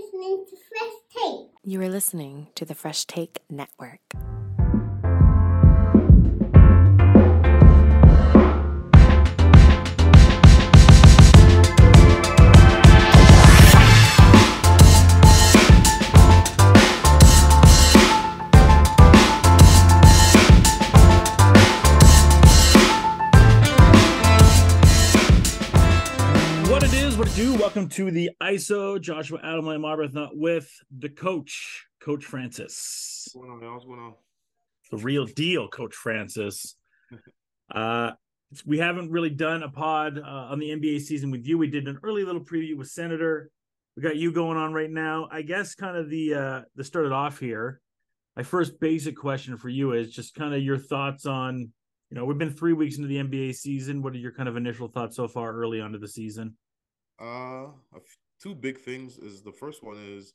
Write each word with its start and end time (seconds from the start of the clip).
listening 0.00 0.44
to 0.48 0.56
Fresh 0.56 0.92
Take. 1.14 1.48
You 1.62 1.82
are 1.82 1.88
listening 1.88 2.48
to 2.54 2.64
the 2.64 2.74
Fresh 2.74 3.04
Take 3.04 3.40
Network. 3.50 4.00
To 27.90 28.10
the 28.10 28.30
ISO. 28.42 29.00
Joshua 29.00 29.40
Adam 29.42 29.66
Lamb 29.66 29.82
Arbuthnot 29.82 30.30
with 30.32 30.70
the 30.96 31.08
coach, 31.08 31.86
Coach 32.00 32.24
Francis. 32.24 33.28
What's 33.32 33.48
going 33.48 33.64
on? 33.64 33.72
What's 33.74 33.84
going 33.84 34.00
on? 34.00 34.14
The 34.90 34.98
real 34.98 35.26
deal, 35.26 35.68
Coach 35.68 35.94
Francis. 35.94 36.76
Uh, 37.72 38.10
we 38.66 38.78
haven't 38.78 39.12
really 39.12 39.30
done 39.30 39.62
a 39.62 39.68
pod 39.68 40.18
uh, 40.18 40.22
on 40.22 40.58
the 40.58 40.70
NBA 40.70 41.02
season 41.02 41.30
with 41.30 41.46
you. 41.46 41.56
We 41.56 41.68
did 41.68 41.86
an 41.86 42.00
early 42.02 42.24
little 42.24 42.40
preview 42.44 42.76
with 42.76 42.88
Senator. 42.88 43.48
We 43.96 44.02
got 44.02 44.16
you 44.16 44.32
going 44.32 44.58
on 44.58 44.72
right 44.72 44.90
now. 44.90 45.28
I 45.30 45.42
guess 45.42 45.76
kind 45.76 45.96
of 45.96 46.10
the 46.10 46.34
uh 46.34 46.60
the 46.74 46.82
started 46.82 47.12
off 47.12 47.38
here. 47.38 47.80
My 48.36 48.42
first 48.42 48.80
basic 48.80 49.16
question 49.16 49.56
for 49.56 49.68
you 49.68 49.92
is 49.92 50.10
just 50.10 50.34
kind 50.34 50.52
of 50.52 50.62
your 50.62 50.78
thoughts 50.78 51.26
on, 51.26 51.58
you 52.10 52.16
know, 52.16 52.24
we've 52.24 52.38
been 52.38 52.50
three 52.50 52.72
weeks 52.72 52.96
into 52.96 53.06
the 53.08 53.22
NBA 53.22 53.54
season. 53.54 54.02
What 54.02 54.14
are 54.14 54.18
your 54.18 54.32
kind 54.32 54.48
of 54.48 54.56
initial 54.56 54.88
thoughts 54.88 55.14
so 55.14 55.28
far 55.28 55.52
early 55.52 55.80
onto 55.80 55.98
the 55.98 56.08
season? 56.08 56.56
Uh, 57.20 57.68
a 57.94 57.96
f- 57.96 58.18
two 58.42 58.54
big 58.54 58.78
things 58.80 59.18
is 59.18 59.42
the 59.42 59.52
first 59.52 59.82
one 59.84 59.96
is 59.98 60.32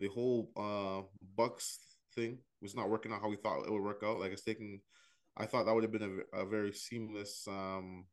the 0.00 0.08
whole 0.08 0.50
uh 0.56 1.02
Bucks 1.36 1.78
thing 2.14 2.38
was 2.60 2.74
not 2.74 2.88
working 2.90 3.12
out 3.12 3.20
how 3.20 3.28
we 3.28 3.36
thought 3.36 3.64
it 3.66 3.70
would 3.72 3.82
work 3.82 4.02
out. 4.04 4.18
Like 4.20 4.32
it's 4.32 4.42
taking, 4.42 4.80
I 5.36 5.46
thought 5.46 5.66
that 5.66 5.74
would 5.74 5.84
have 5.84 5.92
been 5.92 6.22
a, 6.32 6.38
a 6.42 6.46
very 6.46 6.72
seamless 6.72 7.44
um 7.48 8.06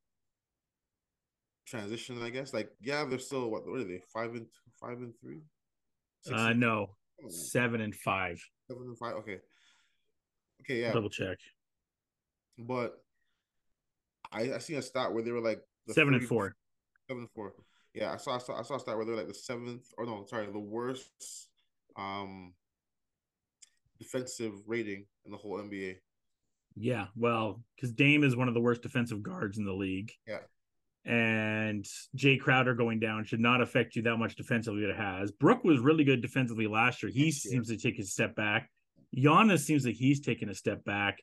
transition. 1.66 2.22
I 2.22 2.30
guess. 2.30 2.54
Like 2.54 2.70
yeah, 2.82 3.06
they're 3.06 3.20
still 3.20 3.50
what? 3.50 3.66
What 3.68 3.80
are 3.82 3.84
they? 3.86 4.02
Five 4.14 4.32
and 4.32 4.46
two, 4.46 4.72
five 4.82 4.98
and 4.98 5.14
three. 5.22 5.42
Six 6.22 6.38
Uh 6.40 6.48
and- 6.50 6.60
no. 6.60 6.88
oh, 7.24 7.30
Seven 7.30 7.80
and 7.82 7.96
five. 7.96 8.40
seven 8.70 8.84
and 8.88 8.98
five. 8.98 9.14
Okay. 9.16 9.38
Okay, 10.62 10.82
yeah, 10.82 10.92
Double 10.92 11.10
check. 11.10 11.38
but 12.58 13.02
I 14.32 14.54
I 14.54 14.58
seen 14.58 14.76
a 14.78 14.82
stat 14.82 15.14
where 15.14 15.24
they 15.24 15.32
were 15.32 15.40
like 15.42 15.62
the 15.88 15.94
Seven 15.94 16.14
and 16.16 16.28
four. 16.28 16.56
Seven 17.08 17.22
and 17.24 17.32
four. 17.32 17.54
Yeah, 17.94 18.14
I 18.14 18.18
saw, 18.18 18.36
I 18.36 18.38
saw 18.40 18.60
I 18.60 18.62
saw 18.64 18.76
a 18.76 18.80
stat 18.80 18.96
where 18.96 19.06
they're 19.06 19.16
like 19.16 19.28
the 19.28 19.34
seventh 19.34 19.86
or 19.98 20.06
no, 20.06 20.26
sorry, 20.30 20.46
the 20.46 20.60
worst 20.60 21.10
um 21.96 22.54
defensive 24.00 24.54
rating 24.68 25.06
in 25.26 25.32
the 25.32 25.38
whole 25.38 25.58
NBA. 25.58 25.96
Yeah, 26.76 27.08
well, 27.16 27.62
because 27.76 27.92
Dame 27.92 28.24
is 28.24 28.36
one 28.36 28.48
of 28.48 28.54
the 28.54 28.62
worst 28.62 28.82
defensive 28.82 29.22
guards 29.24 29.58
in 29.58 29.66
the 29.66 29.74
league. 29.74 30.12
Yeah. 30.28 30.40
And 31.06 31.86
Jae 32.16 32.40
Crowder 32.40 32.76
going 32.76 33.00
down 33.00 33.26
should 33.26 33.40
not 33.40 33.62
affect 33.62 33.96
you 33.96 34.04
that 34.04 34.18
much 34.18 34.36
defensively. 34.36 34.84
It 34.84 34.96
has. 34.96 35.32
Brook 35.32 35.64
was 35.64 35.80
really 35.80 36.04
good 36.04 36.22
defensively 36.22 36.68
last 36.68 37.02
year. 37.02 37.12
He 37.12 37.26
Yeah. 37.26 37.32
seems 37.32 37.68
to 37.70 37.78
take 37.78 38.00
a 38.00 38.04
step 38.04 38.36
back. 38.36 38.70
Giannis 39.18 39.62
seems 39.62 39.86
like 39.86 39.96
he's 39.96 40.20
taking 40.22 40.50
a 40.50 40.54
step 40.56 40.84
back. 40.86 41.18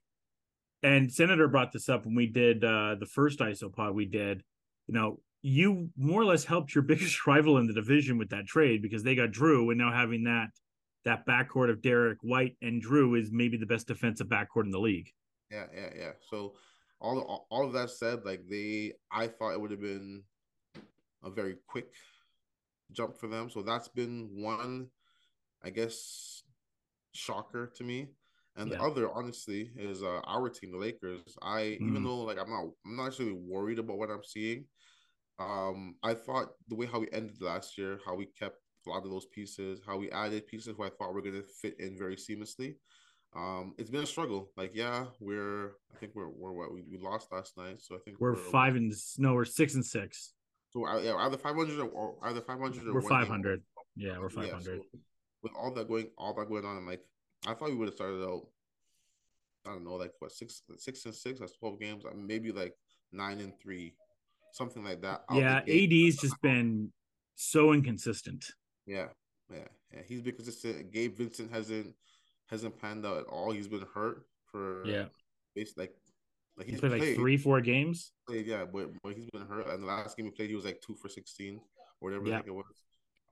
And 0.83 1.13
Senator 1.13 1.49
brought 1.49 1.73
this 1.73 1.89
up 1.89 2.05
when 2.05 2.15
we 2.15 2.27
did 2.27 2.65
uh, 2.65 2.97
the 2.99 3.07
first 3.07 3.39
ISO 3.39 3.73
pod 3.73 3.95
we 3.95 4.07
did. 4.07 4.43
You 4.89 4.95
know, 4.95 5.21
you 5.47 5.89
more 5.97 6.21
or 6.21 6.25
less 6.25 6.45
helped 6.45 6.75
your 6.75 6.83
biggest 6.93 7.25
rival 7.27 7.59
in 7.59 7.67
the 7.67 7.73
division 7.73 8.19
with 8.19 8.31
that 8.31 8.47
trade 8.47 8.83
because 8.83 9.03
they 9.05 9.15
got 9.15 9.31
Drew, 9.31 9.71
and 9.71 9.79
now 9.79 9.93
having 9.93 10.25
that 10.25 10.49
that 11.05 11.25
backcourt 11.25 11.71
of 11.71 11.81
Derrick 11.83 12.19
White 12.23 12.57
and 12.63 12.83
Drew 12.83 13.15
is 13.15 13.31
maybe 13.31 13.57
the 13.57 13.67
best 13.67 13.87
defensive 13.87 14.27
backcourt 14.27 14.65
in 14.65 14.73
the 14.73 14.81
league. 14.81 15.09
Yeah, 15.53 15.67
yeah, 15.73 15.91
yeah. 15.97 16.13
So 16.31 16.55
all 17.01 17.47
all- 17.51 17.67
of 17.67 17.73
that 17.75 17.91
said, 17.91 18.25
like 18.25 18.43
they 18.51 18.95
I 19.13 19.29
thought 19.29 19.53
it 19.53 19.61
would 19.61 19.71
have 19.71 19.81
been 19.81 20.25
a 21.23 21.31
very 21.31 21.57
quick 21.69 21.93
jump 22.93 23.17
for 23.17 23.29
them. 23.29 23.49
So 23.49 23.63
that's 23.63 23.89
been 23.89 24.29
one, 24.33 24.89
I 25.63 25.71
guess, 25.71 26.43
shocker 27.13 27.73
to 27.77 27.85
me. 27.85 28.09
And 28.57 28.71
Yeah. 28.71 28.79
the 28.79 28.83
other, 28.85 29.13
honestly, 29.13 29.71
is 29.77 30.03
uh, 30.03 30.21
our 30.25 30.49
team, 30.49 30.73
the 30.73 30.79
Lakers. 30.79 31.37
I 31.43 31.79
Mm. 31.81 31.89
even 31.89 32.03
though 32.05 32.23
like 32.23 32.39
I'm 32.39 32.51
not 32.51 32.65
I'm 32.85 32.97
not 32.97 33.07
actually 33.09 33.33
worried 33.33 33.79
about 33.79 33.99
what 33.99 34.11
I'm 34.11 34.25
seeing. 34.25 34.65
Um, 35.39 35.97
I 36.03 36.15
thought 36.15 36.49
the 36.69 36.75
way 36.75 36.87
how 36.87 37.01
we 37.01 37.09
ended 37.13 37.43
last 37.43 37.77
year, 37.77 37.99
how 38.07 38.15
we 38.15 38.27
kept 38.27 38.59
a 38.87 38.91
lot 38.91 39.05
of 39.05 39.11
those 39.11 39.27
pieces, 39.27 39.81
how 39.87 39.97
we 39.99 40.11
added 40.11 40.47
pieces 40.47 40.75
who 40.77 40.85
I 40.85 40.91
thought 40.91 41.13
were 41.13 41.23
gonna 41.23 41.43
fit 41.43 41.79
in 41.79 41.99
very 41.99 42.17
seamlessly. 42.17 42.77
Um, 43.35 43.75
it's 43.77 43.91
been 43.91 44.03
a 44.03 44.07
struggle. 44.07 44.51
Like, 44.57 44.71
yeah, 44.75 45.07
we're 45.21 45.73
I 45.95 45.99
think 46.01 46.13
we're 46.15 46.29
we're 46.29 46.53
what 46.53 46.73
we, 46.73 46.83
we 46.91 46.99
lost 46.99 47.33
last 47.33 47.57
night, 47.59 47.83
so 47.83 47.95
I 47.95 47.99
think 47.99 48.19
We're 48.19 48.35
five 48.35 48.77
and 48.77 48.93
no, 49.19 49.35
we're 49.35 49.45
six 49.45 49.75
and 49.75 49.85
six. 49.85 50.33
So 50.71 50.87
uh, 50.87 50.99
yeah, 51.01 51.15
either 51.17 51.37
five 51.37 51.55
hundred 51.55 51.81
or 51.81 52.17
either 52.23 52.41
five 52.41 52.59
hundred 52.59 52.87
or 52.87 52.95
We're 52.95 53.03
five 53.03 53.29
hundred. 53.29 53.63
Yeah, 53.95 54.19
we're 54.19 54.31
five 54.31 54.51
hundred. 54.51 54.77
Yeah, 54.77 54.83
so 54.93 55.01
with 55.43 55.53
all 55.55 55.73
that 55.75 55.89
going, 55.89 56.09
all 56.17 56.35
that 56.35 56.49
going 56.49 56.65
on, 56.65 56.79
I'm 56.79 56.87
like, 56.87 57.05
I 57.47 57.55
thought 57.55 57.69
we 57.69 57.75
would 57.75 57.89
have 57.89 57.95
started 57.95 58.23
out. 58.23 58.47
I 59.67 59.71
don't 59.71 59.85
know, 59.85 59.95
like 59.95 60.13
what 60.19 60.33
six, 60.33 60.63
six 60.79 61.05
and 61.05 61.15
six. 61.15 61.41
That's 61.41 61.57
twelve 61.57 61.79
games. 61.81 62.05
Maybe 62.15 62.53
like 62.53 62.75
nine 63.13 63.41
and 63.41 63.53
three, 63.61 63.95
something 64.57 64.83
like 64.83 65.03
that. 65.03 65.25
Yeah. 65.33 65.59
AD's 65.69 66.17
just 66.17 66.41
been 66.43 66.93
so 67.35 67.73
inconsistent. 67.73 68.45
Yeah, 68.87 69.09
yeah, 69.53 69.69
yeah. 69.93 70.01
He's 70.09 70.23
been 70.23 70.35
consistent. 70.35 70.93
Gabe 70.93 71.17
Vincent 71.17 71.53
hasn't 71.53 71.95
hasn't 72.47 72.81
panned 72.81 73.05
out 73.05 73.19
at 73.19 73.27
all. 73.27 73.53
He's 73.53 73.69
been 73.69 73.87
hurt 73.95 74.27
for 74.51 74.87
Yeah, 74.87 75.07
basically 75.55 75.85
like 75.85 75.95
like 76.57 76.67
he 76.67 76.73
he's 76.73 76.81
played 76.81 76.93
like 76.93 77.15
three, 77.17 77.37
four 77.37 77.61
games. 77.61 78.13
played, 78.27 78.47
yeah, 78.47 78.65
but 78.65 78.91
but 79.03 79.15
he's 79.15 79.29
been 79.31 79.47
hurt. 79.47 79.69
And 79.69 79.83
the 79.83 79.87
last 79.87 80.17
game 80.17 80.27
he 80.27 80.33
played, 80.33 80.49
he 80.49 80.57
was 80.57 80.65
like 80.65 80.81
two 80.81 80.95
for 80.95 81.09
sixteen 81.09 81.61
or 82.01 82.11
whatever 82.11 82.27
Yeah. 82.27 82.41
It 82.47 82.55
was. 82.55 82.65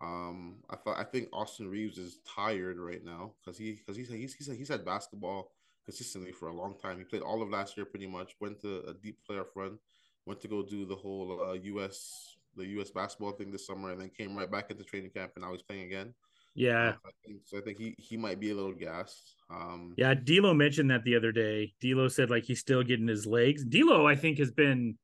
Um, 0.01 0.57
I 0.69 0.77
thought 0.77 0.99
I 0.99 1.05
think 1.05 1.29
Austin 1.33 1.69
Reaves 1.69 1.97
is 1.97 2.19
tired 2.27 2.79
right 2.79 3.03
now 3.03 3.33
because 3.41 3.57
he 3.57 3.73
because 3.73 3.97
he's 3.97 4.11
he's 4.11 4.35
he's 4.35 4.59
he's 4.59 4.69
had 4.69 4.85
basketball 4.85 5.53
consistently 5.87 6.33
for 6.33 6.49
a 6.49 6.53
long 6.55 6.75
time. 6.79 6.99
He 6.99 7.05
played 7.05 7.23
all 7.23 7.41
of 7.41 7.49
last 7.49 7.77
year 7.77 7.87
pretty 7.87 8.07
much. 8.07 8.35
Went 8.41 8.61
to 8.63 8.83
a 8.89 8.95
deep 8.95 9.19
playoff 9.29 9.55
run. 9.55 9.79
Went 10.27 10.41
to 10.41 10.49
go 10.49 10.63
do 10.63 10.87
the 10.87 10.97
whole 10.97 11.41
uh, 11.49 11.53
U.S. 11.53 12.37
the 12.57 12.67
U.S. 12.67 12.91
basketball 12.91 13.33
thing 13.33 13.51
this 13.51 13.67
summer, 13.67 13.91
and 13.93 14.01
then 14.01 14.11
came 14.17 14.37
right 14.37 14.51
back 14.51 14.71
into 14.71 14.85
training 14.85 15.11
camp, 15.11 15.33
and 15.37 15.45
now 15.45 15.53
he's 15.53 15.63
playing 15.63 15.83
again. 15.85 16.15
Yeah, 16.55 16.91
Uh, 16.91 16.93
I 17.07 17.11
think, 17.27 17.41
so 17.45 17.59
I 17.59 17.61
think 17.63 17.79
he 17.79 17.95
he 17.99 18.17
might 18.17 18.39
be 18.39 18.51
a 18.51 18.55
little 18.55 18.73
gassed. 18.73 19.35
Um, 19.51 19.93
yeah. 19.97 20.15
D'Lo 20.15 20.55
mentioned 20.55 20.91
that 20.91 21.03
the 21.05 21.17
other 21.17 21.33
day. 21.33 21.75
D'Lo 21.81 22.09
said 22.09 22.31
like 22.31 22.45
he's 22.45 22.61
still 22.61 22.83
getting 22.85 23.09
his 23.09 23.27
legs. 23.27 23.65
D'Lo, 23.65 24.07
I 24.07 24.15
think, 24.15 24.39
has 24.39 24.53
been 24.53 24.97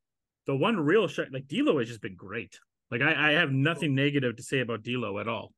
the 0.46 0.54
one 0.56 0.78
real 0.78 1.08
shot. 1.08 1.26
Like 1.32 1.48
D'Lo 1.48 1.78
has 1.80 1.88
just 1.88 2.00
been 2.02 2.14
great. 2.16 2.58
Like 2.90 3.02
I, 3.02 3.30
I 3.30 3.32
have 3.32 3.50
nothing 3.52 3.94
negative 3.96 4.36
to 4.36 4.42
say 4.42 4.60
about 4.60 4.82
D'Lo 4.84 5.18
at 5.18 5.26
all. 5.28 5.52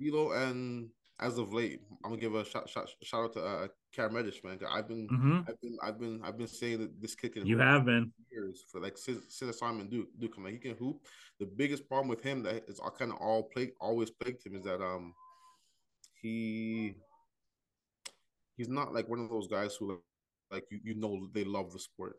D'Lo, 0.00 0.32
and 0.32 0.88
as 1.20 1.38
of 1.38 1.52
late, 1.52 1.80
I'm 2.04 2.10
gonna 2.10 2.20
give 2.20 2.34
a 2.34 2.44
shout 2.44 2.68
shout, 2.68 2.88
shout 3.02 3.24
out 3.24 3.32
to 3.34 3.44
uh, 3.44 3.68
Cam 3.92 4.14
Reddish, 4.14 4.42
man. 4.42 4.58
I've 4.70 4.88
been 4.88 5.06
hmm 5.08 5.40
I've 5.48 5.60
been 5.60 5.78
I've 5.82 5.98
been 6.00 6.20
I've 6.24 6.38
been 6.38 6.48
saying 6.48 6.80
that 6.80 7.00
this 7.00 7.14
kid 7.14 7.34
can 7.34 7.46
You 7.46 7.56
hoop 7.56 7.64
have 7.66 7.84
been. 7.84 8.12
years 8.32 8.64
for 8.70 8.80
like 8.80 8.98
since 8.98 9.22
since 9.28 9.58
Simon 9.58 9.88
Duke 9.88 10.08
Duke 10.18 10.34
like 10.38 10.54
he 10.54 10.58
can 10.58 10.76
hoop. 10.76 11.06
The 11.38 11.46
biggest 11.46 11.88
problem 11.88 12.08
with 12.08 12.22
him 12.22 12.42
that 12.42 12.64
is 12.68 12.80
kind 12.98 13.12
of 13.12 13.18
all 13.18 13.44
plague 13.44 13.72
always 13.80 14.10
plagued 14.10 14.44
him 14.44 14.56
is 14.56 14.64
that 14.64 14.80
um 14.82 15.14
he 16.20 16.94
he's 18.56 18.68
not 18.68 18.92
like 18.92 19.08
one 19.08 19.20
of 19.20 19.30
those 19.30 19.46
guys 19.46 19.76
who 19.76 20.00
like 20.50 20.64
you 20.70 20.80
you 20.82 20.94
know 20.94 21.28
they 21.32 21.44
love 21.44 21.72
the 21.72 21.78
sport. 21.78 22.16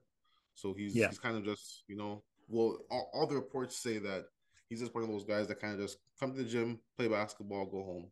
So 0.53 0.73
he's 0.73 0.95
Yeah. 0.95 1.09
he's 1.09 1.19
kind 1.19 1.35
of 1.37 1.43
just 1.43 1.83
you 1.87 1.97
know 1.97 2.23
well 2.47 2.77
all, 2.89 3.09
all 3.13 3.27
the 3.27 3.35
reports 3.35 3.77
say 3.77 3.97
that 3.97 4.25
he's 4.69 4.79
just 4.79 4.93
one 4.95 5.03
of 5.03 5.09
those 5.09 5.25
guys 5.25 5.47
that 5.47 5.59
kind 5.59 5.73
of 5.73 5.79
just 5.81 5.97
come 6.19 6.31
to 6.31 6.37
the 6.37 6.49
gym, 6.49 6.79
play 6.97 7.07
basketball, 7.09 7.65
go 7.65 7.83
home. 7.83 8.11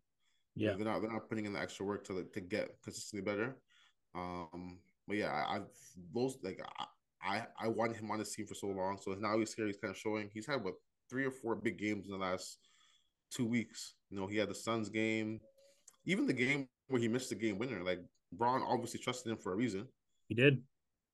Yeah, 0.55 0.73
They're 0.75 0.85
not 0.85 1.01
they're 1.01 1.11
not 1.11 1.27
putting 1.29 1.45
in 1.45 1.53
the 1.53 1.59
extra 1.59 1.85
work 1.85 2.05
to 2.07 2.25
to 2.31 2.41
get 2.41 2.75
consistently 2.83 3.23
better. 3.29 3.57
Um, 4.15 4.79
but 5.07 5.17
yeah, 5.17 5.31
I, 5.31 5.55
I've 5.55 5.67
those 6.13 6.37
like 6.43 6.59
I, 6.79 6.85
I 7.23 7.45
I 7.59 7.67
wanted 7.67 7.97
him 7.97 8.11
on 8.11 8.19
this 8.19 8.35
team 8.35 8.45
for 8.45 8.53
so 8.53 8.67
long, 8.67 8.99
so 9.01 9.13
now 9.13 9.37
he's 9.39 9.53
here. 9.53 9.65
He's 9.65 9.77
kind 9.77 9.91
of 9.91 9.97
showing. 9.97 10.29
He's 10.33 10.45
had 10.45 10.63
what 10.63 10.75
three 11.09 11.25
or 11.25 11.31
four 11.31 11.55
big 11.55 11.77
games 11.79 12.05
in 12.05 12.11
the 12.11 12.17
last 12.17 12.59
two 13.31 13.45
weeks. 13.45 13.95
You 14.09 14.19
know, 14.19 14.27
he 14.27 14.37
had 14.37 14.49
the 14.49 14.55
Suns 14.55 14.89
game, 14.89 15.39
even 16.05 16.27
the 16.27 16.33
game 16.33 16.67
where 16.87 17.01
he 17.01 17.07
missed 17.07 17.29
the 17.29 17.35
game 17.35 17.57
winner. 17.57 17.83
Like 17.83 17.99
Bron 18.31 18.61
obviously 18.61 18.99
trusted 18.99 19.31
him 19.31 19.37
for 19.37 19.53
a 19.53 19.55
reason. 19.55 19.87
he 20.27 20.35
did. 20.35 20.61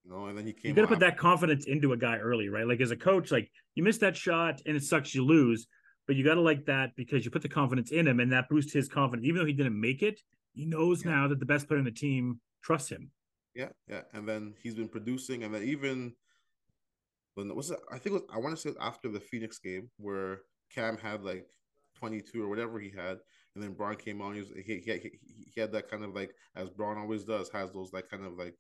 You 0.05 0.11
know, 0.11 0.25
and 0.27 0.37
then 0.37 0.45
he 0.45 0.53
came. 0.53 0.69
You 0.69 0.73
got 0.75 0.83
to 0.83 0.87
put 0.87 0.99
that 0.99 1.17
confidence 1.17 1.65
into 1.65 1.91
a 1.91 1.97
guy 1.97 2.17
early, 2.17 2.47
right? 2.49 2.65
Like 2.65 2.79
as 2.81 2.91
a 2.91 2.95
coach, 2.95 3.31
like 3.31 3.51
you 3.75 3.83
miss 3.83 3.97
that 3.99 4.15
shot 4.15 4.61
and 4.65 4.75
it 4.75 4.83
sucks 4.83 5.13
you 5.13 5.25
lose, 5.25 5.67
but 6.09 6.15
you 6.15 6.23
got 6.23 6.33
to 6.33 6.41
like 6.41 6.65
that 6.65 6.95
because 6.95 7.23
you 7.23 7.29
put 7.29 7.43
the 7.43 7.47
confidence 7.47 7.91
in 7.91 8.07
him 8.07 8.19
and 8.19 8.31
that 8.31 8.49
boosts 8.49 8.73
his 8.73 8.89
confidence. 8.89 9.27
Even 9.27 9.41
though 9.41 9.45
he 9.45 9.53
didn't 9.53 9.79
make 9.79 10.01
it, 10.01 10.19
he 10.53 10.65
knows 10.65 11.05
Yeah. 11.05 11.11
now 11.11 11.27
that 11.27 11.39
the 11.39 11.45
best 11.45 11.67
player 11.67 11.77
on 11.77 11.85
the 11.85 11.91
team 11.91 12.41
trusts 12.63 12.89
him. 12.89 13.11
Yeah, 13.53 13.69
yeah, 13.87 14.01
and 14.13 14.27
then 14.27 14.55
he's 14.59 14.73
been 14.73 14.87
producing, 14.87 15.43
and 15.43 15.53
then 15.53 15.61
even 15.65 16.15
when 17.35 17.53
was 17.55 17.69
it? 17.69 17.79
I 17.91 17.99
think 17.99 18.07
it 18.07 18.13
was, 18.13 18.21
I 18.33 18.39
want 18.39 18.55
to 18.55 18.59
say 18.59 18.75
after 18.81 19.07
the 19.07 19.19
Phoenix 19.19 19.59
game 19.59 19.91
where 19.97 20.39
Cam 20.73 20.97
had 20.97 21.23
like 21.23 21.45
22 21.99 22.43
or 22.43 22.49
whatever 22.49 22.79
he 22.79 22.89
had. 22.89 23.19
And 23.53 23.63
then 23.63 23.73
Bron 23.73 23.95
came 23.95 24.19
on. 24.19 24.33
He, 24.33 24.39
was, 24.39 24.49
he, 24.65 24.81
he, 24.83 24.91
he, 24.91 25.11
he 25.53 25.61
had 25.61 25.71
that 25.73 25.91
kind 25.91 26.03
of 26.03 26.15
like, 26.15 26.31
as 26.55 26.69
Bron 26.71 26.97
always 26.97 27.23
does, 27.23 27.51
has 27.51 27.71
those 27.71 27.93
like 27.93 28.09
kind 28.09 28.25
of 28.25 28.33
like 28.33 28.55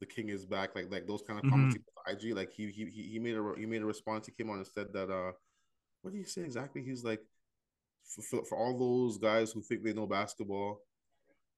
the 0.00 0.06
king 0.06 0.30
is 0.30 0.46
back, 0.46 0.74
like 0.74 0.90
like 0.90 1.06
those 1.06 1.22
kind 1.22 1.38
of 1.38 1.50
comments 1.50 1.76
mm-hmm. 1.76 2.28
IG. 2.28 2.34
Like 2.34 2.50
he 2.50 2.70
he 2.70 2.86
he 2.86 3.18
made 3.18 3.36
a 3.36 3.52
he 3.58 3.66
made 3.66 3.82
a 3.82 3.86
response. 3.86 4.26
He 4.26 4.32
came 4.32 4.48
on 4.48 4.56
and 4.56 4.66
said 4.66 4.86
that 4.94 5.10
uh, 5.10 5.32
what 6.02 6.12
did 6.12 6.18
he 6.18 6.24
say 6.24 6.42
exactly? 6.42 6.82
He's 6.82 7.04
like, 7.04 7.20
for, 8.04 8.22
for, 8.22 8.44
for 8.44 8.58
all 8.58 8.78
those 8.78 9.18
guys 9.18 9.52
who 9.52 9.62
think 9.62 9.82
they 9.82 9.92
know 9.92 10.06
basketball, 10.06 10.82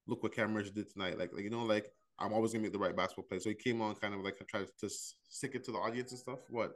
look 0.06 0.22
what 0.22 0.34
Cam 0.34 0.54
Reddish 0.54 0.72
did 0.72 0.90
tonight. 0.90 1.18
Like 1.18 1.32
like 1.32 1.42
you 1.42 1.50
know 1.50 1.64
like 1.64 1.90
I'm 2.18 2.32
always 2.32 2.52
gonna 2.52 2.62
make 2.62 2.72
the 2.72 2.78
right 2.78 2.96
basketball 2.96 3.24
play. 3.24 3.38
So 3.38 3.48
he 3.48 3.54
came 3.54 3.80
on 3.80 3.94
kind 3.96 4.14
of 4.14 4.20
like 4.20 4.36
tried 4.46 4.68
to 4.80 4.88
stick 4.88 5.54
it 5.54 5.64
to 5.64 5.72
the 5.72 5.78
audience 5.78 6.12
and 6.12 6.20
stuff. 6.20 6.38
What? 6.50 6.74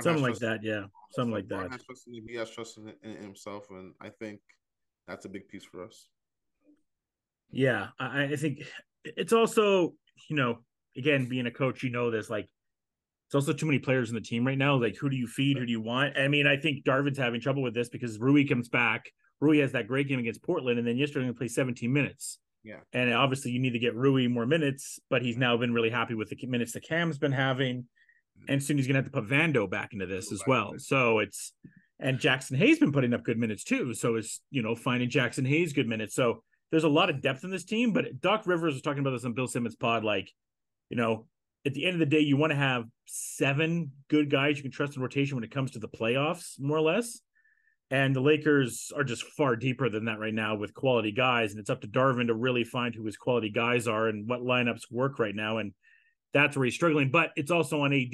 Something 0.00 0.22
like 0.22 0.38
that, 0.38 0.62
yeah. 0.62 0.84
Something 1.12 1.34
like 1.34 1.48
that. 1.48 1.70
Has 1.70 2.04
in, 2.06 2.26
he 2.26 2.36
has 2.36 2.50
trust 2.50 2.78
in, 2.78 2.92
in 3.02 3.22
himself, 3.22 3.66
and 3.70 3.92
I 4.00 4.08
think 4.08 4.40
that's 5.06 5.26
a 5.26 5.28
big 5.28 5.46
piece 5.48 5.64
for 5.64 5.84
us. 5.84 6.08
Yeah, 7.50 7.88
I, 8.00 8.24
I 8.24 8.36
think 8.36 8.62
it's 9.04 9.34
also, 9.34 9.94
you 10.30 10.36
know, 10.36 10.58
again, 10.96 11.28
being 11.28 11.46
a 11.46 11.50
coach, 11.50 11.82
you 11.82 11.90
know 11.90 12.10
this, 12.10 12.30
like 12.30 12.48
it's 13.34 13.48
also 13.48 13.52
too 13.52 13.66
many 13.66 13.80
players 13.80 14.10
in 14.10 14.14
the 14.14 14.20
team 14.20 14.46
right 14.46 14.56
now. 14.56 14.76
Like, 14.76 14.96
who 14.96 15.10
do 15.10 15.16
you 15.16 15.26
feed? 15.26 15.58
Who 15.58 15.66
do 15.66 15.72
you 15.72 15.80
want? 15.80 16.16
I 16.16 16.28
mean, 16.28 16.46
I 16.46 16.56
think 16.56 16.84
Darvin's 16.84 17.18
having 17.18 17.40
trouble 17.40 17.62
with 17.62 17.74
this 17.74 17.88
because 17.88 18.16
Rui 18.20 18.44
comes 18.44 18.68
back. 18.68 19.10
Rui 19.40 19.58
has 19.58 19.72
that 19.72 19.88
great 19.88 20.06
game 20.06 20.20
against 20.20 20.44
Portland, 20.44 20.78
and 20.78 20.86
then 20.86 20.96
yesterday 20.96 21.26
he 21.26 21.32
played 21.32 21.50
17 21.50 21.92
minutes. 21.92 22.38
Yeah. 22.62 22.76
And 22.92 23.12
obviously, 23.12 23.50
you 23.50 23.58
need 23.58 23.72
to 23.72 23.80
get 23.80 23.96
Rui 23.96 24.28
more 24.28 24.46
minutes, 24.46 25.00
but 25.10 25.20
he's 25.20 25.36
now 25.36 25.56
been 25.56 25.74
really 25.74 25.90
happy 25.90 26.14
with 26.14 26.28
the 26.28 26.46
minutes 26.46 26.72
that 26.74 26.86
Cam's 26.86 27.18
been 27.18 27.32
having. 27.32 27.78
Mm-hmm. 27.78 28.52
And 28.52 28.62
soon 28.62 28.76
he's 28.76 28.86
going 28.86 28.94
to 28.94 29.02
have 29.02 29.12
to 29.12 29.20
put 29.20 29.28
Vando 29.28 29.68
back 29.68 29.92
into 29.92 30.06
this 30.06 30.30
as 30.30 30.44
well. 30.46 30.74
So 30.78 31.18
it's, 31.18 31.52
and 31.98 32.20
Jaxson 32.20 32.56
Hayes 32.56 32.78
been 32.78 32.92
putting 32.92 33.14
up 33.14 33.24
good 33.24 33.38
minutes 33.38 33.64
too. 33.64 33.94
So 33.94 34.14
it's, 34.14 34.42
you 34.52 34.62
know, 34.62 34.76
finding 34.76 35.10
Jaxson 35.10 35.46
Hayes 35.46 35.72
good 35.72 35.88
minutes. 35.88 36.14
So 36.14 36.44
there's 36.70 36.84
a 36.84 36.88
lot 36.88 37.10
of 37.10 37.20
depth 37.20 37.42
in 37.42 37.50
this 37.50 37.64
team. 37.64 37.92
But 37.92 38.20
Doc 38.20 38.46
Rivers 38.46 38.74
was 38.74 38.82
talking 38.82 39.00
about 39.00 39.10
this 39.10 39.24
on 39.24 39.32
Bill 39.32 39.48
Simmons' 39.48 39.74
pod. 39.74 40.04
Like, 40.04 40.30
you 40.88 40.96
know, 40.96 41.26
at 41.66 41.74
the 41.74 41.84
end 41.84 41.94
of 41.94 42.00
the 42.00 42.06
day, 42.06 42.20
you 42.20 42.36
want 42.36 42.50
to 42.50 42.56
have 42.56 42.84
seven 43.06 43.90
good 44.08 44.30
guys 44.30 44.56
you 44.56 44.62
can 44.62 44.72
trust 44.72 44.96
in 44.96 45.02
rotation 45.02 45.36
when 45.36 45.44
it 45.44 45.50
comes 45.50 45.72
to 45.72 45.78
the 45.78 45.88
playoffs, 45.88 46.60
more 46.60 46.76
or 46.76 46.82
less. 46.82 47.20
And 47.90 48.14
the 48.14 48.20
Lakers 48.20 48.92
are 48.96 49.04
just 49.04 49.22
far 49.22 49.56
deeper 49.56 49.88
than 49.88 50.06
that 50.06 50.18
right 50.18 50.34
now 50.34 50.56
with 50.56 50.74
quality 50.74 51.12
guys. 51.12 51.52
And 51.52 51.60
it's 51.60 51.70
up 51.70 51.82
to 51.82 51.88
Darvin 51.88 52.26
to 52.26 52.34
really 52.34 52.64
find 52.64 52.94
who 52.94 53.04
his 53.04 53.16
quality 53.16 53.50
guys 53.50 53.86
are 53.86 54.08
and 54.08 54.28
what 54.28 54.40
lineups 54.40 54.90
work 54.90 55.18
right 55.18 55.34
now. 55.34 55.58
And 55.58 55.72
that's 56.32 56.56
where 56.56 56.64
he's 56.64 56.74
struggling. 56.74 57.10
But 57.10 57.30
it's 57.36 57.50
also 57.50 57.82
on 57.82 57.92
AD 57.92 58.10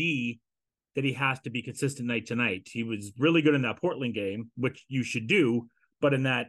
that 0.97 1.05
he 1.05 1.13
has 1.15 1.41
to 1.41 1.51
be 1.51 1.63
consistent 1.63 2.09
night 2.09 2.27
to 2.27 2.37
night. 2.37 2.69
He 2.71 2.83
was 2.83 3.13
really 3.19 3.43
good 3.43 3.55
in 3.55 3.63
that 3.63 3.81
Portland 3.81 4.15
game, 4.15 4.51
which 4.57 4.85
you 4.89 5.03
should 5.03 5.29
do. 5.29 5.69
But 6.01 6.15
in 6.15 6.25
that 6.25 6.49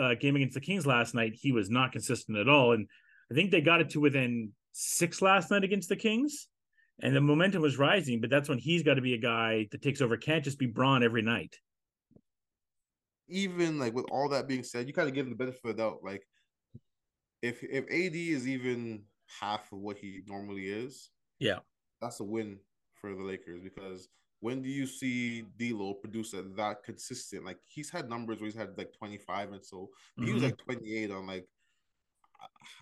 uh, 0.00 0.14
game 0.14 0.36
against 0.36 0.54
the 0.54 0.60
Kings 0.60 0.86
last 0.86 1.14
night, 1.14 1.34
he 1.34 1.52
was 1.52 1.70
not 1.70 1.92
consistent 1.92 2.38
at 2.38 2.48
all. 2.48 2.72
And 2.72 2.88
I 3.30 3.34
think 3.34 3.50
they 3.50 3.60
got 3.60 3.82
it 3.82 3.90
to 3.90 4.00
within 4.00 4.52
six 4.74 5.22
last 5.22 5.50
night 5.50 5.64
against 5.64 5.88
the 5.88 5.96
Kings. 5.96 6.48
And 7.00 7.16
the 7.16 7.20
momentum 7.20 7.60
was 7.60 7.76
rising, 7.76 8.20
but 8.20 8.30
that's 8.30 8.48
when 8.48 8.58
he's 8.58 8.84
got 8.84 8.94
to 8.94 9.00
be 9.00 9.14
a 9.14 9.18
guy 9.18 9.66
that 9.72 9.82
takes 9.82 10.00
over. 10.00 10.16
Can't 10.16 10.44
just 10.44 10.60
be 10.60 10.66
Bron 10.66 11.02
every 11.02 11.22
night 11.22 11.56
even 13.28 13.78
like 13.78 13.94
with 13.94 14.06
all 14.10 14.28
that 14.28 14.48
being 14.48 14.62
said, 14.62 14.86
you 14.86 14.92
kind 14.92 15.08
of 15.08 15.14
give 15.14 15.26
him 15.26 15.30
the 15.30 15.36
benefit 15.36 15.60
of 15.64 15.76
the 15.76 15.82
doubt. 15.82 16.00
Like, 16.02 16.26
if 17.42 17.62
if 17.62 17.84
AD 17.84 18.14
is 18.14 18.48
even 18.48 19.02
half 19.40 19.72
of 19.72 19.78
what 19.78 19.98
he 19.98 20.22
normally 20.26 20.66
is, 20.66 21.10
yeah, 21.38 21.58
that's 22.00 22.20
a 22.20 22.24
win 22.24 22.58
for 23.00 23.14
the 23.14 23.22
Lakers 23.22 23.60
because 23.62 24.08
when 24.40 24.62
do 24.62 24.68
you 24.68 24.86
see 24.86 25.42
D'Lo 25.58 25.94
produce 25.94 26.34
at 26.34 26.54
that 26.56 26.82
consistent? 26.82 27.44
Like 27.44 27.58
he's 27.64 27.90
had 27.90 28.08
numbers 28.08 28.40
where 28.40 28.46
he's 28.46 28.58
had 28.58 28.76
like 28.76 28.92
twenty 28.92 29.18
five 29.18 29.52
and 29.52 29.64
so 29.64 29.88
mm-hmm. 30.18 30.26
he 30.26 30.32
was 30.32 30.42
mm-hmm. 30.42 30.50
like 30.50 30.58
twenty 30.58 30.96
eight 30.96 31.10
on 31.10 31.26
like. 31.26 31.46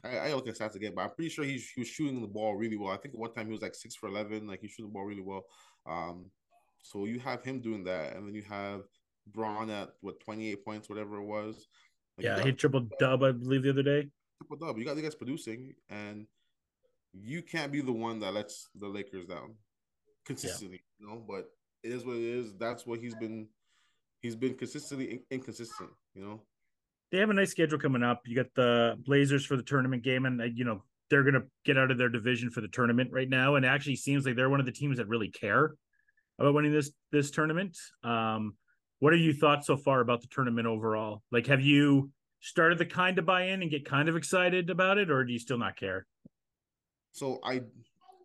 I, 0.04 0.16
I 0.16 0.34
look 0.34 0.48
at 0.48 0.58
stats 0.58 0.74
again, 0.74 0.92
but 0.94 1.02
I'm 1.02 1.10
pretty 1.10 1.30
sure 1.30 1.44
he's, 1.44 1.70
he 1.74 1.80
was 1.80 1.88
shooting 1.88 2.20
the 2.20 2.28
ball 2.28 2.56
really 2.56 2.76
well. 2.76 2.92
I 2.92 2.96
think 2.96 3.16
one 3.16 3.32
time 3.32 3.46
he 3.46 3.52
was 3.52 3.62
like 3.62 3.74
six 3.74 3.94
for 3.94 4.08
eleven, 4.08 4.46
like 4.46 4.60
he 4.60 4.68
shooting 4.68 4.86
the 4.86 4.92
ball 4.92 5.04
really 5.04 5.22
well. 5.22 5.44
Um, 5.86 6.26
so 6.82 7.04
you 7.06 7.20
have 7.20 7.42
him 7.44 7.60
doing 7.60 7.84
that, 7.84 8.16
and 8.16 8.26
then 8.26 8.34
you 8.34 8.42
have 8.42 8.82
Bron 9.26 9.70
at 9.70 9.90
what 10.00 10.20
28 10.20 10.64
points, 10.64 10.88
whatever 10.88 11.16
it 11.16 11.24
was. 11.24 11.66
Like 12.18 12.24
yeah, 12.24 12.42
he 12.42 12.52
triple 12.52 12.88
dub, 12.98 13.22
I 13.22 13.32
believe, 13.32 13.62
the 13.62 13.70
other 13.70 13.82
day. 13.82 14.08
Triple 14.38 14.66
dub. 14.66 14.78
You 14.78 14.84
got 14.84 14.96
the 14.96 15.02
guys 15.02 15.14
producing, 15.14 15.74
and 15.88 16.26
you 17.12 17.42
can't 17.42 17.72
be 17.72 17.80
the 17.80 17.92
one 17.92 18.20
that 18.20 18.34
lets 18.34 18.68
the 18.74 18.88
Lakers 18.88 19.26
down 19.26 19.54
consistently. 20.26 20.82
Yeah. 20.98 21.06
You 21.06 21.14
know, 21.14 21.24
but 21.26 21.50
it 21.82 21.92
is 21.92 22.04
what 22.04 22.16
it 22.16 22.22
is. 22.22 22.52
That's 22.58 22.86
what 22.86 23.00
he's 23.00 23.14
been. 23.14 23.48
He's 24.20 24.36
been 24.36 24.54
consistently 24.54 25.12
in- 25.12 25.22
inconsistent. 25.30 25.90
You 26.14 26.24
know. 26.24 26.42
They 27.12 27.18
have 27.18 27.30
a 27.30 27.34
nice 27.34 27.50
schedule 27.50 27.78
coming 27.78 28.02
up. 28.02 28.22
You 28.26 28.34
got 28.34 28.52
the 28.56 28.96
Blazers 29.06 29.44
for 29.44 29.56
the 29.56 29.62
tournament 29.62 30.02
game, 30.02 30.24
and 30.24 30.40
uh, 30.40 30.44
you 30.44 30.64
know 30.64 30.82
they're 31.10 31.22
going 31.22 31.34
to 31.34 31.44
get 31.64 31.76
out 31.76 31.90
of 31.90 31.98
their 31.98 32.08
division 32.08 32.50
for 32.50 32.62
the 32.62 32.68
tournament 32.68 33.10
right 33.12 33.28
now. 33.28 33.54
And 33.56 33.66
it 33.66 33.68
actually 33.68 33.96
seems 33.96 34.24
like 34.24 34.34
they're 34.34 34.48
one 34.48 34.60
of 34.60 34.66
the 34.66 34.72
teams 34.72 34.96
that 34.96 35.08
really 35.08 35.28
care 35.28 35.74
about 36.38 36.54
winning 36.54 36.72
this 36.72 36.90
this 37.12 37.30
tournament. 37.30 37.76
Um, 38.02 38.54
what 38.98 39.12
are 39.12 39.16
you 39.16 39.32
thoughts 39.34 39.66
so 39.66 39.76
far 39.76 40.00
about 40.00 40.22
the 40.22 40.28
tournament 40.28 40.66
overall? 40.66 41.22
Like, 41.30 41.46
have 41.48 41.60
you 41.60 42.10
started 42.40 42.78
the 42.78 42.86
kind 42.86 43.18
of 43.18 43.26
buy 43.26 43.44
in 43.44 43.62
and 43.62 43.70
get 43.70 43.84
kind 43.84 44.08
of 44.08 44.16
excited 44.16 44.70
about 44.70 44.96
it, 44.96 45.10
or 45.10 45.24
do 45.24 45.32
you 45.32 45.38
still 45.38 45.58
not 45.58 45.76
care? 45.76 46.06
So 47.12 47.40
I, 47.44 47.62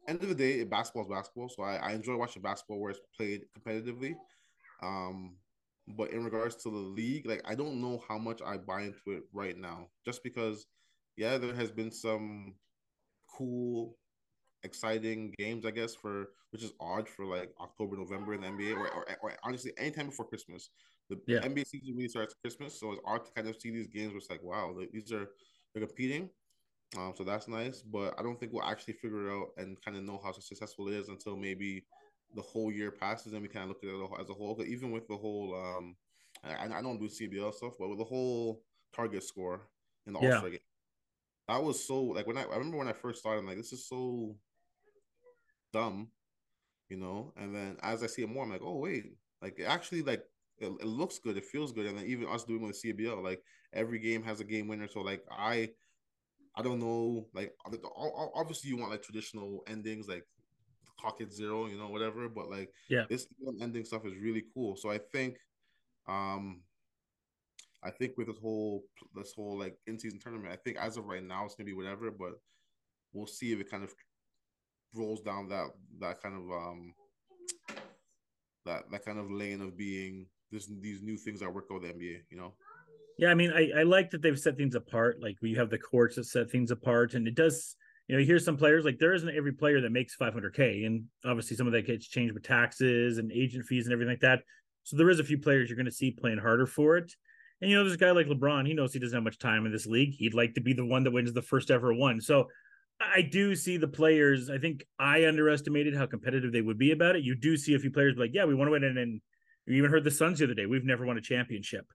end 0.08 0.22
of 0.24 0.30
the 0.30 0.36
day, 0.36 0.64
basketball 0.64 1.04
is 1.04 1.10
basketball. 1.10 1.50
So 1.50 1.64
I, 1.64 1.76
I 1.76 1.92
enjoy 1.92 2.16
watching 2.16 2.42
basketball 2.42 2.80
where 2.80 2.92
it's 2.92 3.00
played 3.18 3.42
competitively. 3.58 4.16
Um, 4.82 5.36
but 5.88 6.12
in 6.12 6.24
regards 6.24 6.56
to 6.58 6.70
the 6.70 6.78
league, 6.78 7.26
like 7.26 7.42
I 7.46 7.56
don't 7.56 7.82
know 7.82 8.04
how 8.08 8.18
much 8.18 8.42
I 8.46 8.58
buy 8.58 8.82
into 8.82 9.18
it 9.18 9.24
right 9.34 9.58
now, 9.58 9.88
just 10.06 10.24
because, 10.24 10.66
yeah, 11.16 11.38
there 11.38 11.56
has 11.56 11.72
been 11.72 11.92
some 11.92 12.56
cool 13.30 13.96
exciting 14.64 15.34
games, 15.38 15.66
I 15.66 15.72
guess, 15.72 15.96
for 15.96 16.30
which 16.52 16.64
is 16.64 16.74
odd 16.80 17.08
for 17.08 17.26
like 17.26 17.52
October, 17.62 17.98
November 17.98 18.34
in 18.34 18.42
the 18.42 18.48
NBA, 18.48 18.76
or, 18.76 18.88
or, 18.90 19.06
or 19.22 19.34
honestly, 19.44 19.72
anytime 19.78 20.08
before 20.08 20.28
Christmas. 20.28 20.70
The 21.10 21.20
yeah. 21.26 21.40
NBA 21.40 21.66
season 21.68 21.96
really 21.96 22.10
starts 22.10 22.36
Christmas, 22.42 22.78
so 22.78 22.92
it's 22.92 23.02
odd 23.06 23.26
to 23.26 23.32
kind 23.32 23.48
of 23.48 23.56
see 23.62 23.72
these 23.72 23.88
games 23.88 24.10
where 24.10 24.18
it's 24.18 24.30
like, 24.30 24.44
wow, 24.44 24.76
these 24.92 25.14
are 25.14 25.30
they're 25.74 25.86
competing. 25.86 26.30
Um, 26.98 27.14
so 27.18 27.24
that's 27.24 27.48
nice, 27.48 27.82
but 27.82 28.14
I 28.18 28.24
don't 28.24 28.40
think 28.40 28.54
we'll 28.54 28.64
actually 28.64 28.94
figure 28.96 29.28
it 29.28 29.34
out 29.34 29.48
and 29.58 29.82
kind 29.84 29.98
of 29.98 30.04
know 30.04 30.20
how 30.24 30.32
successful 30.32 30.88
it 30.88 30.96
is 30.96 31.10
until 31.10 31.36
maybe 31.36 31.86
the 32.36 32.42
whole 32.42 32.72
year 32.72 32.92
passes 32.92 33.34
and 33.34 33.42
we 33.42 33.48
kind 33.48 33.64
of 33.64 33.70
look 33.70 33.84
at 33.84 33.90
it 33.90 34.22
as 34.22 34.30
a 34.30 34.34
whole. 34.34 34.56
But 34.56 34.68
even 34.68 34.92
with 34.92 35.08
the 35.08 35.18
whole, 35.18 35.56
um, 35.56 35.96
I, 36.44 36.66
I 36.66 36.82
don't 36.82 37.00
do 37.00 37.08
CBL 37.08 37.54
stuff, 37.54 37.74
but 37.80 37.90
with 37.90 38.00
the 38.00 38.06
whole 38.06 38.62
target 38.96 39.24
score 39.24 39.68
in 40.06 40.14
the 40.14 40.20
All 40.20 40.38
Star 40.38 40.50
game, 40.50 40.60
that 41.48 41.64
was 41.64 41.86
so 41.86 42.04
like 42.04 42.28
when 42.28 42.38
I, 42.38 42.44
I 42.44 42.58
remember 42.58 42.78
when 42.78 42.88
I 42.88 42.94
first 42.94 43.20
started, 43.20 43.40
I'm 43.40 43.48
like, 43.48 43.58
this 43.58 43.74
is 43.74 43.88
so 43.88 44.36
dumb, 45.74 46.10
you 46.90 46.98
know. 46.98 47.34
And 47.38 47.56
then 47.56 47.78
as 47.82 48.04
I 48.04 48.08
see 48.08 48.24
it 48.24 48.30
more, 48.30 48.44
I'm 48.44 48.52
like, 48.52 48.62
oh 48.64 48.78
wait, 48.78 49.06
like 49.42 49.60
it 49.60 49.64
actually 49.64 50.02
like 50.02 50.24
it, 50.60 50.72
it, 50.82 50.86
looks 50.86 51.20
good, 51.20 51.38
it 51.38 51.46
feels 51.46 51.72
good, 51.72 51.86
and 51.86 51.98
then 51.98 52.06
even 52.06 52.28
us 52.28 52.44
doing 52.44 52.64
with 52.64 52.82
CBL, 52.82 53.24
like 53.24 53.42
every 53.74 54.00
game 54.00 54.24
has 54.24 54.40
a 54.40 54.46
game 54.46 54.68
winner. 54.68 54.88
So 54.88 55.02
like 55.02 55.24
I, 55.32 55.70
I 56.56 56.62
don't 56.62 56.80
know, 56.80 57.28
like 57.34 57.54
obviously 58.36 58.70
you 58.70 58.78
want 58.78 58.92
like 58.92 59.04
traditional 59.04 59.64
endings, 59.68 60.08
like 60.08 60.26
clock 61.00 61.22
it 61.22 61.34
zero, 61.34 61.68
you 61.68 61.78
know, 61.78 61.90
whatever. 61.90 62.30
But 62.30 62.50
like 62.50 62.72
yeah, 62.90 63.06
this 63.10 63.28
ending 63.62 63.86
stuff 63.86 64.06
is 64.06 64.14
really 64.16 64.44
cool. 64.54 64.76
So 64.76 64.90
I 64.90 65.00
think, 65.12 65.38
um, 66.08 66.62
I 67.84 67.92
think 67.92 68.18
with 68.18 68.28
this 68.28 68.38
whole 68.38 68.84
this 69.16 69.34
whole 69.34 69.58
like 69.58 69.78
in 69.88 70.00
season 70.00 70.20
tournament, 70.20 70.54
I 70.54 70.58
think 70.58 70.78
as 70.78 70.98
of 70.98 71.06
right 71.06 71.24
now 71.24 71.46
it's 71.46 71.56
gonna 71.56 71.66
be 71.66 71.74
whatever, 71.74 72.12
but 72.12 72.34
we'll 73.14 73.28
see 73.28 73.52
if 73.54 73.60
it 73.60 73.70
kind 73.70 73.84
of 73.84 73.94
rolls 74.94 75.22
down 75.22 75.50
that 75.50 75.68
that 76.00 76.22
kind 76.22 76.36
of 76.36 76.52
um 76.52 76.94
that 78.66 78.84
that 78.92 79.06
kind 79.06 79.20
of 79.20 79.32
lane 79.32 79.62
of 79.62 79.78
being 79.78 80.28
this 80.52 80.70
these 80.82 81.02
new 81.02 81.18
things 81.18 81.40
that 81.40 81.54
work 81.54 81.66
out 81.72 81.82
the 81.82 81.88
NBA, 81.88 82.22
you 82.30 82.38
know. 82.38 82.54
Yeah, 83.18 83.30
I 83.30 83.34
mean, 83.34 83.52
I, 83.52 83.80
I 83.80 83.84
like 83.84 84.12
that 84.12 84.22
they've 84.22 84.38
set 84.38 84.58
things 84.58 84.76
apart. 84.76 85.18
Like 85.22 85.38
we 85.42 85.56
have 85.56 85.70
the 85.70 85.80
courts 85.80 86.16
that 86.16 86.26
set 86.26 86.52
things 86.52 86.72
apart, 86.72 87.16
and 87.16 87.28
it 87.28 87.36
does. 87.36 87.76
You 88.08 88.18
know, 88.18 88.24
here's 88.24 88.46
some 88.46 88.58
players 88.58 88.86
like 88.86 89.00
there 89.00 89.14
isn't 89.14 89.36
every 89.36 89.52
player 89.52 89.82
that 89.82 89.92
makes 89.92 90.16
500k, 90.16 90.86
and 90.86 91.06
obviously 91.26 91.58
some 91.58 91.68
of 91.68 91.74
that 91.74 91.86
gets 91.86 92.08
changed 92.08 92.34
with 92.34 92.44
taxes 92.44 93.18
and 93.18 93.32
agent 93.32 93.66
fees 93.66 93.86
and 93.86 93.94
everything 93.94 94.14
like 94.14 94.22
that. 94.22 94.44
So 94.84 94.96
there 94.96 95.10
is 95.10 95.20
a 95.20 95.26
few 95.26 95.38
players 95.38 95.70
you're 95.70 95.76
going 95.76 95.86
to 95.86 95.92
see 95.92 96.12
playing 96.12 96.38
harder 96.38 96.66
for 96.66 96.96
it. 96.98 97.12
And 97.62 97.70
you 97.70 97.76
know, 97.76 97.84
there's 97.84 97.96
a 97.96 97.98
guy 97.98 98.12
like 98.12 98.28
LeBron. 98.28 98.66
He 98.66 98.74
knows 98.74 98.94
he 98.94 99.00
doesn't 99.00 99.16
have 99.16 99.24
much 99.24 99.40
time 99.40 99.66
in 99.66 99.72
this 99.72 99.86
league. 99.86 100.14
He'd 100.14 100.34
like 100.34 100.54
to 100.54 100.62
be 100.62 100.74
the 100.74 100.86
one 100.86 101.04
that 101.04 101.12
wins 101.12 101.34
the 101.34 101.42
first 101.42 101.72
ever 101.72 101.94
one. 101.94 102.22
So 102.22 102.48
I 103.00 103.22
do 103.22 103.56
see 103.56 103.78
the 103.78 103.88
players. 103.88 104.50
I 104.50 104.58
think 104.58 104.86
I 104.98 105.28
underestimated 105.28 105.96
how 105.96 106.06
competitive 106.06 106.52
they 106.52 106.62
would 106.62 106.78
be 106.78 106.92
about 106.92 107.16
it. 107.16 107.24
You 107.24 107.36
do 107.36 107.58
see 107.58 107.76
a 107.76 107.80
few 107.80 107.92
players 107.92 108.16
like, 108.18 108.32
yeah, 108.34 108.46
we 108.46 108.56
want 108.56 108.68
to 108.68 108.72
win, 108.72 108.84
and, 108.84 108.98
and 108.98 109.22
we 109.68 109.78
even 109.78 109.92
heard 109.92 110.04
the 110.04 110.12
Suns 110.12 110.40
the 110.40 110.46
other 110.46 110.54
day. 110.54 110.66
We've 110.66 110.84
never 110.84 111.06
won 111.06 111.18
a 111.18 111.22
championship, 111.22 111.86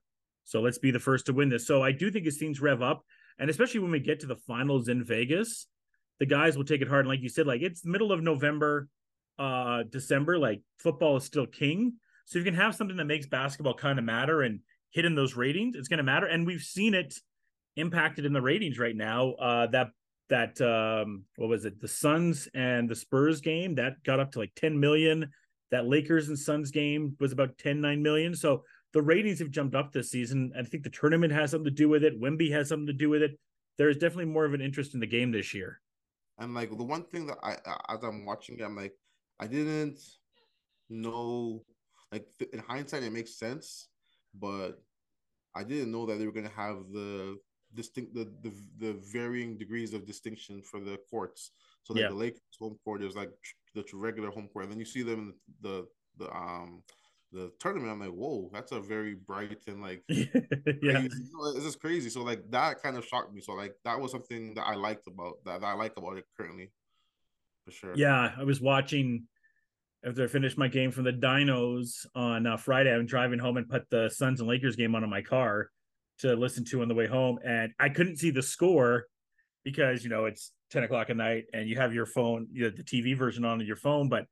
so 0.45 0.61
let's 0.61 0.77
be 0.77 0.91
the 0.91 0.99
first 0.99 1.25
to 1.25 1.33
win 1.33 1.49
this. 1.49 1.67
So 1.67 1.83
I 1.83 1.91
do 1.91 2.09
think 2.09 2.25
as 2.25 2.37
things 2.37 2.61
rev 2.61 2.81
up, 2.81 3.03
and 3.37 3.49
especially 3.49 3.81
when 3.81 3.91
we 3.91 3.99
get 3.99 4.21
to 4.21 4.27
the 4.27 4.37
finals 4.47 4.87
in 4.87 5.03
Vegas, 5.03 5.67
the 6.19 6.25
guys 6.25 6.57
will 6.57 6.65
take 6.65 6.81
it 6.81 6.87
hard. 6.87 7.01
And 7.01 7.09
like 7.09 7.21
you 7.21 7.29
said, 7.29 7.47
like 7.47 7.61
it's 7.61 7.85
middle 7.85 8.11
of 8.11 8.21
November, 8.21 8.87
uh, 9.39 9.83
December. 9.83 10.37
Like 10.37 10.61
football 10.77 11.17
is 11.17 11.23
still 11.23 11.45
king, 11.45 11.93
So 12.25 12.39
you 12.39 12.45
can 12.45 12.53
have 12.53 12.75
something 12.75 12.97
that 12.97 13.05
makes 13.05 13.25
basketball 13.25 13.73
kind 13.73 13.99
of 13.99 14.05
matter 14.05 14.41
and 14.41 14.59
hit 14.91 15.05
in 15.05 15.15
those 15.15 15.35
ratings, 15.35 15.75
it's 15.75 15.87
going 15.87 15.97
to 15.97 16.03
matter. 16.03 16.27
And 16.27 16.45
we've 16.45 16.61
seen 16.61 16.93
it 16.93 17.15
impacted 17.75 18.25
in 18.25 18.33
the 18.33 18.41
ratings 18.41 18.77
right 18.79 18.95
now. 18.95 19.31
Uh, 19.33 19.67
that 19.67 19.89
that 20.29 20.61
um, 20.61 21.23
what 21.35 21.49
was 21.49 21.65
it? 21.65 21.81
The 21.81 21.87
Suns 21.87 22.47
and 22.53 22.89
the 22.89 22.95
Spurs 22.95 23.41
game 23.41 23.75
that 23.75 24.03
got 24.03 24.19
up 24.19 24.31
to 24.33 24.39
like 24.39 24.53
10 24.55 24.79
million. 24.79 25.31
That 25.71 25.87
Lakers 25.87 26.29
and 26.29 26.37
Suns 26.37 26.71
game 26.71 27.15
was 27.19 27.31
about 27.31 27.57
10, 27.57 27.81
9 27.81 28.01
million. 28.01 28.35
So 28.35 28.63
the 28.93 29.01
ratings 29.01 29.39
have 29.39 29.49
jumped 29.49 29.75
up 29.75 29.91
this 29.91 30.11
season. 30.11 30.53
I 30.57 30.61
think 30.63 30.83
the 30.83 30.89
tournament 30.91 31.33
has 31.33 31.51
something 31.51 31.65
to 31.65 31.71
do 31.71 31.89
with 31.89 32.03
it. 32.03 32.21
Wemby 32.21 32.51
has 32.51 32.69
something 32.69 32.87
to 32.87 32.93
do 32.93 33.09
with 33.09 33.23
it. 33.23 33.39
There 33.77 33.89
is 33.89 33.97
definitely 33.97 34.25
more 34.25 34.45
of 34.45 34.53
an 34.53 34.61
interest 34.61 34.93
in 34.93 34.99
the 34.99 35.07
game 35.07 35.31
this 35.31 35.53
year. 35.53 35.81
And 36.39 36.53
like 36.53 36.69
the 36.75 36.83
one 36.83 37.03
thing 37.03 37.27
that 37.27 37.37
I, 37.43 37.53
as 37.93 38.03
I'm 38.03 38.25
watching 38.25 38.59
it, 38.59 38.63
I'm 38.63 38.75
like, 38.75 38.93
I 39.39 39.47
didn't 39.47 39.99
know, 40.89 41.63
like 42.11 42.27
in 42.51 42.59
hindsight, 42.59 43.03
it 43.03 43.13
makes 43.13 43.37
sense, 43.37 43.89
but 44.33 44.81
I 45.55 45.63
didn't 45.63 45.91
know 45.91 46.05
that 46.05 46.17
they 46.17 46.25
were 46.25 46.31
going 46.31 46.49
to 46.49 46.55
have 46.55 46.77
the 46.91 47.37
distinct, 47.75 48.13
the, 48.13 48.31
the 48.41 48.53
the 48.79 48.93
varying 49.11 49.57
degrees 49.57 49.93
of 49.93 50.05
distinction 50.05 50.61
for 50.61 50.79
the 50.79 50.97
courts. 51.09 51.51
So 51.83 51.93
like 51.93 52.03
yeah. 52.03 52.09
the 52.09 52.15
Lakers 52.15 52.41
home 52.59 52.77
court 52.83 53.03
is 53.03 53.15
like 53.15 53.31
the 53.75 53.83
regular 53.93 54.31
home 54.31 54.47
court, 54.47 54.65
and 54.65 54.71
then 54.71 54.79
you 54.79 54.85
see 54.85 55.03
them 55.03 55.19
in 55.19 55.33
the 55.61 55.87
the 56.17 56.31
um 56.35 56.83
the 57.33 57.51
tournament, 57.59 57.91
I'm 57.91 57.99
like, 57.99 58.09
whoa, 58.09 58.49
that's 58.53 58.71
a 58.71 58.79
very 58.79 59.15
bright 59.15 59.57
and 59.67 59.81
like, 59.81 60.03
yeah, 60.09 60.25
crazy, 60.81 61.09
this 61.55 61.65
is 61.65 61.75
crazy. 61.75 62.09
So 62.09 62.21
like 62.21 62.49
that 62.51 62.81
kind 62.81 62.95
of 62.95 63.05
shocked 63.05 63.33
me. 63.33 63.41
So 63.41 63.53
like 63.53 63.73
that 63.83 63.99
was 63.99 64.11
something 64.11 64.53
that 64.53 64.65
I 64.65 64.75
liked 64.75 65.07
about 65.07 65.43
that, 65.45 65.61
that 65.61 65.67
I 65.67 65.73
like 65.73 65.93
about 65.97 66.17
it 66.17 66.25
currently, 66.37 66.71
for 67.65 67.71
sure. 67.71 67.93
Yeah, 67.95 68.31
I 68.37 68.43
was 68.43 68.61
watching 68.61 69.25
after 70.05 70.23
I 70.23 70.27
finished 70.27 70.57
my 70.57 70.67
game 70.67 70.91
from 70.91 71.05
the 71.05 71.13
Dinos 71.13 72.05
on 72.15 72.45
uh, 72.45 72.57
Friday. 72.57 72.93
I'm 72.93 73.05
driving 73.05 73.39
home 73.39 73.57
and 73.57 73.67
put 73.67 73.89
the 73.89 74.09
Suns 74.09 74.39
and 74.39 74.47
Lakers 74.47 74.75
game 74.75 74.93
on 74.95 75.03
in 75.03 75.09
my 75.09 75.21
car 75.21 75.69
to 76.19 76.35
listen 76.35 76.63
to 76.65 76.83
on 76.83 76.87
the 76.87 76.95
way 76.95 77.07
home, 77.07 77.39
and 77.43 77.73
I 77.79 77.89
couldn't 77.89 78.17
see 78.17 78.29
the 78.29 78.43
score 78.43 79.07
because 79.63 80.03
you 80.03 80.09
know 80.09 80.25
it's 80.25 80.51
10 80.71 80.83
o'clock 80.83 81.09
at 81.09 81.17
night 81.17 81.45
and 81.53 81.69
you 81.69 81.77
have 81.77 81.93
your 81.93 82.05
phone, 82.05 82.47
you 82.51 82.63
know, 82.63 82.69
the 82.75 82.83
TV 82.83 83.17
version 83.17 83.45
on 83.45 83.59
your 83.61 83.75
phone, 83.75 84.09
but 84.09 84.25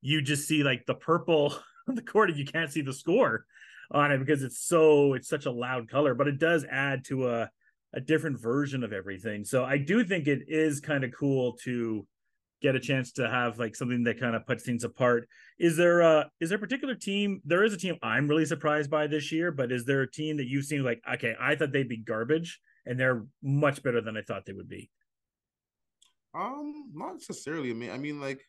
you 0.00 0.22
just 0.22 0.48
see 0.48 0.62
like 0.62 0.84
the 0.86 0.94
purple 0.94 1.54
on 1.88 1.94
the 1.94 2.02
court 2.02 2.30
and 2.30 2.38
you 2.38 2.44
can't 2.44 2.70
see 2.70 2.82
the 2.82 2.92
score 2.92 3.44
on 3.90 4.10
it 4.10 4.18
because 4.18 4.42
it's 4.42 4.66
so 4.66 5.14
it's 5.14 5.28
such 5.28 5.46
a 5.46 5.50
loud 5.50 5.88
color 5.88 6.14
but 6.14 6.28
it 6.28 6.38
does 6.38 6.64
add 6.70 7.04
to 7.04 7.28
a 7.28 7.50
a 7.94 8.00
different 8.00 8.40
version 8.40 8.84
of 8.84 8.92
everything. 8.92 9.44
So 9.44 9.64
i 9.64 9.78
do 9.78 10.04
think 10.04 10.26
it 10.26 10.42
is 10.48 10.80
kind 10.80 11.04
of 11.04 11.12
cool 11.18 11.52
to 11.64 12.06
get 12.62 12.76
a 12.76 12.80
chance 12.80 13.10
to 13.12 13.28
have 13.28 13.58
like 13.58 13.74
something 13.74 14.04
that 14.04 14.20
kind 14.20 14.36
of 14.36 14.46
puts 14.46 14.62
things 14.62 14.84
apart. 14.84 15.28
Is 15.58 15.76
there 15.76 16.00
a 16.00 16.30
is 16.40 16.48
there 16.48 16.56
a 16.56 16.60
particular 16.60 16.94
team 16.94 17.40
there 17.44 17.64
is 17.64 17.72
a 17.72 17.76
team 17.76 17.96
i'm 18.02 18.28
really 18.28 18.46
surprised 18.46 18.90
by 18.90 19.06
this 19.06 19.32
year 19.32 19.50
but 19.50 19.72
is 19.72 19.84
there 19.84 20.02
a 20.02 20.10
team 20.10 20.36
that 20.38 20.46
you've 20.46 20.64
seen 20.64 20.82
like 20.82 21.02
okay 21.12 21.34
i 21.40 21.54
thought 21.54 21.72
they'd 21.72 21.88
be 21.88 21.98
garbage 21.98 22.60
and 22.86 22.98
they're 22.98 23.24
much 23.42 23.82
better 23.82 24.00
than 24.00 24.16
i 24.16 24.22
thought 24.22 24.46
they 24.46 24.52
would 24.52 24.68
be? 24.68 24.90
Um 26.34 26.90
not 26.94 27.14
necessarily. 27.14 27.70
I 27.70 27.74
mean 27.74 27.90
i 27.90 27.98
mean 27.98 28.20
like 28.20 28.46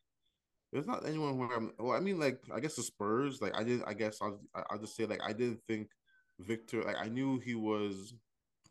there's 0.73 0.87
not 0.87 1.07
anyone 1.07 1.37
where 1.37 1.55
I'm. 1.55 1.71
Well, 1.77 1.95
I 1.95 1.99
mean, 1.99 2.19
like 2.19 2.41
I 2.53 2.59
guess 2.59 2.75
the 2.75 2.83
Spurs. 2.83 3.41
Like 3.41 3.55
I 3.55 3.63
did. 3.63 3.83
I 3.85 3.93
guess 3.93 4.17
I'll. 4.21 4.41
I'll 4.71 4.79
just 4.79 4.95
say 4.95 5.05
like 5.05 5.21
I 5.23 5.31
didn't 5.31 5.59
think 5.67 5.89
Victor. 6.39 6.81
Like 6.81 6.97
I 6.99 7.07
knew 7.07 7.39
he 7.39 7.53
was 7.53 8.15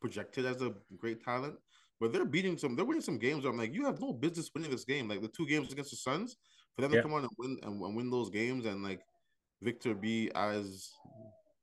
projected 0.00 0.44
as 0.44 0.61
a 0.62 0.75
great 0.99 1.23
talent, 1.23 1.54
but 2.00 2.12
they're 2.12 2.25
beating 2.25 2.59
some. 2.59 2.75
They're 2.75 2.85
winning 2.85 3.02
some 3.02 3.18
games. 3.18 3.44
I'm 3.44 3.56
like, 3.56 3.73
you 3.73 3.85
have 3.85 4.00
no 4.00 4.12
business 4.12 4.50
winning 4.52 4.73
this 4.73 4.85
game. 4.85 5.09
Like 5.09 5.23
the 5.23 5.28
two 5.28 5.47
games 5.47 5.73
against 5.73 5.90
the 5.90 5.97
Suns, 5.97 6.37
for 6.75 6.82
them 6.82 6.90
yeah. 6.92 6.99
to 6.99 7.02
come 7.02 7.14
on 7.14 7.23
and 7.23 7.30
win 7.38 7.56
and, 7.62 7.80
and 7.80 7.97
win 7.97 8.11
those 8.11 8.30
games, 8.30 8.66
and 8.66 8.82
like 8.82 9.00
Victor 9.62 9.94
be 9.94 10.28
as 10.35 10.90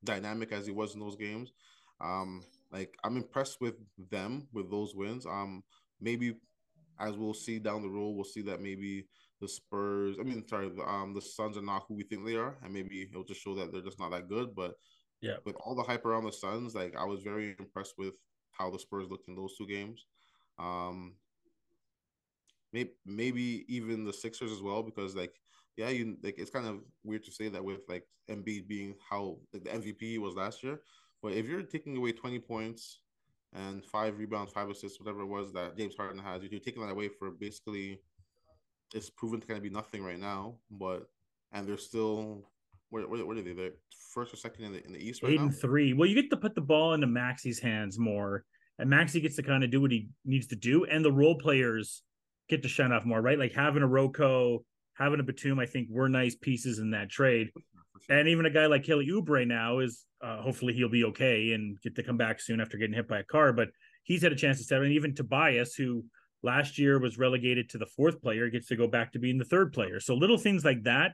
dynamic 0.05 0.53
as 0.53 0.65
he 0.65 0.71
was 0.71 0.93
in 0.93 1.01
those 1.01 1.17
games. 1.17 1.51
Um, 1.99 2.45
like 2.71 2.95
I'm 3.03 3.17
impressed 3.17 3.59
with 3.59 3.75
them 4.09 4.47
with 4.53 4.71
those 4.71 4.95
wins. 4.95 5.25
Um, 5.25 5.63
maybe 5.99 6.35
as 6.97 7.17
we'll 7.17 7.33
see 7.33 7.59
down 7.59 7.81
the 7.81 7.89
road, 7.89 8.11
we'll 8.11 8.23
see 8.23 8.41
that 8.43 8.61
maybe 8.61 9.05
the 9.41 9.47
Spurs. 9.47 10.17
I 10.19 10.23
mean, 10.23 10.47
sorry, 10.47 10.69
the 10.69 10.83
um 10.83 11.13
the 11.13 11.21
Suns 11.21 11.57
are 11.57 11.61
not 11.61 11.83
who 11.87 11.95
we 11.95 12.03
think 12.03 12.25
they 12.25 12.35
are, 12.35 12.57
and 12.63 12.73
maybe 12.73 13.07
it'll 13.09 13.23
just 13.23 13.41
show 13.41 13.55
that 13.55 13.71
they're 13.71 13.81
just 13.81 13.99
not 13.99 14.11
that 14.11 14.29
good. 14.29 14.55
But 14.55 14.75
yeah, 15.21 15.37
with 15.45 15.55
all 15.55 15.75
the 15.75 15.83
hype 15.83 16.05
around 16.05 16.25
the 16.25 16.31
Suns, 16.31 16.75
like 16.75 16.95
I 16.97 17.05
was 17.05 17.21
very 17.21 17.55
impressed 17.59 17.93
with 17.97 18.13
how 18.51 18.69
the 18.69 18.79
Spurs 18.79 19.07
looked 19.09 19.27
in 19.27 19.35
those 19.35 19.55
two 19.57 19.67
games. 19.67 20.05
Um, 20.57 21.15
maybe 22.73 22.91
maybe 23.05 23.65
even 23.67 24.05
the 24.05 24.13
Sixers 24.13 24.51
as 24.51 24.61
well, 24.61 24.83
because 24.83 25.15
like 25.15 25.33
yeah, 25.77 25.89
you 25.89 26.17
like 26.23 26.35
it's 26.37 26.51
kind 26.51 26.67
of 26.67 26.79
weird 27.03 27.23
to 27.23 27.31
say 27.31 27.47
that 27.49 27.63
with 27.63 27.81
like 27.87 28.03
Embiid 28.29 28.67
being 28.67 28.95
how 29.09 29.37
like, 29.53 29.63
the 29.63 29.69
MVP 29.69 30.19
was 30.19 30.35
last 30.35 30.63
year, 30.63 30.81
but 31.23 31.33
if 31.33 31.47
you're 31.47 31.63
taking 31.63 31.95
away 31.95 32.11
twenty 32.11 32.39
points 32.39 32.99
and 33.53 33.83
five 33.85 34.17
rebounds, 34.17 34.51
five 34.51 34.69
assists, 34.69 34.99
whatever 34.99 35.21
it 35.21 35.27
was 35.27 35.51
that 35.53 35.77
James 35.77 35.95
Harden 35.95 36.21
has, 36.21 36.43
you're 36.43 36.59
taking 36.59 36.85
that 36.85 36.91
away 36.91 37.07
for 37.07 37.31
basically 37.31 37.99
it's 38.93 39.09
proven 39.09 39.39
to 39.39 39.47
kind 39.47 39.57
of 39.57 39.63
be 39.63 39.69
nothing 39.69 40.03
right 40.03 40.19
now, 40.19 40.55
but 40.71 41.07
and 41.51 41.67
they're 41.67 41.77
still 41.77 42.45
where 42.89 43.07
where, 43.07 43.25
where 43.25 43.37
are 43.37 43.41
they? 43.41 43.53
They're 43.53 43.71
first 44.13 44.33
or 44.33 44.37
second 44.37 44.65
in 44.65 44.73
the 44.73 44.85
in 44.85 44.93
the 44.93 44.99
East 44.99 45.23
right 45.23 45.33
Eight 45.33 45.37
now? 45.37 45.43
and 45.43 45.55
three. 45.55 45.93
Well, 45.93 46.09
you 46.09 46.15
get 46.15 46.29
to 46.31 46.37
put 46.37 46.55
the 46.55 46.61
ball 46.61 46.93
into 46.93 47.07
Maxey's 47.07 47.59
hands 47.59 47.99
more, 47.99 48.43
and 48.77 48.89
Maxi 48.89 49.21
gets 49.21 49.35
to 49.37 49.43
kind 49.43 49.63
of 49.63 49.71
do 49.71 49.81
what 49.81 49.91
he 49.91 50.09
needs 50.25 50.47
to 50.47 50.55
do, 50.55 50.85
and 50.85 51.03
the 51.03 51.11
role 51.11 51.35
players 51.35 52.03
get 52.49 52.63
to 52.63 52.69
shine 52.69 52.91
off 52.91 53.05
more, 53.05 53.21
right? 53.21 53.37
Like 53.37 53.53
having 53.53 53.83
a 53.83 53.87
Rocco, 53.87 54.65
having 54.95 55.19
a 55.19 55.23
Batum, 55.23 55.59
I 55.59 55.65
think 55.65 55.87
were 55.89 56.09
nice 56.09 56.35
pieces 56.35 56.79
in 56.79 56.91
that 56.91 57.09
trade. 57.09 57.49
And 58.09 58.27
even 58.27 58.45
a 58.45 58.49
guy 58.49 58.65
like 58.65 58.83
Kelly 58.83 59.07
Oubre 59.11 59.45
now 59.45 59.79
is 59.79 60.05
uh, 60.23 60.41
hopefully 60.41 60.73
he'll 60.73 60.89
be 60.89 61.03
okay 61.05 61.51
and 61.51 61.79
get 61.81 61.95
to 61.95 62.03
come 62.03 62.17
back 62.17 62.41
soon 62.41 62.59
after 62.59 62.77
getting 62.77 62.95
hit 62.95 63.07
by 63.07 63.19
a 63.19 63.23
car. 63.23 63.53
But 63.53 63.69
he's 64.03 64.23
had 64.23 64.31
a 64.31 64.35
chance 64.35 64.57
to 64.57 64.63
step 64.63 64.81
in. 64.81 64.91
Even 64.91 65.13
Tobias, 65.13 65.75
who 65.75 66.05
last 66.43 66.77
year 66.77 66.99
was 66.99 67.17
relegated 67.17 67.69
to 67.69 67.77
the 67.77 67.85
fourth 67.85 68.21
player, 68.21 68.49
gets 68.49 68.67
to 68.67 68.75
go 68.75 68.87
back 68.87 69.13
to 69.13 69.19
being 69.19 69.37
the 69.37 69.45
third 69.45 69.73
player. 69.73 69.99
So 69.99 70.15
little 70.15 70.37
things 70.37 70.63
like 70.63 70.83
that 70.83 71.13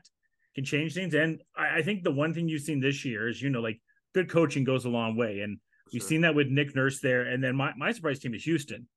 can 0.54 0.64
change 0.64 0.94
things. 0.94 1.14
And 1.14 1.42
I, 1.56 1.78
I 1.78 1.82
think 1.82 2.04
the 2.04 2.12
one 2.12 2.32
thing 2.32 2.48
you've 2.48 2.62
seen 2.62 2.80
this 2.80 3.04
year 3.04 3.28
is, 3.28 3.42
you 3.42 3.50
know, 3.50 3.60
like 3.60 3.80
good 4.14 4.30
coaching 4.30 4.64
goes 4.64 4.84
a 4.84 4.88
long 4.88 5.16
way. 5.16 5.40
And 5.40 5.58
sure. 5.58 5.90
we've 5.92 6.02
seen 6.02 6.22
that 6.22 6.34
with 6.34 6.48
Nick 6.48 6.74
Nurse 6.74 7.00
there. 7.00 7.22
And 7.22 7.42
then 7.42 7.56
my, 7.56 7.72
my 7.76 7.92
surprise 7.92 8.18
team 8.18 8.34
is 8.34 8.44
Houston. 8.44 8.88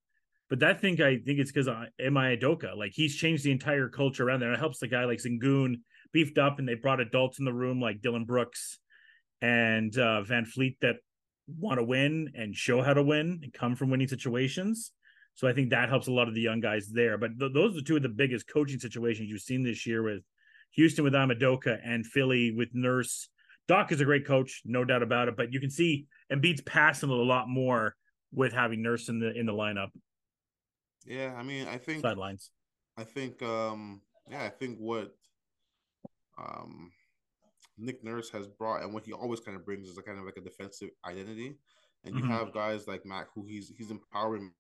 But 0.50 0.60
that 0.60 0.82
thing, 0.82 1.00
I 1.02 1.18
think 1.18 1.40
it's 1.40 1.52
because 1.52 1.68
of 1.68 1.76
Ime 1.76 2.38
Udoka. 2.38 2.76
Like 2.76 2.94
he's 2.94 3.16
changed 3.16 3.44
the 3.44 3.52
entire 3.52 3.88
culture 3.88 4.28
around 4.28 4.40
there. 4.40 4.50
and 4.50 4.58
It 4.58 4.62
helps 4.62 4.80
the 4.80 4.88
guy 4.88 5.06
like 5.06 5.20
Sengun 5.20 5.76
beefed 6.12 6.38
up 6.38 6.58
and 6.58 6.68
they 6.68 6.74
brought 6.74 7.00
adults 7.00 7.40
in 7.40 7.46
the 7.46 7.54
room 7.54 7.80
like 7.80 8.02
Dillon 8.02 8.26
Brooks 8.26 8.80
and 9.42 9.96
uh, 9.98 10.24
VanVleet 10.24 10.78
that 10.82 10.96
want 11.48 11.80
to 11.80 11.84
win 11.84 12.32
and 12.36 12.56
show 12.56 12.82
how 12.82 12.94
to 12.94 13.04
win 13.04 13.42
and 13.44 13.54
come 13.54 13.76
from 13.76 13.90
winning 13.90 14.08
situations. 14.08 14.92
So 15.36 15.48
I 15.48 15.54
think 15.54 15.70
that 15.70 15.90
helps 15.90 16.08
a 16.08 16.12
lot 16.12 16.28
of 16.28 16.36
the 16.36 16.42
young 16.42 16.60
guys 16.60 16.90
there. 16.90 17.18
But 17.18 17.40
th- 17.40 17.54
those 17.54 17.78
are 17.78 17.82
two 17.82 17.96
of 17.96 18.04
the 18.04 18.10
biggest 18.10 18.52
coaching 18.52 18.80
situations 18.80 19.30
you've 19.30 19.42
seen 19.42 19.64
this 19.64 19.86
year 19.86 20.04
with 20.04 20.24
Houston 20.72 21.04
with 21.04 21.16
Ime 21.16 21.30
Udoka 21.30 21.80
and 21.84 22.06
Philly 22.06 22.52
with 22.52 22.70
Nurse. 22.74 23.30
Doc 23.68 23.92
is 23.92 24.02
a 24.02 24.06
great 24.06 24.26
coach, 24.26 24.62
no 24.66 24.84
doubt 24.84 25.04
about 25.04 25.28
it. 25.28 25.38
But 25.38 25.54
you 25.54 25.60
can 25.60 25.70
see 25.70 26.08
Embiid's 26.32 26.62
passing 26.62 27.10
a 27.10 27.14
lot 27.14 27.48
more 27.48 27.96
with 28.34 28.54
having 28.54 28.82
Nurse 28.82 29.10
in 29.10 29.20
the 29.20 29.32
in 29.32 29.46
the 29.46 29.54
lineup. 29.54 29.90
Yeah, 31.06 31.34
I 31.38 31.44
mean, 31.44 31.68
I 31.68 31.78
think 31.78 32.02
sidelines. 32.02 32.52
I 32.98 33.04
think, 33.04 33.42
um, 33.42 34.02
yeah, 34.30 34.44
I 34.44 34.50
think 34.50 34.78
what 34.78 35.16
um, 36.38 36.92
Nick 37.78 38.04
Nurse 38.04 38.30
has 38.32 38.48
brought 38.48 38.84
and 38.84 38.94
what 38.94 39.06
he 39.06 39.14
always 39.14 39.40
kind 39.40 39.56
of 39.56 39.66
brings 39.66 39.88
is 39.88 39.98
a 39.98 40.02
kind 40.02 40.20
of 40.20 40.26
like 40.26 40.38
a 40.38 40.42
defensive 40.42 40.90
identity. 41.06 41.56
And 42.04 42.16
you 42.16 42.22
mm-hmm. 42.22 42.32
have 42.32 42.54
guys 42.54 42.88
like 42.88 43.06
Mac 43.06 43.28
who 43.34 43.46
he's 43.46 43.72
he's 43.78 43.92
empowering 43.92 44.52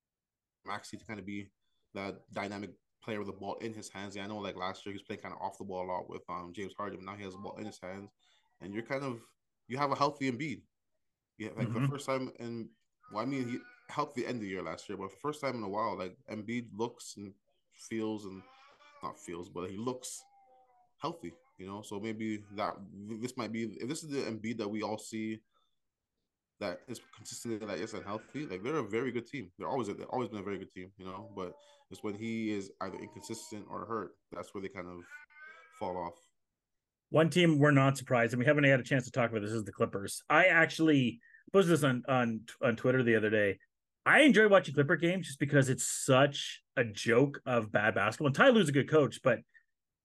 Maxey 0.65 0.97
to 0.97 1.05
kind 1.05 1.19
of 1.19 1.25
be 1.25 1.49
that 1.93 2.21
dynamic 2.33 2.71
player 3.03 3.19
with 3.19 3.27
the 3.27 3.33
ball 3.33 3.55
in 3.61 3.73
his 3.73 3.89
hands. 3.89 4.15
Yeah, 4.15 4.23
I 4.23 4.27
know 4.27 4.37
like 4.37 4.55
last 4.55 4.85
year 4.85 4.93
he 4.93 4.97
was 4.97 5.03
playing 5.03 5.21
kind 5.21 5.33
of 5.33 5.41
off 5.41 5.57
the 5.57 5.63
ball 5.63 5.85
a 5.85 5.87
lot 5.91 6.09
with 6.09 6.21
um 6.29 6.51
James 6.55 6.73
Harden, 6.77 6.99
but 6.99 7.05
now 7.05 7.17
he 7.17 7.23
has 7.23 7.33
the 7.33 7.39
ball 7.39 7.57
in 7.57 7.65
his 7.65 7.79
hands, 7.81 8.11
and 8.61 8.73
you're 8.73 8.83
kind 8.83 9.03
of 9.03 9.19
you 9.67 9.77
have 9.77 9.91
a 9.91 9.95
healthy 9.95 10.31
Embiid. 10.31 10.61
Yeah, 11.37 11.49
like 11.55 11.67
mm-hmm. 11.67 11.83
the 11.83 11.87
first 11.87 12.05
time 12.05 12.31
in 12.39 12.69
well, 13.11 13.23
I 13.23 13.25
mean 13.25 13.47
he 13.47 13.57
helped 13.89 14.15
the 14.15 14.25
end 14.25 14.35
of 14.35 14.41
the 14.41 14.47
year 14.47 14.61
last 14.61 14.87
year, 14.89 14.97
but 14.97 15.09
for 15.09 15.15
the 15.15 15.21
first 15.21 15.41
time 15.41 15.55
in 15.55 15.63
a 15.63 15.69
while, 15.69 15.97
like 15.97 16.15
Embiid 16.31 16.67
looks 16.75 17.15
and 17.17 17.33
feels 17.73 18.25
and 18.25 18.41
not 19.01 19.19
feels, 19.19 19.49
but 19.49 19.69
he 19.69 19.77
looks 19.77 20.21
healthy. 21.01 21.33
You 21.57 21.67
know, 21.67 21.81
so 21.81 21.99
maybe 21.99 22.43
that 22.55 22.75
this 23.21 23.35
might 23.35 23.51
be 23.51 23.63
if 23.81 23.87
this 23.89 24.03
is 24.03 24.09
the 24.09 24.19
Embiid 24.19 24.57
that 24.57 24.69
we 24.69 24.81
all 24.81 24.97
see 24.97 25.39
that 26.59 26.81
is 26.87 26.99
consistently 27.15 27.65
like 27.65 27.79
yes 27.79 27.93
and 27.93 28.05
healthy, 28.05 28.45
like 28.45 28.63
they're 28.63 28.77
a 28.77 28.83
very 28.83 29.11
good 29.11 29.27
team. 29.27 29.49
They're 29.57 29.67
always 29.67 29.87
they've 29.87 30.01
always 30.09 30.29
been 30.29 30.39
a 30.39 30.43
very 30.43 30.57
good 30.57 30.71
team, 30.71 30.91
you 30.97 31.05
know. 31.05 31.29
But 31.35 31.53
it's 31.89 32.03
when 32.03 32.13
he 32.13 32.51
is 32.51 32.71
either 32.81 32.97
inconsistent 32.97 33.65
or 33.69 33.85
hurt 33.85 34.11
that's 34.31 34.53
where 34.53 34.61
they 34.61 34.67
kind 34.67 34.87
of 34.87 34.99
fall 35.79 35.97
off. 35.97 36.13
One 37.09 37.29
team 37.29 37.57
we're 37.57 37.71
not 37.71 37.97
surprised, 37.97 38.33
and 38.33 38.39
we 38.39 38.45
haven't 38.45 38.65
had 38.65 38.79
a 38.79 38.83
chance 38.83 39.05
to 39.05 39.11
talk 39.11 39.31
about 39.31 39.41
this 39.41 39.51
is 39.51 39.63
the 39.63 39.71
Clippers. 39.71 40.21
I 40.29 40.45
actually 40.45 41.19
posted 41.51 41.73
this 41.73 41.83
on 41.83 42.03
on 42.07 42.41
on 42.61 42.75
Twitter 42.75 43.03
the 43.03 43.15
other 43.15 43.29
day. 43.29 43.57
I 44.05 44.21
enjoy 44.21 44.47
watching 44.47 44.73
Clipper 44.73 44.95
games 44.95 45.27
just 45.27 45.39
because 45.39 45.69
it's 45.69 45.85
such 45.85 46.61
a 46.75 46.83
joke 46.83 47.41
of 47.45 47.71
bad 47.71 47.95
basketball. 47.95 48.27
And 48.27 48.35
Ty 48.35 48.49
Lue's 48.49 48.69
a 48.69 48.73
good 48.73 48.89
coach, 48.89 49.19
but 49.23 49.39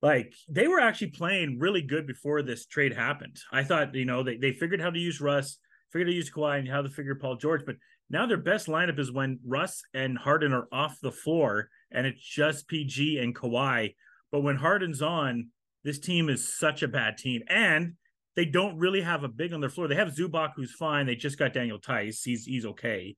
like 0.02 0.34
they 0.48 0.68
were 0.68 0.80
actually 0.80 1.10
playing 1.10 1.58
really 1.58 1.82
good 1.82 2.06
before 2.06 2.42
this 2.42 2.66
trade 2.66 2.92
happened. 2.92 3.38
I 3.50 3.64
thought, 3.64 3.94
you 3.94 4.04
know, 4.04 4.22
they, 4.22 4.36
they 4.36 4.52
figured 4.52 4.80
how 4.80 4.90
to 4.90 4.98
use 4.98 5.20
Russ, 5.20 5.58
figured 5.94 6.08
how 6.08 6.10
to 6.10 6.16
use 6.16 6.30
Kawhi, 6.30 6.58
and 6.58 6.68
how 6.68 6.82
to 6.82 6.90
figure 6.90 7.14
Paul 7.14 7.36
George. 7.36 7.62
But 7.64 7.76
now 8.10 8.26
their 8.26 8.36
best 8.36 8.66
lineup 8.66 8.98
is 8.98 9.12
when 9.12 9.38
Russ 9.46 9.82
and 9.94 10.18
Harden 10.18 10.52
are 10.52 10.66
off 10.72 10.98
the 11.00 11.12
floor 11.12 11.68
and 11.92 12.06
it's 12.06 12.20
just 12.20 12.68
PG 12.68 13.18
and 13.18 13.34
Kawhi. 13.34 13.94
But 14.32 14.40
when 14.40 14.56
Harden's 14.56 15.00
on, 15.00 15.50
this 15.84 16.00
team 16.00 16.28
is 16.28 16.52
such 16.52 16.82
a 16.82 16.88
bad 16.88 17.16
team. 17.16 17.42
And 17.48 17.94
they 18.34 18.44
don't 18.44 18.76
really 18.78 19.02
have 19.02 19.22
a 19.22 19.28
big 19.28 19.52
on 19.52 19.60
their 19.60 19.70
floor. 19.70 19.86
They 19.86 19.94
have 19.94 20.14
Zubac, 20.14 20.50
who's 20.56 20.74
fine. 20.74 21.06
They 21.06 21.14
just 21.14 21.38
got 21.38 21.52
Daniel 21.52 21.78
Theis. 21.78 22.22
He's 22.24 22.44
he's 22.44 22.66
okay. 22.66 23.16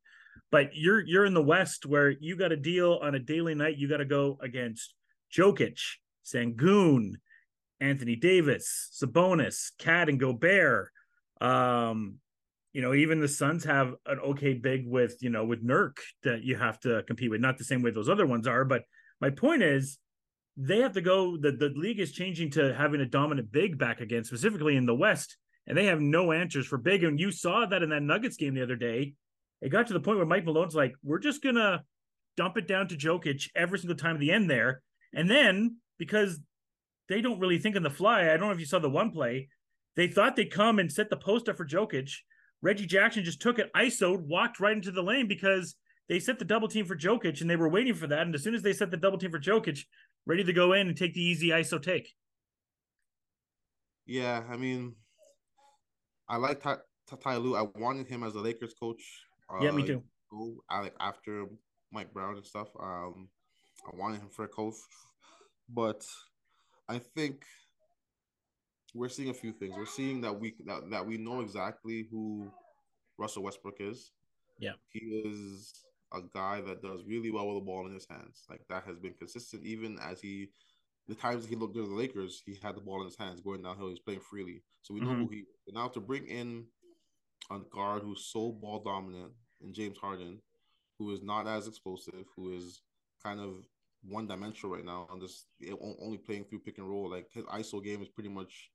But 0.50 0.70
you're 0.74 1.00
you're 1.00 1.24
in 1.24 1.32
the 1.32 1.42
West 1.42 1.86
where 1.86 2.10
you 2.10 2.36
got 2.36 2.52
a 2.52 2.56
deal 2.56 3.00
on 3.02 3.14
a 3.14 3.18
daily 3.18 3.54
night. 3.54 3.78
You 3.78 3.88
got 3.88 3.96
to 3.98 4.04
go 4.04 4.36
against 4.42 4.92
Jokic, 5.34 5.78
Sengun, 6.24 7.12
Anthony 7.80 8.16
Davis, 8.16 8.90
Sabonis, 9.02 9.70
KAT, 9.78 10.10
and 10.10 10.20
Gobert. 10.20 10.90
Um, 11.40 12.18
you 12.76 12.82
know, 12.82 12.92
even 12.92 13.20
the 13.20 13.26
Suns 13.26 13.64
have 13.64 13.94
an 14.04 14.18
okay 14.18 14.52
big 14.52 14.86
with, 14.86 15.16
you 15.22 15.30
know, 15.30 15.46
with 15.46 15.66
Nurk 15.66 15.96
that 16.24 16.42
you 16.42 16.56
have 16.56 16.78
to 16.80 17.02
compete 17.04 17.30
with. 17.30 17.40
Not 17.40 17.56
the 17.56 17.64
same 17.64 17.80
way 17.80 17.90
those 17.90 18.10
other 18.10 18.26
ones 18.26 18.46
are, 18.46 18.66
but 18.66 18.82
my 19.18 19.30
point 19.30 19.62
is 19.62 19.96
they 20.58 20.80
have 20.80 20.92
to 20.92 21.00
go. 21.00 21.38
The, 21.38 21.52
the 21.52 21.72
league 21.74 22.00
is 22.00 22.12
changing 22.12 22.50
to 22.50 22.74
having 22.74 23.00
a 23.00 23.06
dominant 23.06 23.50
big 23.50 23.78
back 23.78 24.02
again, 24.02 24.24
specifically 24.24 24.76
in 24.76 24.84
the 24.84 24.94
West, 24.94 25.38
and 25.66 25.74
they 25.74 25.86
have 25.86 26.02
no 26.02 26.32
answers 26.32 26.66
for 26.66 26.76
big. 26.76 27.02
And 27.02 27.18
you 27.18 27.30
saw 27.30 27.64
that 27.64 27.82
in 27.82 27.88
that 27.88 28.02
Nuggets 28.02 28.36
game 28.36 28.52
the 28.52 28.62
other 28.62 28.76
day. 28.76 29.14
It 29.62 29.70
got 29.70 29.86
to 29.86 29.94
the 29.94 30.00
point 30.00 30.18
where 30.18 30.26
Mike 30.26 30.44
Malone's 30.44 30.74
like, 30.74 30.92
we're 31.02 31.18
just 31.18 31.42
gonna 31.42 31.82
dump 32.36 32.58
it 32.58 32.68
down 32.68 32.88
to 32.88 32.94
Jokic 32.94 33.48
every 33.56 33.78
single 33.78 33.96
time 33.96 34.16
at 34.16 34.20
the 34.20 34.32
end 34.32 34.50
there. 34.50 34.82
And 35.14 35.30
then 35.30 35.78
because 35.98 36.38
they 37.08 37.22
don't 37.22 37.40
really 37.40 37.58
think 37.58 37.74
on 37.74 37.84
the 37.84 37.88
fly. 37.88 38.24
I 38.24 38.36
don't 38.36 38.48
know 38.48 38.50
if 38.50 38.60
you 38.60 38.66
saw 38.66 38.80
the 38.80 38.90
one 38.90 39.12
play. 39.12 39.48
They 39.96 40.08
thought 40.08 40.36
they'd 40.36 40.52
come 40.52 40.78
and 40.78 40.92
set 40.92 41.08
the 41.08 41.16
post 41.16 41.48
up 41.48 41.56
for 41.56 41.64
Jokic. 41.64 42.10
Reggie 42.62 42.86
Jackson 42.86 43.24
just 43.24 43.40
took 43.40 43.58
it, 43.58 43.70
ISO'd, 43.74 44.26
walked 44.28 44.60
right 44.60 44.76
into 44.76 44.90
the 44.90 45.02
lane 45.02 45.28
because 45.28 45.76
they 46.08 46.18
set 46.18 46.38
the 46.38 46.44
double 46.44 46.68
team 46.68 46.86
for 46.86 46.96
Jokic 46.96 47.40
and 47.40 47.50
they 47.50 47.56
were 47.56 47.68
waiting 47.68 47.94
for 47.94 48.06
that. 48.06 48.22
And 48.22 48.34
as 48.34 48.42
soon 48.42 48.54
as 48.54 48.62
they 48.62 48.72
set 48.72 48.90
the 48.90 48.96
double 48.96 49.18
team 49.18 49.30
for 49.30 49.38
Jokic, 49.38 49.80
ready 50.26 50.44
to 50.44 50.52
go 50.52 50.72
in 50.72 50.88
and 50.88 50.96
take 50.96 51.14
the 51.14 51.22
easy 51.22 51.48
ISO 51.48 51.82
take. 51.82 52.12
Yeah, 54.06 54.42
I 54.48 54.56
mean, 54.56 54.94
I 56.28 56.36
like 56.36 56.60
Ty, 56.60 56.76
Ty 57.22 57.36
Lue. 57.36 57.56
I 57.56 57.66
wanted 57.76 58.06
him 58.06 58.22
as 58.22 58.34
a 58.34 58.40
Lakers 58.40 58.74
coach. 58.74 59.02
Uh, 59.50 59.64
yeah, 59.64 59.70
me 59.72 59.84
too. 59.84 60.02
I 60.70 60.80
like 60.80 60.94
after 61.00 61.46
Mike 61.92 62.12
Brown 62.12 62.36
and 62.36 62.46
stuff. 62.46 62.68
Um, 62.80 63.28
I 63.86 63.96
wanted 63.96 64.20
him 64.20 64.28
for 64.28 64.44
a 64.44 64.48
coach 64.48 64.76
but 65.68 66.04
I 66.88 66.98
think 66.98 67.44
we're 68.96 69.08
seeing 69.08 69.30
a 69.30 69.34
few 69.34 69.52
things. 69.52 69.74
We're 69.76 69.86
seeing 69.86 70.20
that 70.22 70.38
we 70.38 70.54
that, 70.64 70.90
that 70.90 71.06
we 71.06 71.18
know 71.18 71.40
exactly 71.40 72.06
who 72.10 72.50
Russell 73.18 73.42
Westbrook 73.42 73.76
is. 73.80 74.12
Yeah. 74.58 74.72
He 74.88 75.22
is 75.24 75.72
a 76.12 76.20
guy 76.34 76.60
that 76.62 76.82
does 76.82 77.04
really 77.06 77.30
well 77.30 77.48
with 77.48 77.58
the 77.58 77.66
ball 77.66 77.86
in 77.86 77.92
his 77.92 78.06
hands. 78.08 78.44
Like 78.48 78.62
that 78.68 78.84
has 78.84 78.98
been 78.98 79.14
consistent 79.14 79.64
even 79.64 79.98
as 79.98 80.20
he 80.20 80.48
the 81.08 81.14
times 81.14 81.46
he 81.46 81.54
looked 81.54 81.74
good 81.74 81.84
at 81.84 81.90
the 81.90 81.94
Lakers, 81.94 82.42
he 82.44 82.58
had 82.62 82.76
the 82.76 82.80
ball 82.80 83.00
in 83.00 83.06
his 83.06 83.16
hands 83.16 83.40
going 83.40 83.62
downhill. 83.62 83.90
He's 83.90 84.00
playing 84.00 84.20
freely. 84.20 84.62
So 84.82 84.94
we 84.94 85.00
know 85.00 85.10
mm-hmm. 85.10 85.22
who 85.24 85.28
he 85.30 85.44
now 85.72 85.88
to 85.88 86.00
bring 86.00 86.26
in 86.26 86.64
a 87.50 87.58
guard 87.72 88.02
who's 88.02 88.24
so 88.32 88.50
ball 88.50 88.82
dominant 88.84 89.32
and 89.62 89.74
James 89.74 89.98
Harden, 89.98 90.40
who 90.98 91.12
is 91.12 91.22
not 91.22 91.46
as 91.46 91.68
explosive, 91.68 92.24
who 92.34 92.56
is 92.56 92.82
kind 93.22 93.40
of 93.40 93.66
one 94.02 94.26
dimensional 94.26 94.74
right 94.74 94.84
now 94.84 95.06
and 95.10 95.20
just 95.20 95.46
only 95.80 96.18
playing 96.18 96.44
through 96.44 96.60
pick 96.60 96.78
and 96.78 96.88
roll. 96.88 97.10
Like 97.10 97.28
his 97.32 97.44
ISO 97.44 97.82
game 97.82 98.02
is 98.02 98.08
pretty 98.08 98.28
much 98.28 98.70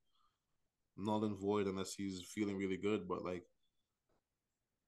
null 1.02 1.26
and 1.26 1.40
void 1.40 1.68
unless 1.68 1.94
he's 1.94 2.22
feeling 2.34 2.58
really 2.58 2.78
good. 2.78 3.08
But 3.08 3.24
like 3.24 3.44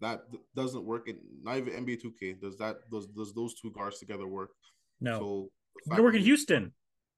that 0.02 0.22
doesn't 0.56 0.86
work 0.86 1.08
in 1.08 1.18
not 1.42 1.58
even 1.58 1.86
NBA 1.86 2.02
2K. 2.04 2.42
Does 2.42 2.58
that 2.58 2.78
does 2.92 3.08
does 3.08 3.34
those 3.34 3.56
two 3.60 3.72
guards 3.72 4.00
together 4.00 4.28
work? 4.28 4.52
No. 5.02 5.20
So 5.20 5.50
they 5.96 6.02
work 6.02 6.16
in 6.16 6.22
Houston. 6.22 6.74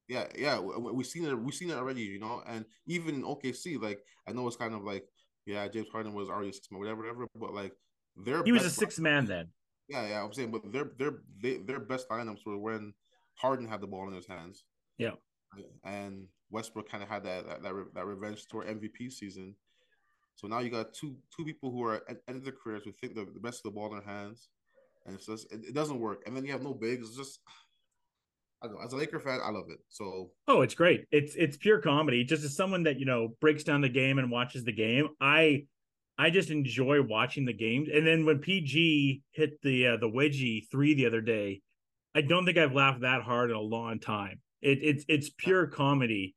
Yeah, 0.08 0.28
yeah, 0.38 0.60
we've 0.60 1.08
seen 1.08 1.26
it. 1.26 1.38
We've 1.38 1.54
seen 1.54 1.72
it 1.72 1.78
already, 1.78 2.02
you 2.02 2.20
know. 2.20 2.44
And 2.48 2.66
even 2.86 3.16
in 3.16 3.24
OKC, 3.24 3.82
like 3.82 4.00
I 4.28 4.34
know 4.34 4.48
it's 4.48 4.56
kind 4.56 4.76
of 4.76 4.84
like, 4.84 5.04
yeah, 5.48 5.68
James 5.68 5.88
Harden 5.92 6.14
was 6.14 6.30
already 6.30 6.52
six 6.52 6.68
man, 6.72 6.80
whatever, 6.80 7.02
whatever. 7.02 7.28
But 7.36 7.54
like, 7.54 7.74
their 8.16 8.44
he 8.44 8.52
was 8.52 8.66
a 8.66 8.70
six 8.70 9.00
man 9.00 9.26
then. 9.26 9.48
Yeah, 9.88 10.08
yeah, 10.08 10.24
I'm 10.24 10.34
saying, 10.34 10.52
but 10.52 10.72
their 10.72 10.92
their 11.00 11.14
they, 11.42 11.58
their 11.58 11.80
best 11.80 12.08
lineups 12.10 12.46
were 12.46 12.58
when 12.58 12.94
Harden 13.34 13.68
had 13.68 13.82
the 13.82 13.88
ball 13.88 14.08
in 14.08 14.14
his 14.14 14.28
hands. 14.28 14.64
Yeah. 15.00 15.12
And 15.84 16.28
Westbrook 16.52 16.90
kind 16.90 17.04
of 17.04 17.10
had 17.10 17.24
that 17.24 17.48
that, 17.48 17.64
that, 17.64 17.74
that 17.94 18.06
revenge 18.06 18.46
tour 18.48 18.64
MVP 18.64 19.12
season. 19.12 19.56
So 20.36 20.48
now 20.48 20.60
you 20.60 20.70
got 20.70 20.94
two 20.94 21.16
two 21.36 21.46
people 21.46 21.72
who 21.72 21.84
are 21.84 21.96
at 22.10 22.18
end 22.28 22.38
of 22.38 22.44
their 22.44 22.54
careers 22.54 22.84
who 22.84 22.92
think 22.92 23.16
the, 23.16 23.26
the 23.26 23.40
best 23.40 23.60
of 23.60 23.64
the 23.64 23.72
ball 23.72 23.88
in 23.88 24.00
their 24.00 24.08
hands, 24.08 24.50
and 25.06 25.16
it's 25.16 25.26
just 25.26 25.52
it, 25.52 25.62
it 25.70 25.74
doesn't 25.74 26.00
work. 26.00 26.24
And 26.26 26.36
then 26.36 26.46
you 26.46 26.52
have 26.52 26.64
no 26.64 26.74
bigs. 26.74 27.08
It's 27.08 27.18
just 27.18 27.40
I 28.62 28.68
don't 28.68 28.76
know. 28.76 28.82
As 28.84 28.94
a 28.94 28.98
Laker 28.98 29.20
fan, 29.20 29.40
I 29.44 29.50
love 29.50 29.66
it. 29.70 29.80
So 29.90 30.32
oh, 30.48 30.62
it's 30.62 30.76
great. 30.76 31.06
It's 31.12 31.36
it's 31.36 31.58
pure 31.58 31.80
comedy. 31.80 32.24
Just 32.24 32.44
as 32.44 32.56
someone 32.56 32.84
that 32.84 33.00
you 33.00 33.06
know 33.06 33.30
breaks 33.40 33.64
down 33.64 33.82
the 33.82 33.90
game 33.90 34.20
and 34.20 34.32
watches 34.32 34.64
the 34.64 34.74
game, 34.74 35.10
I 35.22 35.66
I 36.18 36.30
just 36.30 36.50
enjoy 36.50 37.02
watching 37.02 37.46
the 37.46 37.54
games. 37.54 37.90
And 37.94 38.08
then 38.08 38.26
when 38.26 38.40
PG 38.40 39.22
hit 39.32 39.62
the 39.62 39.88
uh, 39.88 39.98
the 39.98 40.10
wedgie 40.10 40.64
three 40.72 40.94
the 40.94 41.06
other 41.06 41.22
day, 41.22 41.62
I 42.16 42.22
don't 42.22 42.46
think 42.46 42.58
I've 42.58 42.74
laughed 42.74 43.02
that 43.02 43.22
hard 43.22 43.52
in 43.52 43.56
a 43.56 43.62
long 43.62 44.00
time. 44.00 44.40
It, 44.66 44.80
it's 44.82 45.06
it's 45.08 45.30
pure 45.30 45.68
comedy, 45.68 46.34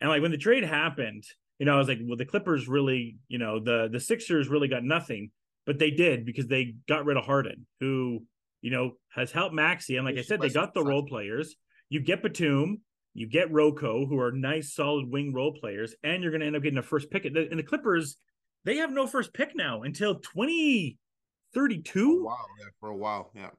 and 0.00 0.08
like 0.08 0.22
when 0.22 0.30
the 0.30 0.38
trade 0.38 0.62
happened, 0.62 1.24
you 1.58 1.66
know, 1.66 1.74
I 1.74 1.78
was 1.78 1.88
like, 1.88 1.98
well, 2.00 2.16
the 2.16 2.24
Clippers 2.24 2.68
really, 2.68 3.16
you 3.26 3.38
know, 3.38 3.58
the 3.58 3.88
the 3.90 3.98
Sixers 3.98 4.48
really 4.48 4.68
got 4.68 4.84
nothing, 4.84 5.32
but 5.66 5.80
they 5.80 5.90
did 5.90 6.24
because 6.24 6.46
they 6.46 6.76
got 6.88 7.04
rid 7.04 7.16
of 7.16 7.24
Harden, 7.24 7.66
who 7.80 8.22
you 8.60 8.70
know 8.70 8.92
has 9.10 9.32
helped 9.32 9.52
Maxey, 9.54 9.96
and 9.96 10.06
like 10.06 10.16
I 10.16 10.22
said, 10.22 10.40
they 10.40 10.48
got 10.48 10.74
the 10.74 10.84
role 10.84 11.04
players. 11.04 11.56
You 11.88 11.98
get 12.00 12.22
Batum, 12.22 12.82
you 13.14 13.26
get 13.26 13.52
Roko, 13.52 14.08
who 14.08 14.20
are 14.20 14.30
nice, 14.30 14.74
solid 14.74 15.10
wing 15.10 15.34
role 15.34 15.56
players, 15.60 15.92
and 16.04 16.22
you're 16.22 16.30
going 16.30 16.42
to 16.42 16.46
end 16.46 16.54
up 16.54 16.62
getting 16.62 16.78
a 16.78 16.82
first 16.82 17.10
pick. 17.10 17.24
And 17.24 17.34
the 17.34 17.64
Clippers, 17.64 18.16
they 18.64 18.76
have 18.76 18.92
no 18.92 19.08
first 19.08 19.34
pick 19.34 19.56
now 19.56 19.82
until 19.82 20.20
2032. 20.20 22.24
Wow, 22.24 22.36
yeah, 22.60 22.66
for 22.80 22.90
a 22.90 22.96
while, 22.96 23.32
yeah 23.34 23.50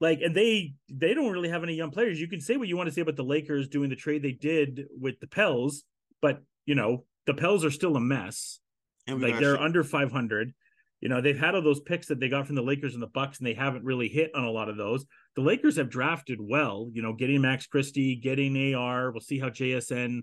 like 0.00 0.20
and 0.20 0.34
they 0.34 0.74
they 0.90 1.14
don't 1.14 1.32
really 1.32 1.48
have 1.48 1.62
any 1.62 1.74
young 1.74 1.90
players. 1.90 2.20
You 2.20 2.28
can 2.28 2.40
say 2.40 2.56
what 2.56 2.68
you 2.68 2.76
want 2.76 2.88
to 2.88 2.94
say 2.94 3.00
about 3.00 3.16
the 3.16 3.24
lakers 3.24 3.68
doing 3.68 3.90
the 3.90 3.96
trade 3.96 4.22
they 4.22 4.32
did 4.32 4.86
with 5.00 5.18
the 5.20 5.26
pels 5.26 5.84
but 6.20 6.42
you 6.66 6.74
know 6.74 7.04
the 7.26 7.34
pels 7.34 7.64
are 7.64 7.70
still 7.70 7.96
a 7.96 8.00
mess. 8.00 8.60
Like 9.06 9.38
they're 9.38 9.60
under 9.60 9.84
500 9.84 10.54
you 11.00 11.10
know 11.10 11.20
they've 11.20 11.38
had 11.38 11.54
all 11.54 11.60
those 11.60 11.80
picks 11.80 12.06
that 12.06 12.18
they 12.18 12.30
got 12.30 12.46
from 12.46 12.56
the 12.56 12.62
lakers 12.62 12.94
and 12.94 13.02
the 13.02 13.08
bucks 13.08 13.38
and 13.38 13.46
they 13.46 13.52
haven't 13.52 13.84
really 13.84 14.08
hit 14.08 14.30
on 14.34 14.44
a 14.44 14.50
lot 14.50 14.70
of 14.70 14.78
those. 14.78 15.04
The 15.36 15.42
lakers 15.42 15.76
have 15.76 15.90
drafted 15.90 16.38
well 16.40 16.88
you 16.92 17.02
know 17.02 17.12
getting 17.12 17.42
max 17.42 17.66
christie 17.66 18.16
getting 18.16 18.74
ar 18.74 19.10
we'll 19.10 19.20
see 19.20 19.38
how 19.38 19.50
jsn 19.50 20.20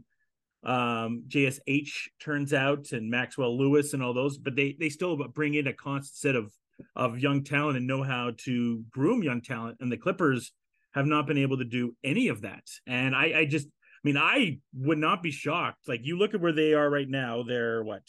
um 0.63 1.23
jsh 1.27 2.07
turns 2.19 2.53
out 2.53 2.91
and 2.91 3.09
maxwell 3.09 3.57
lewis 3.57 3.93
and 3.93 4.03
all 4.03 4.13
those 4.13 4.37
but 4.37 4.55
they 4.55 4.75
they 4.79 4.89
still 4.89 5.17
bring 5.29 5.55
in 5.55 5.67
a 5.67 5.73
constant 5.73 6.15
set 6.15 6.35
of 6.35 6.53
of 6.95 7.19
young 7.19 7.43
talent 7.43 7.77
and 7.77 7.87
know 7.87 8.03
how 8.03 8.31
to 8.45 8.83
groom 8.89 9.23
young 9.23 9.41
talent. 9.41 9.77
And 9.79 9.91
the 9.91 9.97
Clippers 9.97 10.51
have 10.93 11.05
not 11.05 11.27
been 11.27 11.37
able 11.37 11.57
to 11.57 11.63
do 11.63 11.95
any 12.03 12.27
of 12.27 12.41
that. 12.41 12.63
And 12.85 13.15
I, 13.15 13.39
I 13.39 13.45
just, 13.45 13.67
I 13.67 13.99
mean, 14.03 14.17
I 14.17 14.59
would 14.73 14.97
not 14.97 15.23
be 15.23 15.31
shocked. 15.31 15.87
Like 15.87 16.01
you 16.03 16.17
look 16.17 16.33
at 16.33 16.41
where 16.41 16.53
they 16.53 16.73
are 16.73 16.89
right 16.89 17.09
now, 17.09 17.43
they're 17.43 17.83
what? 17.83 18.03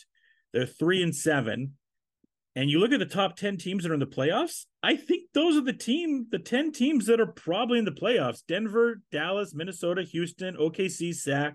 They're 0.53 0.67
three 0.67 1.03
and 1.03 1.15
seven. 1.15 1.75
And 2.55 2.69
you 2.69 2.81
look 2.81 2.93
at 2.93 2.99
the 2.99 3.07
top 3.07 3.37
10 3.37 3.57
teams 3.57 3.83
that 3.83 3.91
are 3.91 3.95
in 3.95 4.01
the 4.01 4.07
playoffs, 4.07 4.67
I 4.83 4.97
think 4.97 5.23
those 5.33 5.57
are 5.57 5.63
the 5.63 5.73
team, 5.73 6.27
the 6.31 6.39
10 6.39 6.73
teams 6.73 7.07
that 7.07 7.21
are 7.21 7.27
probably 7.27 7.79
in 7.79 7.87
the 7.87 7.93
playoffs. 7.93 8.43
Denver, 8.47 9.01
Dallas, 9.11 9.55
Minnesota, 9.55 10.03
Houston, 10.03 10.57
OKC, 10.57 11.15
SAC, 11.15 11.55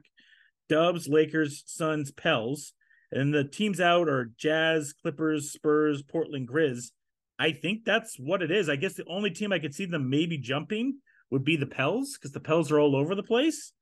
Dubs, 0.70 1.08
Lakers, 1.08 1.64
Suns, 1.68 2.12
Pels. 2.12 2.74
And 3.12 3.34
the 3.34 3.44
teams 3.44 3.80
out 3.80 4.10
are 4.10 4.32
Jazz, 4.38 4.94
Clippers, 5.02 5.52
Spurs, 5.52 6.02
Portland, 6.02 6.48
Grizz. 6.48 6.92
I 7.40 7.52
think 7.52 7.86
that's 7.86 8.18
what 8.18 8.42
it 8.42 8.52
is. 8.52 8.70
I 8.70 8.76
guess 8.76 8.96
the 8.96 9.06
only 9.08 9.32
team 9.32 9.52
I 9.52 9.60
could 9.60 9.76
see 9.76 9.86
them 9.86 10.10
maybe 10.10 10.38
jumping 10.38 11.00
would 11.30 11.44
be 11.44 11.56
the 11.56 11.68
Pels 11.68 12.14
because 12.14 12.32
the 12.32 12.40
Pels 12.40 12.72
are 12.72 12.80
all 12.80 12.96
over 12.96 13.16
the 13.16 13.24
place. 13.24 13.74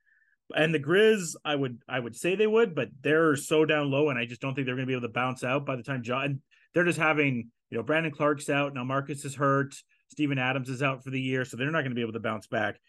And 0.56 0.74
the 0.74 0.80
Grizz, 0.80 1.36
I 1.44 1.56
would 1.56 1.80
I 1.90 2.00
would 2.00 2.16
say 2.16 2.36
they 2.36 2.48
would, 2.48 2.76
but 2.76 2.90
they're 3.02 3.36
so 3.36 3.66
down 3.66 3.90
low, 3.90 4.10
and 4.10 4.20
I 4.20 4.26
just 4.26 4.42
don't 4.42 4.54
think 4.54 4.66
they're 4.68 4.76
going 4.76 4.86
to 4.86 4.92
be 4.92 4.94
able 4.94 5.08
to 5.08 5.14
bounce 5.14 5.44
out 5.44 5.66
by 5.66 5.76
the 5.76 5.84
time 5.84 6.04
John. 6.04 6.42
They're 6.74 6.84
just 6.84 7.00
having 7.00 7.50
you 7.72 7.78
know 7.78 7.84
Brandon 7.84 8.12
Clarke's 8.12 8.50
out 8.50 8.74
now. 8.74 8.84
Marcus 8.84 9.26
is 9.26 9.36
hurt. 9.36 9.74
Steven 10.10 10.38
Adams 10.38 10.70
is 10.70 10.84
out 10.84 11.04
for 11.04 11.10
the 11.10 11.20
year, 11.20 11.46
so 11.46 11.58
they're 11.58 11.72
not 11.72 11.80
going 11.80 11.90
to 11.92 11.96
be 11.96 12.02
able 12.02 12.14
to 12.14 12.20
bounce 12.20 12.46
back. 12.46 12.80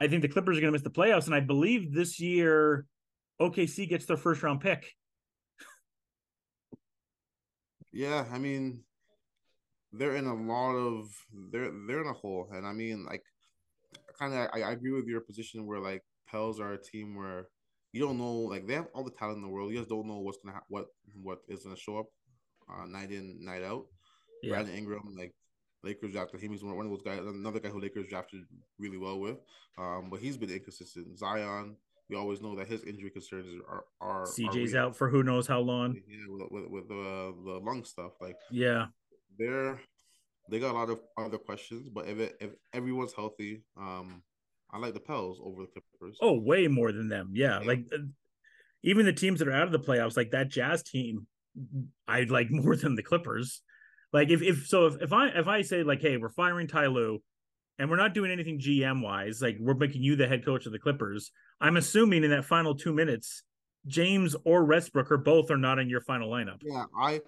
I 0.00 0.08
think 0.08 0.22
the 0.22 0.28
Clippers 0.28 0.56
are 0.56 0.60
going 0.60 0.72
to 0.72 0.78
miss 0.78 0.82
the 0.82 0.90
playoffs, 0.90 1.26
and 1.26 1.34
I 1.34 1.40
believe 1.40 1.92
this 1.92 2.20
year 2.20 2.86
OKC 3.40 3.86
gets 3.88 4.06
their 4.06 4.16
first 4.16 4.42
round 4.42 4.60
pick. 4.62 4.94
yeah, 7.92 8.24
I 8.32 8.38
mean, 8.38 8.80
they're 9.92 10.16
in 10.16 10.26
a 10.26 10.34
lot 10.34 10.74
of 10.74 11.08
they're 11.50 11.70
they're 11.86 12.02
in 12.02 12.08
a 12.08 12.12
hole, 12.12 12.48
and 12.52 12.66
I 12.66 12.72
mean 12.72 13.04
like 13.04 13.22
kind 14.18 14.34
of 14.34 14.48
I, 14.52 14.62
I 14.62 14.72
agree 14.72 14.92
with 14.92 15.06
your 15.06 15.20
position 15.20 15.66
where 15.66 15.80
like 15.80 16.02
Pels 16.30 16.60
are 16.60 16.74
a 16.74 16.82
team 16.82 17.16
where 17.16 17.48
you 17.92 18.00
don't 18.00 18.18
know. 18.18 18.32
Like 18.32 18.66
they 18.66 18.74
have 18.74 18.88
all 18.94 19.04
the 19.04 19.10
talent 19.10 19.36
in 19.36 19.42
the 19.42 19.48
world. 19.48 19.72
You 19.72 19.78
just 19.78 19.88
don't 19.88 20.06
know 20.06 20.18
what's 20.18 20.38
gonna 20.38 20.56
ha- 20.56 20.64
what 20.68 20.86
what 21.22 21.38
is 21.48 21.64
gonna 21.64 21.76
show 21.76 21.98
up, 21.98 22.06
uh, 22.68 22.86
night 22.86 23.10
in 23.10 23.38
night 23.44 23.62
out. 23.62 23.86
Yeah. 24.42 24.50
Brandon 24.50 24.74
Ingram, 24.74 25.14
like 25.16 25.34
Lakers 25.82 26.12
drafted 26.12 26.40
him. 26.40 26.52
He's 26.52 26.62
one 26.62 26.78
of 26.84 26.90
those 26.90 27.02
guys. 27.02 27.20
Another 27.20 27.60
guy 27.60 27.70
who 27.70 27.80
Lakers 27.80 28.06
drafted 28.08 28.42
really 28.78 28.98
well 28.98 29.18
with. 29.18 29.38
Um, 29.78 30.08
but 30.10 30.20
he's 30.20 30.36
been 30.36 30.50
inconsistent. 30.50 31.18
Zion, 31.18 31.76
we 32.10 32.16
always 32.16 32.40
know 32.40 32.56
that 32.56 32.68
his 32.68 32.82
injury 32.84 33.10
concerns 33.10 33.46
are 33.68 33.84
are 34.00 34.26
CJ's 34.26 34.74
are 34.74 34.80
out 34.80 34.96
for 34.96 35.08
who 35.08 35.22
knows 35.22 35.46
how 35.46 35.60
long. 35.60 35.94
Yeah, 36.06 36.18
with 36.28 36.50
with, 36.50 36.70
with 36.70 36.88
the 36.88 37.34
the 37.44 37.60
lung 37.62 37.84
stuff. 37.84 38.12
Like 38.20 38.36
Yeah. 38.50 38.86
They're 39.38 39.80
they 40.50 40.58
got 40.58 40.72
a 40.72 40.78
lot 40.78 40.90
of 40.90 41.00
other 41.16 41.38
questions. 41.38 41.88
But 41.88 42.08
if 42.08 42.18
it, 42.18 42.36
if 42.40 42.50
everyone's 42.72 43.12
healthy, 43.12 43.62
um, 43.76 44.22
I 44.70 44.78
like 44.78 44.94
the 44.94 45.00
Pels 45.00 45.40
over 45.42 45.62
the 45.62 45.80
Clippers. 45.98 46.18
Oh, 46.20 46.38
way 46.38 46.68
more 46.68 46.92
than 46.92 47.08
them. 47.08 47.30
Yeah. 47.32 47.60
Yeah. 47.60 47.66
Like 47.66 47.86
uh, 47.92 47.98
even 48.82 49.06
the 49.06 49.12
teams 49.12 49.38
that 49.38 49.48
are 49.48 49.52
out 49.52 49.64
of 49.64 49.72
the 49.72 49.78
playoffs, 49.78 50.16
like 50.16 50.30
that 50.30 50.48
Jazz 50.48 50.82
team, 50.82 51.26
I'd 52.06 52.30
like 52.30 52.48
more 52.50 52.76
than 52.76 52.94
the 52.94 53.02
Clippers. 53.02 53.62
Like 54.12 54.30
if 54.30 54.42
if 54.42 54.66
so 54.66 54.86
if, 54.86 55.02
if 55.02 55.12
I 55.12 55.28
if 55.28 55.46
I 55.46 55.62
say 55.62 55.82
like, 55.82 56.00
hey, 56.00 56.16
we're 56.16 56.30
firing 56.30 56.66
Ty 56.66 56.86
Lue 56.86 57.22
and 57.78 57.90
we're 57.90 57.96
not 57.96 58.14
doing 58.14 58.30
anything 58.30 58.58
GM 58.58 59.02
wise, 59.02 59.42
like 59.42 59.56
we're 59.60 59.74
making 59.74 60.02
you 60.02 60.16
the 60.16 60.26
head 60.26 60.44
coach 60.44 60.66
of 60.66 60.72
the 60.72 60.78
Clippers, 60.78 61.30
I'm 61.60 61.76
assuming 61.76 62.24
in 62.24 62.30
that 62.30 62.46
final 62.46 62.74
two 62.74 62.94
minutes, 62.94 63.42
James 63.86 64.34
or 64.44 64.64
Westbrook 64.64 65.10
or 65.10 65.18
both 65.18 65.50
are 65.50 65.58
not 65.58 65.78
in 65.78 65.90
your 65.90 66.00
final 66.00 66.30
lineup. 66.30 66.62
Yeah, 66.62 66.84
I 66.98 67.20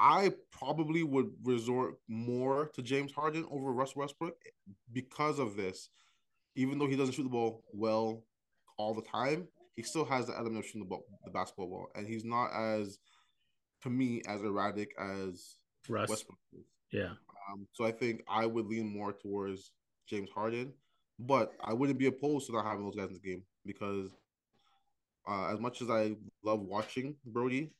I 0.00 0.32
probably 0.50 1.02
would 1.02 1.30
resort 1.44 1.96
more 2.08 2.70
to 2.74 2.80
James 2.80 3.12
Harden 3.12 3.44
over 3.50 3.70
Russ 3.70 3.94
Westbrook 3.94 4.34
because 4.90 5.38
of 5.38 5.56
this. 5.56 5.90
Even 6.56 6.78
though 6.78 6.86
he 6.86 6.96
doesn't 6.96 7.14
shoot 7.14 7.24
the 7.24 7.28
ball 7.28 7.62
well 7.74 8.24
all 8.78 8.94
the 8.94 9.02
time, 9.02 9.46
he 9.76 9.82
still 9.82 10.06
has 10.06 10.26
the 10.26 10.32
element 10.32 10.58
of 10.58 10.64
shooting 10.64 10.80
the 10.80 10.86
ball, 10.86 11.04
the 11.24 11.30
basketball 11.30 11.68
ball, 11.68 11.90
and 11.94 12.06
he's 12.06 12.24
not 12.24 12.50
as, 12.52 12.98
to 13.82 13.90
me, 13.90 14.22
as 14.26 14.40
erratic 14.40 14.90
as 14.98 15.56
Russ. 15.88 16.08
Westbrook 16.08 16.38
is. 16.54 16.64
Yeah. 16.90 17.10
Um, 17.50 17.66
so 17.72 17.84
I 17.84 17.92
think 17.92 18.22
I 18.26 18.46
would 18.46 18.66
lean 18.66 18.86
more 18.86 19.12
towards 19.12 19.72
James 20.08 20.30
Harden, 20.34 20.72
but 21.18 21.52
I 21.62 21.74
wouldn't 21.74 21.98
be 21.98 22.06
opposed 22.06 22.46
to 22.46 22.52
not 22.52 22.64
having 22.64 22.84
those 22.84 22.96
guys 22.96 23.08
in 23.08 23.14
the 23.14 23.20
game 23.20 23.42
because 23.66 24.10
uh, 25.28 25.52
as 25.52 25.60
much 25.60 25.82
as 25.82 25.90
I 25.90 26.16
love 26.42 26.60
watching 26.60 27.16
Brody, 27.26 27.70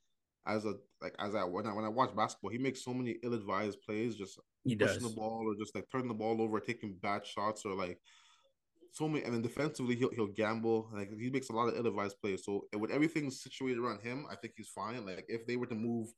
as 0.46 0.64
a 0.64 0.74
like 1.02 1.14
as 1.18 1.34
I 1.34 1.44
when 1.44 1.66
I 1.66 1.72
when 1.72 1.84
I 1.84 1.88
watch 1.88 2.14
basketball, 2.16 2.50
he 2.50 2.58
makes 2.58 2.84
so 2.84 2.94
many 2.94 3.16
ill-advised 3.22 3.78
plays, 3.82 4.16
just 4.16 4.38
He 4.64 4.76
pushing 4.76 5.00
does. 5.02 5.10
the 5.10 5.16
ball 5.16 5.44
or 5.46 5.54
just 5.62 5.74
like 5.74 5.86
turning 5.90 6.08
the 6.08 6.14
ball 6.14 6.40
over, 6.40 6.60
taking 6.60 6.94
bad 7.02 7.26
shots 7.26 7.64
or 7.64 7.74
like 7.74 7.98
so 8.92 9.08
many. 9.08 9.24
And 9.24 9.34
then 9.34 9.42
defensively, 9.42 9.96
he'll 9.96 10.10
he'll 10.10 10.26
gamble. 10.28 10.88
Like 10.92 11.10
he 11.18 11.30
makes 11.30 11.50
a 11.50 11.52
lot 11.52 11.68
of 11.68 11.76
ill-advised 11.76 12.20
plays. 12.20 12.44
So 12.44 12.66
with 12.78 12.90
everything 12.90 13.30
situated 13.30 13.78
around 13.78 14.00
him, 14.02 14.26
I 14.30 14.36
think 14.36 14.54
he's 14.56 14.68
fine. 14.68 15.04
Like 15.06 15.24
if 15.28 15.46
they 15.46 15.56
were 15.56 15.66
to 15.66 15.74
move 15.74 16.08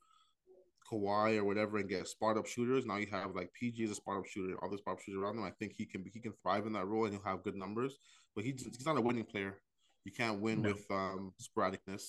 Kawhi 0.91 1.37
or 1.39 1.45
whatever 1.45 1.79
and 1.79 1.89
get 1.89 2.07
spot 2.07 2.37
up 2.37 2.47
shooters. 2.47 2.85
Now 2.87 2.97
you 2.97 3.07
have 3.11 3.35
like 3.35 3.53
PG 3.55 3.85
as 3.85 3.91
a 3.91 3.95
spot 3.95 4.19
up 4.19 4.27
shooter, 4.27 4.63
other 4.65 4.77
spot 4.77 4.95
up 4.95 5.01
shooters 5.01 5.23
around 5.23 5.39
him. 5.39 5.45
I 5.45 5.51
think 5.51 5.73
he 5.73 5.87
can 5.87 6.05
he 6.13 6.21
can 6.21 6.33
thrive 6.43 6.67
in 6.67 6.73
that 6.75 6.87
role 6.87 7.05
and 7.05 7.15
he'll 7.15 7.25
have 7.25 7.43
good 7.43 7.57
numbers. 7.57 7.99
But 8.35 8.45
he's 8.45 8.63
he's 8.63 8.87
not 8.87 8.97
a 8.99 9.01
winning 9.01 9.25
player. 9.25 9.59
You 10.05 10.13
can't 10.13 10.41
win 10.41 10.63
No. 10.63 10.71
with 10.73 10.85
um 10.91 11.33
sporadicness 11.41 12.03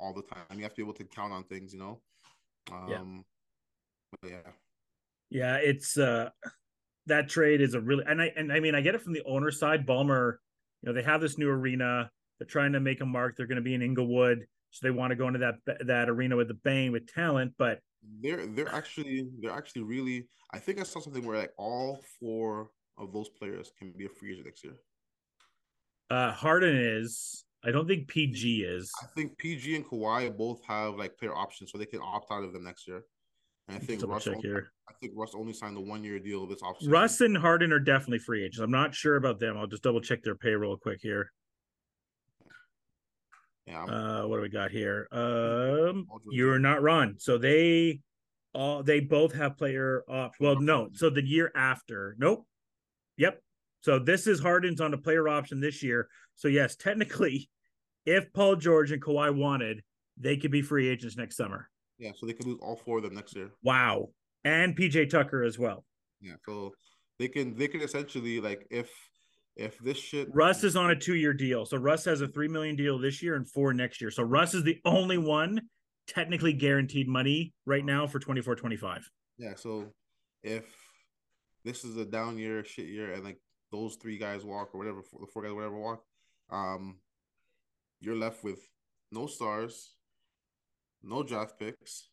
all 0.00 0.12
the 0.14 0.22
time. 0.22 0.56
You 0.56 0.62
have 0.62 0.72
to 0.72 0.76
be 0.76 0.82
able 0.82 0.94
to 0.94 1.04
count 1.04 1.32
on 1.32 1.44
things, 1.44 1.72
you 1.72 1.78
know. 1.78 2.00
Um, 2.72 3.24
but 4.10 4.30
yeah. 4.30 4.50
Yeah, 5.30 5.56
it's 5.56 5.96
uh 5.96 6.30
that 7.06 7.28
trade 7.28 7.60
is 7.60 7.74
a 7.74 7.80
really 7.80 8.04
and 8.06 8.20
I 8.20 8.32
and 8.36 8.52
I 8.52 8.60
mean 8.60 8.74
I 8.74 8.80
get 8.80 8.94
it 8.94 9.02
from 9.02 9.12
the 9.12 9.22
owner 9.26 9.50
side. 9.50 9.86
Ballmer, 9.86 10.36
you 10.82 10.88
know, 10.88 10.92
they 10.92 11.02
have 11.02 11.20
this 11.20 11.38
new 11.38 11.48
arena. 11.48 12.10
They're 12.38 12.46
trying 12.46 12.72
to 12.72 12.80
make 12.80 13.00
a 13.00 13.06
mark. 13.06 13.36
They're 13.36 13.46
going 13.46 13.56
to 13.56 13.62
be 13.62 13.74
in 13.74 13.82
Inglewood, 13.82 14.46
so 14.70 14.86
they 14.86 14.90
want 14.90 15.10
to 15.10 15.16
go 15.16 15.28
into 15.28 15.40
that 15.40 15.86
that 15.86 16.08
arena 16.08 16.36
with 16.36 16.48
the 16.48 16.54
bang 16.54 16.90
with 16.90 17.06
talent. 17.12 17.54
But 17.58 17.80
They're 18.22 18.46
they're 18.46 18.74
actually 18.74 19.28
they're 19.40 19.52
actually 19.52 19.82
really. 19.82 20.26
I 20.52 20.58
think 20.58 20.80
I 20.80 20.82
saw 20.82 21.00
something 21.00 21.24
where 21.24 21.38
like 21.38 21.52
all 21.58 22.00
four 22.18 22.70
of 22.98 23.12
those 23.12 23.28
players 23.28 23.72
can 23.78 23.92
be 23.92 24.06
a 24.06 24.08
free 24.08 24.32
agent 24.32 24.46
next 24.46 24.64
year. 24.64 24.74
uh 26.10 26.32
Harden 26.32 26.76
is. 26.76 27.44
I 27.64 27.70
don't 27.70 27.86
think 27.86 28.08
PG 28.08 28.62
is. 28.62 28.90
I 29.02 29.06
think 29.14 29.36
PG 29.36 29.76
and 29.76 29.84
Kawhi 29.84 30.34
both 30.36 30.62
have 30.66 30.96
like 30.96 31.18
player 31.18 31.34
options, 31.34 31.70
so 31.70 31.78
they 31.78 31.86
can 31.86 32.00
opt 32.02 32.30
out 32.32 32.42
of 32.42 32.52
them 32.52 32.64
next 32.64 32.88
year. 32.88 33.02
And 33.68 33.76
I 33.76 33.80
think 33.80 34.02
Russ, 34.06 34.24
check 34.24 34.36
only, 34.36 34.48
here. 34.48 34.72
I 34.88 34.92
think 35.00 35.12
Russ 35.14 35.32
only 35.34 35.52
signed 35.52 35.76
the 35.76 35.80
one 35.80 36.02
year 36.02 36.18
deal 36.18 36.46
with 36.46 36.50
this 36.50 36.62
offseason. 36.62 36.90
Russ 36.90 37.20
and 37.20 37.36
Harden 37.36 37.72
are 37.72 37.78
definitely 37.78 38.18
free 38.18 38.44
agents. 38.44 38.58
I'm 38.58 38.70
not 38.70 38.94
sure 38.94 39.16
about 39.16 39.38
them. 39.38 39.56
I'll 39.56 39.66
just 39.66 39.82
double 39.82 40.00
check 40.00 40.22
their 40.22 40.34
payroll 40.34 40.76
quick 40.76 41.00
here. 41.02 41.30
yeah, 43.66 43.84
Uh, 43.84 44.26
what 44.26 44.36
do 44.36 44.42
we 44.42 44.48
got 44.48 44.70
here? 44.70 45.06
Um, 45.12 46.06
I'll 46.10 46.18
do 46.18 46.30
it. 46.30 46.34
you're 46.34 46.58
not 46.58 46.82
wrong. 46.82 47.14
So 47.18 47.38
they, 47.38 48.00
all 48.54 48.82
they 48.82 49.00
both 49.00 49.34
have 49.34 49.56
player 49.56 50.02
opt. 50.08 50.40
Well, 50.40 50.58
no. 50.58 50.88
So 50.94 51.10
the 51.10 51.24
year 51.24 51.52
after, 51.54 52.16
nope. 52.18 52.46
Yep. 53.18 53.40
So 53.82 53.98
this 53.98 54.26
is 54.26 54.40
Harden's 54.40 54.80
on 54.80 54.94
a 54.94 54.98
player 54.98 55.28
option 55.28 55.60
this 55.60 55.82
year. 55.82 56.08
So 56.40 56.48
yes, 56.48 56.74
technically, 56.74 57.50
if 58.06 58.32
Paul 58.32 58.56
George 58.56 58.92
and 58.92 59.02
Kawhi 59.02 59.36
wanted, 59.36 59.82
they 60.16 60.38
could 60.38 60.50
be 60.50 60.62
free 60.62 60.88
agents 60.88 61.14
next 61.14 61.36
summer. 61.36 61.68
yeah, 61.98 62.12
so 62.16 62.24
they 62.24 62.32
could 62.32 62.46
lose 62.46 62.58
all 62.62 62.76
four 62.76 62.96
of 62.96 63.02
them 63.02 63.14
next 63.14 63.36
year. 63.36 63.50
Wow. 63.62 64.08
And 64.42 64.74
PJ 64.74 65.10
Tucker 65.10 65.42
as 65.42 65.58
well. 65.58 65.84
Yeah, 66.22 66.36
so 66.46 66.72
they 67.18 67.28
can 67.28 67.56
they 67.58 67.68
can 67.68 67.82
essentially 67.82 68.40
like 68.40 68.66
if 68.70 68.90
if 69.54 69.78
this 69.80 69.98
shit 69.98 70.28
Russ 70.32 70.64
is 70.64 70.76
on 70.76 70.90
a 70.90 70.96
two-year 70.96 71.34
deal. 71.34 71.66
So 71.66 71.76
Russ 71.76 72.06
has 72.06 72.22
a 72.22 72.28
three 72.28 72.48
million 72.48 72.74
deal 72.74 72.98
this 72.98 73.22
year 73.22 73.34
and 73.34 73.46
four 73.46 73.74
next 73.74 74.00
year. 74.00 74.10
So 74.10 74.22
Russ 74.22 74.54
is 74.54 74.64
the 74.64 74.78
only 74.86 75.18
one 75.18 75.60
technically 76.06 76.54
guaranteed 76.54 77.06
money 77.06 77.52
right 77.66 77.84
now 77.84 78.06
for 78.06 78.18
24-25. 78.18 79.02
yeah, 79.36 79.54
so 79.56 79.92
if 80.42 80.64
this 81.66 81.84
is 81.84 81.98
a 81.98 82.06
down 82.06 82.38
year, 82.38 82.64
shit 82.64 82.86
year, 82.86 83.12
and 83.12 83.24
like 83.24 83.38
those 83.70 83.96
three 83.96 84.16
guys 84.16 84.42
walk 84.42 84.70
or 84.74 84.78
whatever, 84.78 85.02
the 85.20 85.26
four 85.26 85.42
guys 85.42 85.52
whatever 85.52 85.78
walk, 85.78 86.02
um, 86.50 86.96
you're 88.00 88.16
left 88.16 88.42
with 88.44 88.60
no 89.12 89.26
stars, 89.26 89.94
no 91.02 91.22
draft 91.22 91.58
picks. 91.58 92.08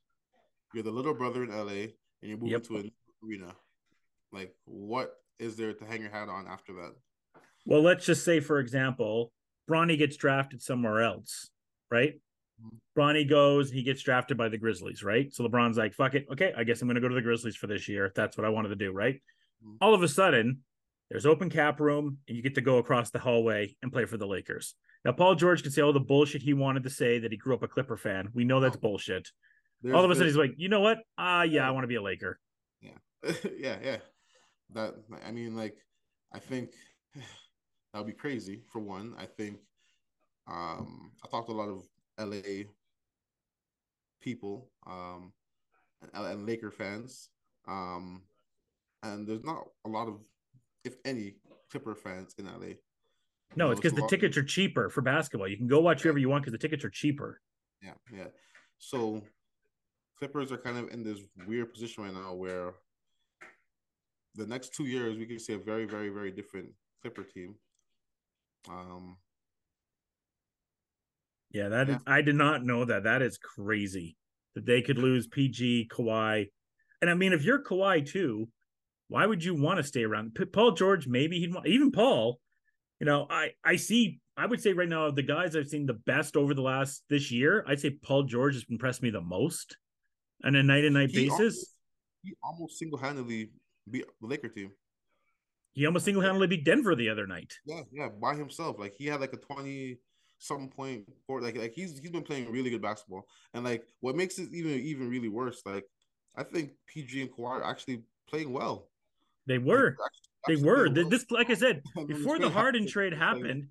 You're 0.73 0.83
the 0.83 0.91
little 0.91 1.13
brother 1.13 1.43
in 1.43 1.49
LA, 1.49 1.71
and 1.83 1.93
you're 2.21 2.37
moving 2.37 2.51
Yep. 2.51 2.63
to 2.63 2.77
an 2.77 2.91
arena. 3.23 3.55
Like, 4.31 4.55
what 4.65 5.15
is 5.39 5.55
there 5.55 5.73
to 5.73 5.85
hang 5.85 6.01
your 6.01 6.11
hat 6.11 6.29
on 6.29 6.47
after 6.47 6.73
that? 6.73 6.95
Well, 7.65 7.81
let's 7.81 8.05
just 8.05 8.23
say, 8.25 8.39
for 8.39 8.59
example, 8.59 9.31
Bronny 9.69 9.97
gets 9.97 10.17
drafted 10.17 10.61
somewhere 10.61 11.01
else, 11.01 11.49
right? 11.91 12.19
Mhm. 12.61 12.79
Bronny 12.97 13.27
goes, 13.27 13.69
he 13.71 13.83
gets 13.83 14.01
drafted 14.01 14.37
by 14.37 14.49
the 14.49 14.57
Grizzlies, 14.57 15.03
right? 15.03 15.33
So 15.33 15.47
LeBron's 15.47 15.77
like, 15.77 15.93
fuck 15.93 16.15
it. 16.15 16.27
Okay, 16.31 16.53
I 16.55 16.63
guess 16.63 16.81
I'm 16.81 16.87
going 16.87 16.95
to 16.95 17.01
go 17.01 17.09
to 17.09 17.15
the 17.15 17.21
Grizzlies 17.21 17.55
for 17.55 17.67
this 17.67 17.87
year. 17.87 18.05
If 18.05 18.13
that's 18.13 18.37
what 18.37 18.45
I 18.45 18.49
wanted 18.49 18.69
to 18.69 18.75
do, 18.75 18.91
right? 18.91 19.21
Mhm. 19.63 19.77
All 19.81 19.93
of 19.93 20.01
a 20.03 20.07
sudden, 20.07 20.63
there's 21.09 21.25
open 21.25 21.49
cap 21.49 21.79
room 21.79 22.17
and 22.27 22.35
you 22.35 22.43
get 22.43 22.55
to 22.55 22.61
go 22.61 22.77
across 22.77 23.11
the 23.11 23.19
hallway 23.19 23.75
and 23.81 23.91
play 23.91 24.05
for 24.05 24.17
the 24.17 24.27
Lakers. 24.27 24.75
Now, 25.05 25.11
Paul 25.13 25.35
George 25.35 25.61
can 25.63 25.71
say 25.71 25.81
all 25.81 25.93
the 25.93 25.99
bullshit 25.99 26.41
he 26.41 26.53
wanted 26.53 26.83
to 26.83 26.89
say 26.89 27.19
that 27.19 27.31
he 27.31 27.37
grew 27.37 27.53
up 27.53 27.63
a 27.63 27.67
Clipper 27.67 27.97
fan. 27.97 28.29
We 28.33 28.43
know 28.43 28.59
that's 28.59 28.75
bullshit. 28.75 29.29
There's 29.81 29.95
all 29.95 30.03
of 30.03 30.11
a 30.11 30.15
sudden, 30.15 30.27
he's 30.27 30.37
like, 30.37 30.55
you 30.57 30.69
know 30.69 30.79
what? 30.79 30.99
Ah, 31.17 31.43
yeah, 31.43 31.67
I 31.67 31.71
want 31.71 31.83
to 31.83 31.87
be 31.87 31.95
a 31.95 32.01
Laker. 32.01 32.39
yeah, 32.81 32.91
yeah, 33.57 33.77
yeah. 33.83 33.97
That 34.73 34.95
I 35.25 35.31
mean, 35.31 35.55
like, 35.55 35.77
I 36.33 36.39
think 36.39 36.71
that 37.15 37.99
would 37.99 38.07
be 38.07 38.13
crazy. 38.13 38.63
For 38.71 38.79
one, 38.79 39.13
I 39.17 39.25
think 39.25 39.59
um, 40.47 41.11
I 41.23 41.29
talked 41.29 41.47
to 41.49 41.53
a 41.53 41.55
lot 41.55 41.69
of 41.69 41.83
LA 42.19 42.63
people 44.21 44.69
um, 44.87 45.31
and, 46.13 46.25
and 46.25 46.45
Laker 46.45 46.71
fans, 46.71 47.29
um, 47.67 48.23
and 49.03 49.27
there's 49.27 49.43
not 49.43 49.63
a 49.85 49.89
lot 49.89 50.07
of, 50.07 50.19
if 50.83 50.95
any, 51.05 51.35
Clipper 51.71 51.95
fans 51.95 52.33
in 52.37 52.45
LA. 52.45 52.75
No, 53.55 53.71
it's 53.71 53.79
because 53.79 53.97
the 53.97 54.07
tickets 54.07 54.37
are 54.37 54.43
cheaper 54.43 54.89
for 54.89 55.01
basketball. 55.01 55.47
You 55.47 55.57
can 55.57 55.67
go 55.67 55.79
watch 55.79 56.03
whoever 56.03 56.17
you 56.17 56.29
want 56.29 56.43
because 56.43 56.51
the 56.51 56.57
tickets 56.57 56.83
are 56.83 56.89
cheaper. 56.89 57.41
Yeah, 57.81 57.93
yeah. 58.13 58.27
So 58.77 59.21
Clippers 60.19 60.51
are 60.51 60.57
kind 60.57 60.77
of 60.77 60.89
in 60.91 61.03
this 61.03 61.19
weird 61.47 61.73
position 61.73 62.03
right 62.03 62.13
now 62.13 62.33
where 62.33 62.73
the 64.35 64.45
next 64.45 64.73
two 64.73 64.85
years 64.85 65.17
we 65.17 65.25
can 65.25 65.39
see 65.39 65.53
a 65.53 65.57
very, 65.57 65.85
very, 65.85 66.09
very 66.09 66.31
different 66.31 66.69
Clipper 67.01 67.23
team. 67.23 67.55
Um, 68.69 69.17
Yeah, 71.51 71.69
that 71.69 71.87
Yeah. 71.87 71.99
I 72.05 72.21
did 72.21 72.35
not 72.35 72.65
know 72.65 72.83
that. 72.85 73.03
That 73.03 73.21
is 73.21 73.37
crazy 73.37 74.17
that 74.53 74.65
they 74.65 74.81
could 74.81 74.97
lose 74.97 75.27
PG, 75.27 75.89
Kawhi, 75.89 76.51
and 77.01 77.09
I 77.09 77.13
mean, 77.13 77.33
if 77.33 77.43
you're 77.43 77.63
Kawhi 77.63 78.05
too, 78.05 78.49
why 79.07 79.25
would 79.25 79.43
you 79.43 79.55
want 79.55 79.77
to 79.77 79.83
stay 79.83 80.03
around? 80.03 80.37
Paul 80.51 80.71
George, 80.71 81.07
maybe 81.07 81.39
he'd 81.39 81.53
want. 81.53 81.67
Even 81.67 81.91
Paul, 81.91 82.39
you 82.99 83.05
know, 83.05 83.27
I 83.29 83.51
I 83.63 83.75
see. 83.77 84.19
I 84.35 84.45
would 84.45 84.61
say 84.61 84.73
right 84.73 84.87
now 84.87 85.09
the 85.09 85.23
guys 85.23 85.55
I've 85.55 85.67
seen 85.67 85.87
the 85.87 85.93
best 85.93 86.37
over 86.37 86.53
the 86.53 86.61
last 86.61 87.03
this 87.09 87.31
year. 87.31 87.65
I'd 87.67 87.79
say 87.79 87.89
Paul 87.89 88.23
George 88.23 88.53
has 88.53 88.65
impressed 88.69 89.01
me 89.01 89.09
the 89.09 89.21
most 89.21 89.77
on 90.43 90.55
a 90.55 90.61
night 90.61 90.85
and 90.85 90.93
night 90.93 91.11
basis. 91.11 91.31
almost, 91.31 91.73
he 92.23 92.33
almost 92.43 92.79
single 92.79 92.99
handedly 92.99 93.51
beat 93.89 94.05
the 94.21 94.27
Laker 94.27 94.49
team. 94.49 94.71
He 95.73 95.85
almost 95.85 96.05
single 96.05 96.21
handedly 96.21 96.47
beat 96.47 96.65
Denver 96.65 96.95
the 96.95 97.09
other 97.09 97.25
night. 97.25 97.53
Yeah, 97.65 97.81
yeah, 97.91 98.09
by 98.09 98.35
himself. 98.35 98.77
Like 98.77 98.93
he 98.95 99.05
had 99.05 99.21
like 99.21 99.33
a 99.33 99.37
20, 99.37 99.97
some 100.39 100.69
point 100.69 101.03
for 101.25 101.41
like 101.41 101.57
like 101.57 101.73
he's 101.73 101.97
he's 101.99 102.11
been 102.11 102.23
playing 102.23 102.51
really 102.51 102.69
good 102.69 102.81
basketball. 102.81 103.25
And 103.53 103.63
like 103.63 103.83
what 104.01 104.15
makes 104.15 104.37
it 104.39 104.49
even 104.53 104.71
even 104.71 105.09
really 105.09 105.29
worse, 105.29 105.61
like 105.65 105.85
I 106.35 106.43
think 106.43 106.71
PG 106.87 107.21
and 107.21 107.31
Kawhi 107.31 107.61
are 107.61 107.63
actually 107.63 108.03
playing 108.29 108.51
well. 108.53 108.89
They 109.47 109.57
were. 109.57 109.95
Actually- 110.45 110.55
They 110.55 110.63
were. 110.63 110.89
well. 110.89 111.09
This, 111.09 111.25
like 111.31 111.49
I 111.49 111.55
said, 111.55 111.81
before 112.07 112.39
the 112.39 112.49
Harden 112.59 112.87
trade 112.87 113.13
happened, 113.13 113.67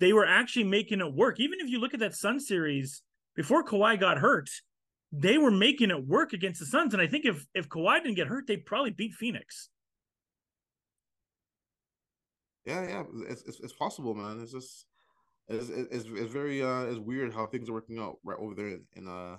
they 0.00 0.12
were 0.12 0.26
actually 0.26 0.64
making 0.64 1.00
it 1.00 1.12
work. 1.14 1.38
Even 1.40 1.60
if 1.60 1.68
you 1.68 1.78
look 1.80 1.94
at 1.94 2.00
that 2.00 2.14
Sun 2.14 2.40
series 2.40 3.02
before 3.36 3.64
Kawhi 3.64 3.98
got 4.00 4.18
hurt, 4.18 4.48
they 5.12 5.38
were 5.38 5.50
making 5.50 5.90
it 5.90 6.06
work 6.06 6.32
against 6.32 6.60
the 6.60 6.66
Suns. 6.66 6.92
And 6.94 7.02
I 7.02 7.06
think 7.06 7.24
if 7.24 7.46
if 7.54 7.68
Kawhi 7.68 8.02
didn't 8.02 8.16
get 8.16 8.26
hurt, 8.26 8.46
they'd 8.46 8.64
probably 8.64 8.90
beat 8.90 9.14
Phoenix. 9.14 9.68
Yeah, 12.64 12.86
yeah, 12.86 13.04
it's, 13.28 13.42
it's 13.42 13.60
it's 13.60 13.72
possible, 13.72 14.14
man. 14.14 14.40
It's 14.42 14.52
just 14.52 14.84
it's 15.48 15.68
it's, 15.70 16.04
it's 16.06 16.32
very 16.32 16.62
uh 16.62 16.82
it's 16.82 16.98
weird 16.98 17.32
how 17.32 17.46
things 17.46 17.68
are 17.70 17.72
working 17.72 17.98
out 17.98 18.16
right 18.24 18.36
over 18.38 18.54
there 18.54 18.78
in, 18.94 19.08
uh 19.08 19.36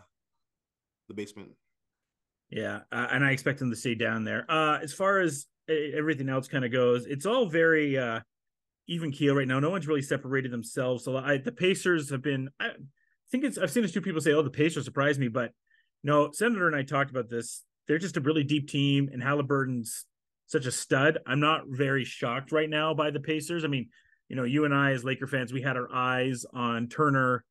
the 1.07 1.13
basement. 1.13 1.51
Yeah, 2.49 2.79
uh, 2.91 3.07
and 3.11 3.23
I 3.23 3.31
expect 3.31 3.59
them 3.59 3.69
to 3.69 3.75
stay 3.75 3.93
down 3.93 4.23
there. 4.23 4.49
Uh, 4.49 4.79
as 4.81 4.91
far 4.91 5.19
as 5.19 5.45
everything 5.69 6.29
else 6.29 6.47
kind 6.47 6.65
of 6.65 6.71
goes, 6.71 7.05
it's 7.05 7.25
all 7.25 7.45
very 7.45 7.97
uh, 7.97 8.19
even 8.87 9.11
keel 9.11 9.35
right 9.35 9.47
now. 9.47 9.59
No 9.59 9.69
one's 9.69 9.87
really 9.87 10.01
separated 10.01 10.51
themselves. 10.51 11.03
So 11.03 11.17
I, 11.17 11.37
the 11.37 11.51
Pacers 11.51 12.09
have 12.09 12.21
been. 12.21 12.49
I 12.59 12.71
think 13.31 13.43
it's. 13.43 13.57
I've 13.57 13.71
seen 13.71 13.85
a 13.85 13.87
few 13.87 14.01
people 14.01 14.21
say, 14.21 14.33
"Oh, 14.33 14.41
the 14.41 14.49
Pacers 14.49 14.85
surprised 14.85 15.19
me," 15.19 15.27
but 15.27 15.51
no. 16.03 16.31
Senator 16.31 16.67
and 16.67 16.75
I 16.75 16.83
talked 16.83 17.11
about 17.11 17.29
this. 17.29 17.63
They're 17.87 17.99
just 17.99 18.17
a 18.17 18.21
really 18.21 18.43
deep 18.43 18.67
team, 18.67 19.09
and 19.11 19.21
Halliburton's 19.21 20.05
such 20.47 20.65
a 20.65 20.71
stud. 20.71 21.19
I'm 21.27 21.39
not 21.39 21.63
very 21.67 22.03
shocked 22.03 22.51
right 22.51 22.69
now 22.69 22.93
by 22.93 23.11
the 23.11 23.19
Pacers. 23.19 23.63
I 23.63 23.67
mean, 23.67 23.89
you 24.27 24.35
know, 24.35 24.43
you 24.43 24.65
and 24.65 24.73
I 24.73 24.91
as 24.91 25.03
Laker 25.03 25.27
fans, 25.27 25.53
we 25.53 25.61
had 25.61 25.77
our 25.77 25.93
eyes 25.93 26.45
on 26.53 26.87
Turner 26.87 27.43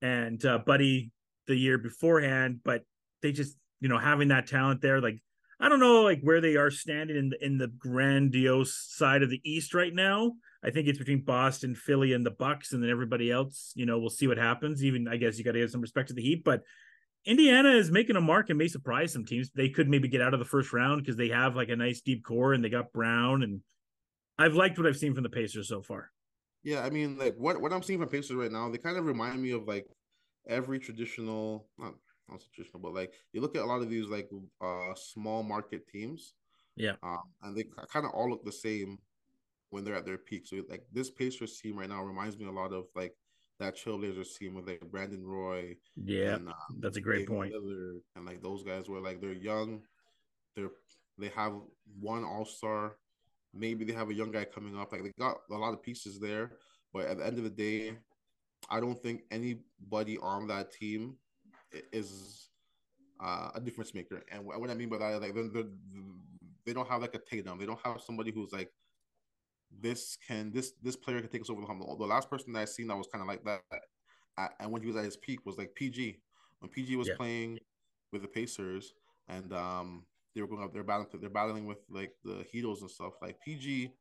and 0.00 0.44
uh, 0.44 0.58
Buddy 0.58 1.12
the 1.46 1.54
year 1.54 1.78
beforehand, 1.78 2.60
but 2.64 2.84
they 3.22 3.32
just 3.32 3.56
you 3.80 3.88
know 3.88 3.98
having 3.98 4.28
that 4.28 4.46
talent 4.46 4.80
there 4.80 5.00
like 5.00 5.20
i 5.62 5.68
don't 5.68 5.80
know 5.80 6.02
like 6.02 6.20
where 6.20 6.42
they 6.42 6.56
are 6.56 6.70
standing 6.70 7.16
in 7.16 7.30
the 7.30 7.44
in 7.44 7.56
the 7.56 7.68
grandiose 7.68 8.74
side 8.74 9.22
of 9.22 9.30
the 9.30 9.40
east 9.44 9.72
right 9.72 9.94
now. 9.94 10.32
I 10.64 10.70
think 10.70 10.86
it's 10.86 10.98
between 10.98 11.24
boston 11.24 11.74
philly 11.74 12.12
and 12.12 12.26
the 12.26 12.30
bucks 12.30 12.72
and 12.72 12.82
then 12.82 12.90
everybody 12.90 13.30
else 13.30 13.72
you 13.74 13.86
know 13.86 13.98
we'll 13.98 14.10
see 14.10 14.26
what 14.26 14.38
happens. 14.38 14.84
Even 14.84 15.08
i 15.08 15.16
guess 15.16 15.38
you 15.38 15.44
got 15.44 15.52
to 15.52 15.60
give 15.60 15.70
some 15.70 15.80
respect 15.80 16.08
to 16.08 16.14
the 16.14 16.22
heat 16.22 16.44
but 16.44 16.62
indiana 17.24 17.70
is 17.70 17.90
making 17.90 18.16
a 18.16 18.20
mark 18.20 18.50
and 18.50 18.58
may 18.58 18.68
surprise 18.68 19.12
some 19.12 19.24
teams. 19.24 19.50
They 19.54 19.70
could 19.70 19.88
maybe 19.88 20.08
get 20.08 20.20
out 20.20 20.34
of 20.34 20.40
the 20.40 20.44
first 20.44 20.72
round 20.72 21.02
because 21.02 21.16
they 21.16 21.28
have 21.28 21.56
like 21.56 21.70
a 21.70 21.76
nice 21.76 22.00
deep 22.00 22.24
core 22.24 22.52
and 22.52 22.62
they 22.62 22.68
got 22.68 22.92
brown 22.92 23.42
and 23.42 23.60
i've 24.38 24.54
liked 24.54 24.76
what 24.76 24.86
i've 24.86 24.96
seen 24.96 25.14
from 25.14 25.22
the 25.22 25.30
pacers 25.30 25.68
so 25.68 25.80
far. 25.82 26.10
Yeah, 26.64 26.82
I 26.82 26.90
mean, 26.90 27.18
like 27.18 27.34
what 27.36 27.60
what 27.60 27.72
I'm 27.72 27.82
seeing 27.82 27.98
from 27.98 28.08
Pacers 28.08 28.36
right 28.36 28.52
now, 28.52 28.68
they 28.70 28.78
kind 28.78 28.96
of 28.96 29.04
remind 29.04 29.42
me 29.42 29.50
of 29.50 29.66
like 29.66 29.86
every 30.46 30.78
traditional, 30.78 31.66
not 32.28 32.40
traditional, 32.54 32.80
but 32.80 32.94
like 32.94 33.12
you 33.32 33.40
look 33.40 33.56
at 33.56 33.62
a 33.62 33.66
lot 33.66 33.82
of 33.82 33.90
these 33.90 34.06
like 34.06 34.30
uh 34.60 34.94
small 34.94 35.42
market 35.42 35.86
teams, 35.88 36.34
Yeah. 36.76 36.96
um, 37.02 37.22
and 37.42 37.56
they 37.56 37.64
kind 37.92 38.06
of 38.06 38.12
all 38.12 38.30
look 38.30 38.44
the 38.44 38.52
same 38.52 38.98
when 39.70 39.84
they're 39.84 39.94
at 39.96 40.04
their 40.04 40.18
peak. 40.18 40.46
So 40.46 40.62
like 40.68 40.84
this 40.92 41.10
Pacers 41.10 41.58
team 41.58 41.78
right 41.78 41.88
now 41.88 42.02
reminds 42.02 42.38
me 42.38 42.46
a 42.46 42.50
lot 42.52 42.72
of 42.72 42.86
like 42.94 43.14
that 43.58 43.76
Trailblazers 43.76 44.36
team 44.36 44.54
with 44.54 44.66
like 44.66 44.80
Brandon 44.90 45.24
Roy, 45.24 45.76
yeah 45.96 46.34
and, 46.36 46.48
um, 46.48 46.54
that's 46.80 46.96
a 46.96 47.00
great 47.00 47.26
Damian 47.26 47.52
point 47.52 47.54
Lillard, 47.54 48.00
and 48.16 48.26
like 48.26 48.42
those 48.42 48.62
guys 48.62 48.88
were 48.88 49.00
like 49.00 49.20
they're 49.20 49.32
young, 49.32 49.82
they're 50.56 50.70
they 51.18 51.28
have 51.28 51.54
one 52.00 52.24
All 52.24 52.44
Star, 52.44 52.96
maybe 53.54 53.84
they 53.84 53.92
have 53.92 54.10
a 54.10 54.14
young 54.14 54.32
guy 54.32 54.44
coming 54.44 54.76
up. 54.78 54.92
Like 54.92 55.02
they 55.04 55.12
got 55.18 55.36
a 55.50 55.54
lot 55.54 55.74
of 55.74 55.82
pieces 55.82 56.18
there, 56.18 56.52
but 56.92 57.06
at 57.06 57.18
the 57.18 57.26
end 57.26 57.38
of 57.38 57.44
the 57.44 57.50
day, 57.50 57.92
I 58.70 58.80
don't 58.80 59.00
think 59.02 59.22
anybody 59.30 60.18
on 60.18 60.46
that 60.48 60.72
team 60.72 61.16
is 61.92 62.48
uh, 63.22 63.50
a 63.54 63.60
difference 63.60 63.94
maker. 63.94 64.22
And 64.30 64.44
what 64.44 64.60
what 64.60 64.70
I 64.70 64.74
mean 64.74 64.88
by 64.88 64.98
that, 64.98 65.14
is 65.14 65.20
like 65.20 65.34
they're, 65.34 65.48
they're, 65.48 65.70
they 66.64 66.72
don't 66.72 66.88
have 66.88 67.02
like 67.02 67.14
a 67.14 67.18
takedown. 67.18 67.58
They 67.58 67.66
don't 67.66 67.80
have 67.84 68.00
somebody 68.00 68.30
who's 68.30 68.52
like 68.52 68.70
this 69.80 70.18
can 70.26 70.52
this 70.52 70.72
this 70.82 70.96
player 70.96 71.20
can 71.20 71.30
take 71.30 71.40
us 71.40 71.50
over 71.50 71.60
the 71.60 71.66
hump. 71.66 71.82
The 71.98 72.04
last 72.04 72.28
person 72.28 72.52
that 72.52 72.60
I 72.60 72.64
seen 72.66 72.88
that 72.88 72.96
was 72.96 73.08
kind 73.12 73.22
of 73.22 73.28
like 73.28 73.44
that, 73.44 73.62
at, 74.38 74.52
and 74.60 74.70
when 74.70 74.82
he 74.82 74.88
was 74.88 74.96
at 74.96 75.04
his 75.04 75.16
peak 75.16 75.44
was 75.46 75.58
like 75.58 75.74
PG. 75.74 76.20
When 76.60 76.70
PG 76.70 76.96
was 76.96 77.08
Yeah. 77.08 77.16
playing 77.16 77.58
with 78.12 78.22
the 78.22 78.28
Pacers, 78.28 78.94
and 79.28 79.52
um, 79.52 80.04
they 80.34 80.40
were 80.40 80.46
going 80.46 80.62
up, 80.62 80.72
they're 80.72 80.84
battling, 80.84 81.08
they're 81.20 81.30
battling 81.30 81.66
with 81.66 81.78
like 81.90 82.12
the 82.24 82.44
Heatles 82.52 82.82
and 82.82 82.90
stuff. 82.90 83.14
Like 83.20 83.40
PG 83.40 83.92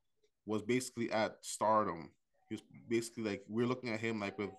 was 0.46 0.62
basically 0.62 1.12
at 1.12 1.38
stardom. 1.42 2.12
He 2.50 2.56
was 2.56 2.64
basically 2.88 3.24
like 3.24 3.44
we're 3.48 3.66
looking 3.66 3.90
at 3.90 4.00
him 4.00 4.20
like 4.20 4.38
with 4.38 4.52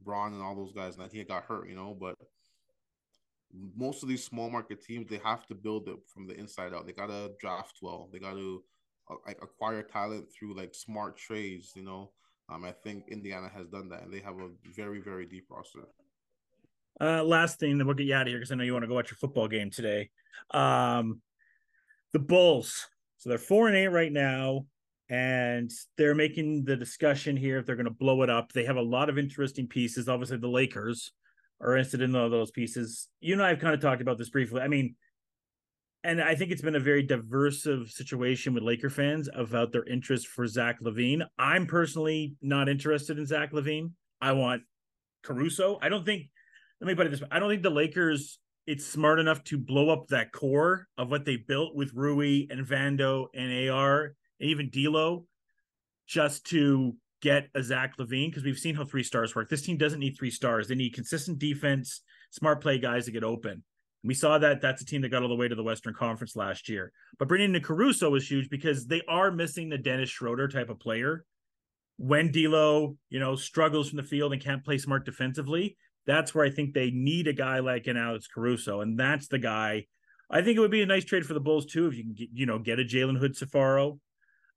Bron 0.00 0.32
and 0.32 0.42
all 0.42 0.54
those 0.56 0.72
guys, 0.72 0.96
and 0.96 1.04
that 1.04 1.12
he 1.12 1.22
got 1.24 1.44
hurt, 1.44 1.68
you 1.68 1.76
know. 1.76 1.96
But 1.98 2.16
most 3.76 4.02
of 4.02 4.08
these 4.08 4.24
small 4.24 4.50
market 4.50 4.84
teams, 4.84 5.08
they 5.08 5.20
have 5.24 5.46
to 5.46 5.54
build 5.54 5.88
it 5.88 5.96
from 6.06 6.26
the 6.26 6.34
inside 6.34 6.74
out. 6.74 6.86
They 6.86 6.92
gotta 6.92 7.32
draft 7.40 7.78
well. 7.82 8.08
They 8.12 8.18
gotta 8.18 8.58
uh, 9.10 9.14
like 9.26 9.38
acquire 9.42 9.82
talent 9.82 10.26
through 10.32 10.56
like 10.56 10.74
smart 10.74 11.16
trades. 11.16 11.72
You 11.74 11.82
know, 11.82 12.10
um, 12.48 12.64
I 12.64 12.72
think 12.72 13.04
Indiana 13.08 13.50
has 13.54 13.68
done 13.68 13.88
that, 13.90 14.02
and 14.02 14.12
they 14.12 14.20
have 14.20 14.38
a 14.38 14.50
very 14.74 15.00
very 15.00 15.26
deep 15.26 15.46
roster. 15.50 15.80
Uh, 17.00 17.22
last 17.22 17.60
thing, 17.60 17.78
then 17.78 17.86
we'll 17.86 17.94
get 17.94 18.06
you 18.06 18.14
out 18.14 18.22
of 18.22 18.28
here 18.28 18.38
because 18.38 18.50
I 18.50 18.56
know 18.56 18.64
you 18.64 18.72
want 18.72 18.82
to 18.82 18.88
go 18.88 18.94
watch 18.94 19.10
your 19.10 19.18
football 19.18 19.48
game 19.48 19.70
today. 19.70 20.10
Um, 20.50 21.20
the 22.12 22.18
Bulls. 22.18 22.88
So 23.18 23.28
they're 23.28 23.38
four 23.38 23.68
and 23.68 23.76
eight 23.76 23.88
right 23.88 24.12
now, 24.12 24.66
and 25.08 25.70
they're 25.96 26.14
making 26.14 26.64
the 26.64 26.76
discussion 26.76 27.36
here 27.36 27.58
if 27.58 27.66
they're 27.66 27.76
going 27.76 27.86
to 27.86 27.90
blow 27.90 28.22
it 28.22 28.30
up. 28.30 28.52
They 28.52 28.64
have 28.64 28.76
a 28.76 28.82
lot 28.82 29.08
of 29.08 29.18
interesting 29.18 29.66
pieces. 29.66 30.08
Obviously, 30.08 30.38
the 30.38 30.48
Lakers 30.48 31.12
are 31.60 31.76
interested 31.76 32.02
in 32.02 32.12
those 32.12 32.50
pieces. 32.50 33.08
You 33.20 33.34
and 33.34 33.42
I 33.42 33.48
have 33.48 33.58
kind 33.58 33.74
of 33.74 33.80
talked 33.80 34.02
about 34.02 34.18
this 34.18 34.30
briefly. 34.30 34.60
I 34.60 34.68
mean, 34.68 34.94
and 36.04 36.22
I 36.22 36.34
think 36.36 36.52
it's 36.52 36.62
been 36.62 36.76
a 36.76 36.80
very 36.80 37.02
diverse 37.02 37.66
situation 37.86 38.54
with 38.54 38.62
Laker 38.62 38.90
fans 38.90 39.28
about 39.34 39.72
their 39.72 39.84
interest 39.84 40.28
for 40.28 40.46
Zach 40.46 40.80
LaVine. 40.80 41.26
I'm 41.38 41.66
personally 41.66 42.36
not 42.40 42.68
interested 42.68 43.18
in 43.18 43.26
Zach 43.26 43.52
LaVine. 43.52 43.92
I 44.20 44.32
want 44.32 44.62
Caruso. 45.22 45.78
I 45.82 45.88
don't 45.88 46.04
think 46.06 46.28
let 46.80 46.86
me 46.86 46.94
put 46.94 47.06
it 47.06 47.10
this 47.10 47.20
way. 47.20 47.28
I 47.30 47.40
don't 47.40 47.50
think 47.50 47.62
the 47.62 47.70
Lakers 47.70 48.38
it's 48.68 48.86
smart 48.86 49.18
enough 49.18 49.42
to 49.44 49.56
blow 49.56 49.88
up 49.88 50.08
that 50.08 50.30
core 50.30 50.86
of 50.98 51.10
what 51.10 51.24
they 51.24 51.36
built 51.36 51.74
with 51.74 51.94
Rui 51.94 52.46
and 52.50 52.66
Vando 52.66 53.26
and 53.34 53.70
AR 53.70 54.14
and 54.40 54.50
even 54.50 54.68
D'Lo 54.68 55.24
just 56.06 56.44
to 56.48 56.94
get 57.20 57.48
a 57.54 57.62
Zach 57.62 57.96
LaVine 57.98 58.30
because 58.30 58.44
we've 58.44 58.58
seen 58.58 58.74
how 58.74 58.84
three 58.84 59.02
stars 59.02 59.34
work. 59.34 59.48
This 59.48 59.62
team 59.62 59.76
doesn't 59.76 59.98
need 59.98 60.16
three 60.16 60.30
stars. 60.30 60.68
They 60.68 60.74
need 60.74 60.94
consistent 60.94 61.38
defense, 61.38 62.02
smart 62.30 62.60
play 62.60 62.78
guys 62.78 63.06
to 63.06 63.12
get 63.12 63.24
open. 63.24 63.64
We 64.04 64.14
saw 64.14 64.38
that 64.38 64.60
that's 64.60 64.80
a 64.80 64.84
team 64.84 65.02
that 65.02 65.08
got 65.08 65.22
all 65.22 65.28
the 65.28 65.34
way 65.34 65.48
to 65.48 65.54
the 65.54 65.62
Western 65.62 65.94
Conference 65.94 66.36
last 66.36 66.68
year. 66.68 66.92
But 67.18 67.28
bringing 67.28 67.54
in 67.54 67.62
Caruso 67.62 68.14
is 68.14 68.30
huge 68.30 68.48
because 68.48 68.86
they 68.86 69.02
are 69.08 69.30
missing 69.30 69.68
the 69.68 69.78
Dennis 69.78 70.08
Schroeder 70.08 70.48
type 70.48 70.70
of 70.70 70.78
player. 70.78 71.24
When 71.96 72.30
D'Lo, 72.30 72.96
you 73.10 73.18
know, 73.18 73.34
struggles 73.34 73.88
from 73.88 73.96
the 73.96 74.04
field 74.04 74.32
and 74.32 74.42
can't 74.42 74.64
play 74.64 74.78
smart 74.78 75.04
defensively, 75.04 75.76
that's 76.06 76.34
where 76.34 76.44
I 76.44 76.50
think 76.50 76.72
they 76.72 76.90
need 76.90 77.26
a 77.26 77.32
guy 77.32 77.58
like 77.58 77.86
an 77.88 77.96
Alex 77.96 78.28
Caruso, 78.32 78.80
and 78.80 78.98
that's 78.98 79.28
the 79.28 79.38
guy. 79.38 79.86
I 80.30 80.42
think 80.42 80.56
it 80.56 80.60
would 80.60 80.70
be 80.70 80.82
a 80.82 80.86
nice 80.86 81.04
trade 81.04 81.26
for 81.26 81.34
the 81.34 81.40
Bulls 81.40 81.66
too 81.66 81.86
if 81.86 81.96
you 81.96 82.04
can 82.04 82.14
get, 82.14 82.28
you 82.32 82.46
know, 82.46 82.58
get 82.58 82.78
a 82.78 82.84
Jalen 82.84 83.18
Hood 83.18 83.34
Safaro, 83.34 83.98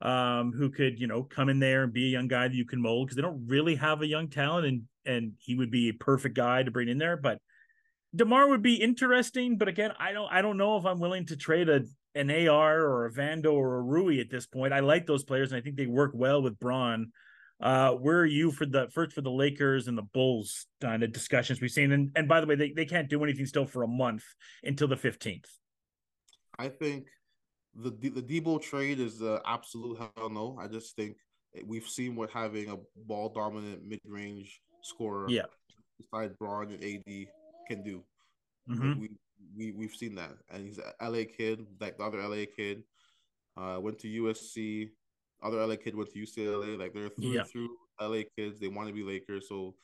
um, 0.02 0.52
who 0.52 0.70
could 0.70 1.00
you 1.00 1.08
know 1.08 1.24
come 1.24 1.50
in 1.50 1.60
there 1.60 1.84
and 1.84 1.94
be 1.94 2.08
a 2.08 2.12
young 2.12 2.28
guy 2.28 2.48
that 2.48 2.56
you 2.56 2.66
can 2.66 2.82
mold 2.82 3.08
because 3.08 3.16
they 3.16 3.22
don't 3.22 3.48
really 3.48 3.76
have 3.76 4.02
a 4.02 4.08
young 4.08 4.30
talent, 4.30 4.66
and 4.66 4.84
and 5.06 5.34
he 5.40 5.56
would 5.56 5.72
be 5.72 5.90
a 5.90 5.94
perfect 5.94 6.36
guy 6.36 6.64
to 6.64 6.72
bring 6.72 6.90
in 6.90 6.98
there. 6.98 7.18
But 7.18 7.40
Demar 8.16 8.48
would 8.50 8.62
be 8.62 8.76
interesting, 8.76 9.58
but 9.58 9.68
again, 9.68 9.92
I 10.00 10.12
don't 10.12 10.32
I 10.32 10.42
don't 10.42 10.58
know 10.58 10.78
if 10.78 10.86
I'm 10.86 11.00
willing 11.00 11.26
to 11.28 11.36
trade 11.36 11.70
a 11.70 11.82
an 12.14 12.30
AR 12.30 12.82
or 12.82 13.06
a 13.06 13.12
Vando 13.12 13.54
or 13.54 13.78
a 13.78 13.82
Rui 13.82 14.20
at 14.20 14.30
this 14.30 14.46
point. 14.46 14.74
I 14.74 14.82
like 14.82 15.06
those 15.06 15.24
players, 15.24 15.52
and 15.52 15.60
I 15.60 15.62
think 15.62 15.78
they 15.78 15.88
work 15.88 16.12
well 16.14 16.42
with 16.42 16.60
Bron. 16.60 17.12
Uh, 17.62 17.92
where 17.92 18.18
are 18.18 18.26
you 18.26 18.52
for 18.52 18.66
the 18.66 18.90
first 18.92 19.14
for 19.14 19.22
the 19.22 19.30
Lakers 19.30 19.88
and 19.88 19.96
the 19.96 20.02
Bulls 20.02 20.66
kind 20.82 21.04
of 21.04 21.12
discussions 21.12 21.62
we've 21.62 21.72
seen? 21.72 21.92
And 21.92 22.12
and 22.16 22.28
by 22.28 22.42
the 22.42 22.48
way, 22.48 22.56
they, 22.56 22.72
they 22.72 22.86
can't 22.86 23.08
do 23.08 23.24
anything 23.24 23.46
still 23.46 23.66
for 23.66 23.84
a 23.84 23.88
month 23.88 24.24
until 24.64 24.88
the 24.88 24.98
fifteenth. 24.98 25.50
I 26.58 26.70
think 26.70 27.06
the 27.76 27.90
the 27.92 28.22
Debo 28.22 28.62
trade 28.62 29.00
is 29.00 29.22
uh, 29.22 29.40
absolute 29.46 29.98
hell 29.98 30.30
no. 30.30 30.58
I 30.60 30.68
just 30.68 30.96
think 30.96 31.18
we've 31.66 31.88
seen 31.88 32.16
what 32.16 32.30
having 32.30 32.70
a 32.70 32.78
ball 33.06 33.30
dominant 33.30 33.86
mid 33.86 34.00
range 34.06 34.62
scorer, 34.82 35.28
Yeah. 35.30 35.46
beside 35.98 36.38
Bron 36.38 36.72
and 36.72 36.84
AD 36.84 37.28
can 37.68 37.84
do. 37.84 38.04
Mhm. 38.70 39.00
We 39.00 39.10
we 39.58 39.72
we've 39.72 39.96
seen 39.96 40.16
that, 40.16 40.32
and 40.50 40.66
he's 40.66 40.80
a 40.80 40.94
LA 41.02 41.26
kid, 41.26 41.66
like 41.80 41.98
the 41.98 42.04
other 42.04 42.20
LA 42.22 42.46
kid. 42.46 42.84
Uh, 43.58 43.80
went 43.82 44.00
to 44.00 44.08
USC. 44.08 44.90
Other 45.44 45.60
LA 45.66 45.76
kid 45.76 45.96
went 45.96 46.10
to 46.12 46.20
UCLA. 46.20 46.78
Like 46.78 46.94
they're 46.94 47.10
through 47.10 47.34
Yeah. 47.34 47.44
through 47.44 47.70
LA 48.00 48.24
kids. 48.38 48.60
They 48.60 48.68
want 48.70 48.88
to 48.88 48.94
be 48.94 49.04
Lakers. 49.04 49.48
So 49.50 49.76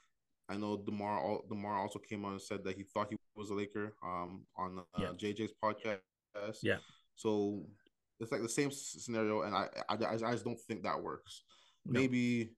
I 0.50 0.56
know 0.58 0.78
Demar. 0.78 1.42
Demar 1.50 1.78
also 1.78 2.00
came 2.00 2.24
on 2.26 2.34
and 2.34 2.42
said 2.42 2.64
that 2.64 2.78
he 2.78 2.84
thought 2.84 3.10
he 3.10 3.18
was 3.36 3.50
a 3.50 3.54
Laker. 3.56 3.94
Um, 4.04 4.46
on 4.56 4.80
uh, 4.80 4.84
Yeah. 4.98 5.12
JJ's 5.14 5.54
podcast. 5.62 6.00
Yeah. 6.62 6.78
So 7.18 7.66
it's 8.20 8.32
like 8.32 8.42
the 8.42 8.50
same 8.50 8.72
scenario, 8.72 9.42
and 9.42 9.54
I 9.54 9.68
I, 9.90 9.96
I 10.14 10.32
just 10.32 10.46
don't 10.46 10.60
think 10.68 10.84
that 10.84 11.02
works. 11.02 11.44
No. 11.86 12.00
Maybe 12.00 12.52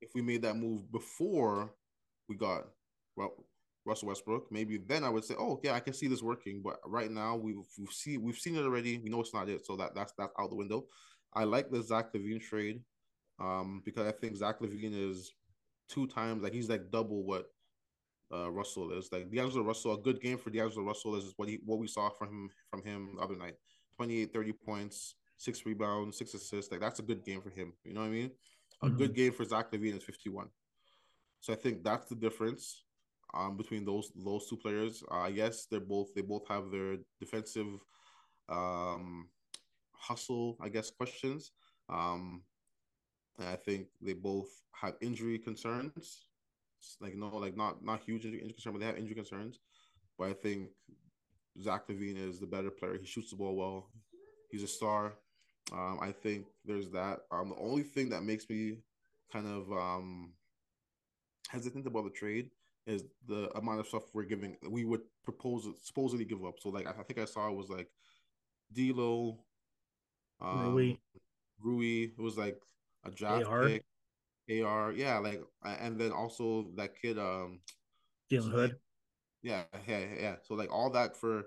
if 0.00 0.10
we 0.14 0.22
made 0.22 0.42
that 0.42 0.56
move 0.56 0.90
before 0.90 1.74
we 2.28 2.36
got 2.36 2.64
well 3.16 3.46
Russell 3.84 4.08
Westbrook, 4.08 4.50
maybe 4.50 4.78
then 4.78 5.04
I 5.04 5.08
would 5.08 5.24
say, 5.24 5.34
oh 5.38 5.60
yeah, 5.62 5.72
I 5.72 5.80
can 5.80 5.94
see 5.94 6.08
this 6.08 6.22
working. 6.22 6.60
But 6.62 6.78
right 6.84 7.10
now 7.10 7.36
we've 7.36 7.64
we've 7.78 7.92
seen 7.92 8.22
we've 8.22 8.38
seen 8.38 8.56
it 8.56 8.64
already. 8.64 8.98
We 8.98 9.10
know 9.10 9.20
it's 9.20 9.34
not 9.34 9.48
it, 9.48 9.64
so 9.64 9.76
that 9.76 9.94
that's 9.94 10.12
that's 10.18 10.32
out 10.38 10.50
the 10.50 10.56
window. 10.56 10.86
I 11.34 11.44
like 11.44 11.70
the 11.70 11.82
Zach 11.82 12.12
LaVine 12.12 12.40
trade, 12.40 12.80
um, 13.38 13.82
because 13.84 14.06
I 14.06 14.12
think 14.12 14.36
Zach 14.36 14.60
LaVine 14.60 15.10
is 15.10 15.32
two 15.88 16.06
times 16.06 16.42
like 16.42 16.52
he's 16.52 16.68
like 16.68 16.90
double 16.90 17.24
what 17.24 17.46
uh 18.34 18.50
Russell 18.50 18.90
is. 18.92 19.08
Like 19.12 19.30
D'Angelo 19.30 19.64
Russell, 19.64 19.94
a 19.94 19.98
good 19.98 20.20
game 20.20 20.38
for 20.38 20.50
D'Angelo 20.50 20.84
Russell 20.84 21.16
is 21.16 21.32
what 21.36 21.48
he 21.48 21.60
what 21.64 21.78
we 21.78 21.86
saw 21.86 22.10
from 22.10 22.28
him 22.28 22.50
from 22.70 22.82
him 22.82 23.14
the 23.16 23.22
other 23.22 23.36
night. 23.36 23.54
28, 23.96 24.32
30 24.32 24.52
points, 24.52 25.14
six 25.36 25.64
rebounds, 25.66 26.18
six 26.18 26.34
assists. 26.34 26.70
Like 26.70 26.80
that's 26.80 26.98
a 27.00 27.02
good 27.02 27.24
game 27.24 27.40
for 27.40 27.50
him. 27.50 27.72
You 27.84 27.94
know 27.94 28.00
what 28.00 28.06
I 28.06 28.10
mean? 28.10 28.30
A 28.82 28.88
Mhm. 28.88 28.96
good 28.98 29.14
game 29.14 29.32
for 29.32 29.44
Zach 29.44 29.70
LaVine 29.72 29.96
is 29.96 30.04
51. 30.04 30.48
So 31.40 31.52
I 31.52 31.56
think 31.56 31.82
that's 31.84 32.06
the 32.08 32.14
difference 32.16 32.84
um, 33.34 33.56
between 33.56 33.84
those 33.84 34.12
those 34.14 34.48
two 34.48 34.56
players. 34.56 35.02
Uh, 35.10 35.30
yes, 35.32 35.66
they're 35.66 35.80
both 35.80 36.14
they 36.14 36.22
both 36.22 36.46
have 36.48 36.70
their 36.70 36.98
defensive 37.20 37.66
um, 38.48 39.28
hustle, 39.92 40.56
I 40.60 40.68
guess, 40.68 40.90
questions. 40.90 41.52
Um, 41.88 42.42
and 43.38 43.48
I 43.48 43.56
think 43.56 43.88
they 44.00 44.14
both 44.14 44.48
have 44.72 44.94
injury 45.00 45.38
concerns. 45.38 46.28
Like 47.00 47.14
no, 47.16 47.28
like 47.36 47.56
not 47.56 47.82
not 47.84 48.00
huge 48.04 48.24
injury, 48.24 48.40
injury 48.40 48.54
concern, 48.54 48.72
but 48.74 48.80
they 48.80 48.86
have 48.86 48.98
injury 48.98 49.14
concerns. 49.14 49.60
But 50.18 50.30
I 50.30 50.32
think 50.34 50.70
Zach 51.62 51.88
LaVine 51.88 52.28
is 52.28 52.38
the 52.38 52.46
better 52.46 52.70
player. 52.70 52.96
He 52.98 53.06
shoots 53.06 53.30
the 53.30 53.36
ball 53.36 53.56
well. 53.56 53.90
He's 54.50 54.62
a 54.62 54.68
star. 54.68 55.14
Um, 55.72 55.98
I 56.00 56.12
think 56.12 56.46
there's 56.64 56.88
that. 56.90 57.20
Um, 57.30 57.50
the 57.50 57.62
only 57.62 57.82
thing 57.82 58.10
that 58.10 58.22
makes 58.22 58.48
me 58.48 58.78
kind 59.32 59.46
of 59.46 59.70
um, 59.72 60.32
hesitant 61.48 61.86
about 61.86 62.04
the 62.04 62.10
trade 62.10 62.50
is 62.86 63.04
the 63.26 63.50
amount 63.56 63.80
of 63.80 63.86
stuff 63.86 64.02
we're 64.14 64.24
giving. 64.24 64.56
We 64.68 64.84
would 64.84 65.02
propose 65.24 65.66
supposedly 65.82 66.24
give 66.24 66.44
up. 66.44 66.54
So 66.60 66.68
like 66.68 66.86
I, 66.86 66.90
I 66.90 67.02
think 67.02 67.18
I 67.18 67.24
saw 67.24 67.48
it 67.48 67.56
was 67.56 67.68
like 67.68 67.88
D'Lo, 68.72 69.38
um, 70.40 70.74
Rui. 70.74 70.96
Rui. 71.60 72.12
It 72.16 72.20
was 72.20 72.36
like 72.36 72.60
a 73.04 73.10
draft 73.10 73.46
AR. 73.46 73.66
pick. 73.66 73.84
AR, 74.62 74.92
yeah, 74.92 75.18
like 75.18 75.42
and 75.64 75.98
then 75.98 76.12
also 76.12 76.68
that 76.76 76.90
kid, 77.00 77.18
um, 77.18 77.58
Jalen 78.30 78.52
Hood. 78.52 78.76
Yeah, 79.46 79.62
yeah, 79.86 80.00
yeah. 80.20 80.34
So 80.42 80.54
like 80.54 80.72
all 80.72 80.90
that 80.90 81.16
for 81.16 81.44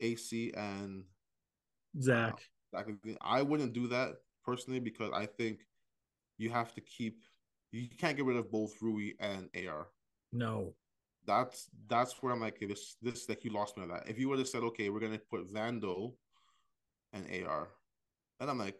AC 0.00 0.52
and 0.56 1.04
uh, 1.96 2.02
Zach. 2.02 2.40
Zach 2.74 2.86
I 3.20 3.42
wouldn't 3.42 3.72
do 3.72 3.86
that 3.88 4.14
personally 4.44 4.80
because 4.80 5.12
I 5.14 5.26
think 5.26 5.60
you 6.36 6.50
have 6.50 6.74
to 6.74 6.80
keep 6.80 7.22
you 7.70 7.86
can't 7.96 8.16
get 8.16 8.26
rid 8.26 8.36
of 8.36 8.50
both 8.50 8.72
Rui 8.80 9.12
and 9.20 9.48
AR. 9.54 9.86
No. 10.32 10.74
That's 11.26 11.68
that's 11.86 12.14
where 12.20 12.32
I'm 12.32 12.40
like 12.40 12.58
this 12.58 12.96
this 13.00 13.28
like 13.28 13.44
you 13.44 13.52
lost 13.52 13.76
me 13.76 13.84
on 13.84 13.90
that. 13.90 14.08
If 14.08 14.18
you 14.18 14.28
would 14.28 14.40
have 14.40 14.48
said 14.48 14.64
okay, 14.64 14.88
we're 14.88 15.00
gonna 15.00 15.20
put 15.30 15.52
Vando 15.52 16.14
and 17.12 17.24
AR, 17.46 17.68
and 18.40 18.50
I'm 18.50 18.58
like 18.58 18.76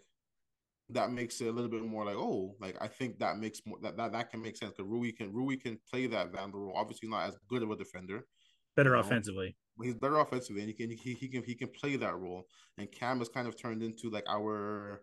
that 0.90 1.12
makes 1.12 1.40
it 1.40 1.49
a 1.49 1.53
little 1.53 1.71
bit 1.71 1.85
more 1.85 2.05
like 2.07 2.16
oh 2.16 2.57
like 2.61 2.77
I 2.81 2.88
think 2.88 3.18
that 3.18 3.38
makes 3.38 3.61
more 3.66 3.79
that 3.83 3.97
that, 3.99 4.12
that 4.12 4.31
can 4.31 4.42
make 4.42 4.57
sense 4.57 4.73
because 4.77 4.90
Rui 4.90 5.12
can 5.12 5.33
Rui 5.33 5.57
can 5.57 5.79
play 5.90 6.07
that 6.09 6.33
Vando 6.33 6.55
role. 6.55 6.75
Obviously 6.75 7.09
not 7.09 7.29
as 7.29 7.37
good 7.49 7.62
of 7.62 7.71
a 7.71 7.77
defender, 7.77 8.25
Better 8.79 8.93
No. 8.93 9.01
offensively. 9.01 9.57
he's 9.83 9.97
better 9.97 10.19
offensively 10.19 10.62
and 10.62 10.71
he 10.71 10.75
can 10.75 10.88
he, 10.91 11.14
he 11.14 11.27
can 11.29 11.43
he 11.43 11.55
can 11.57 11.67
play 11.69 11.97
that 11.97 12.17
role. 12.17 12.47
And 12.79 12.88
Cam 12.93 13.19
has 13.19 13.29
kind 13.29 13.49
of 13.49 13.61
turned 13.61 13.83
into 13.83 14.09
like 14.09 14.23
our 14.29 15.03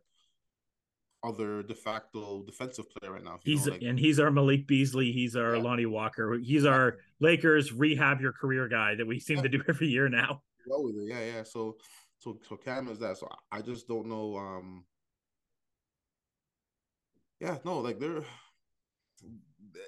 other 1.25 1.61
de 1.61 1.75
facto 1.75 2.43
defensive 2.43 2.85
player 2.91 3.11
right 3.11 3.23
now. 3.23 3.37
He's 3.43 3.65
know, 3.65 3.73
like, 3.73 3.81
and 3.81 3.99
he's 3.99 4.17
our 4.17 4.31
Malik 4.31 4.65
Beasley. 4.65 5.11
He's 5.11 5.35
our 5.35 5.57
Yeah. 5.57 5.61
Lonnie 5.61 5.85
Walker. 5.87 6.37
He's 6.41 6.63
our 6.63 6.99
Lakers 7.19 7.73
rehab 7.73 8.21
your 8.21 8.31
career 8.31 8.69
guy 8.69 8.95
that 8.95 9.05
we 9.05 9.19
seem 9.19 9.41
to 9.43 9.49
do 9.49 9.61
every 9.67 9.87
year 9.87 10.07
now. 10.07 10.41
well 10.67 10.85
with 10.85 10.95
it. 10.95 11.09
Yeah, 11.09 11.25
yeah. 11.35 11.43
So 11.43 11.75
so 12.19 12.39
so 12.47 12.55
Cam 12.55 12.87
is 12.87 12.99
that. 12.99 13.17
So 13.17 13.27
I 13.51 13.61
just 13.61 13.89
don't 13.89 14.07
know. 14.07 14.37
Um 14.37 14.85
yeah, 17.41 17.57
no, 17.65 17.79
like 17.79 17.99
they're 17.99 18.23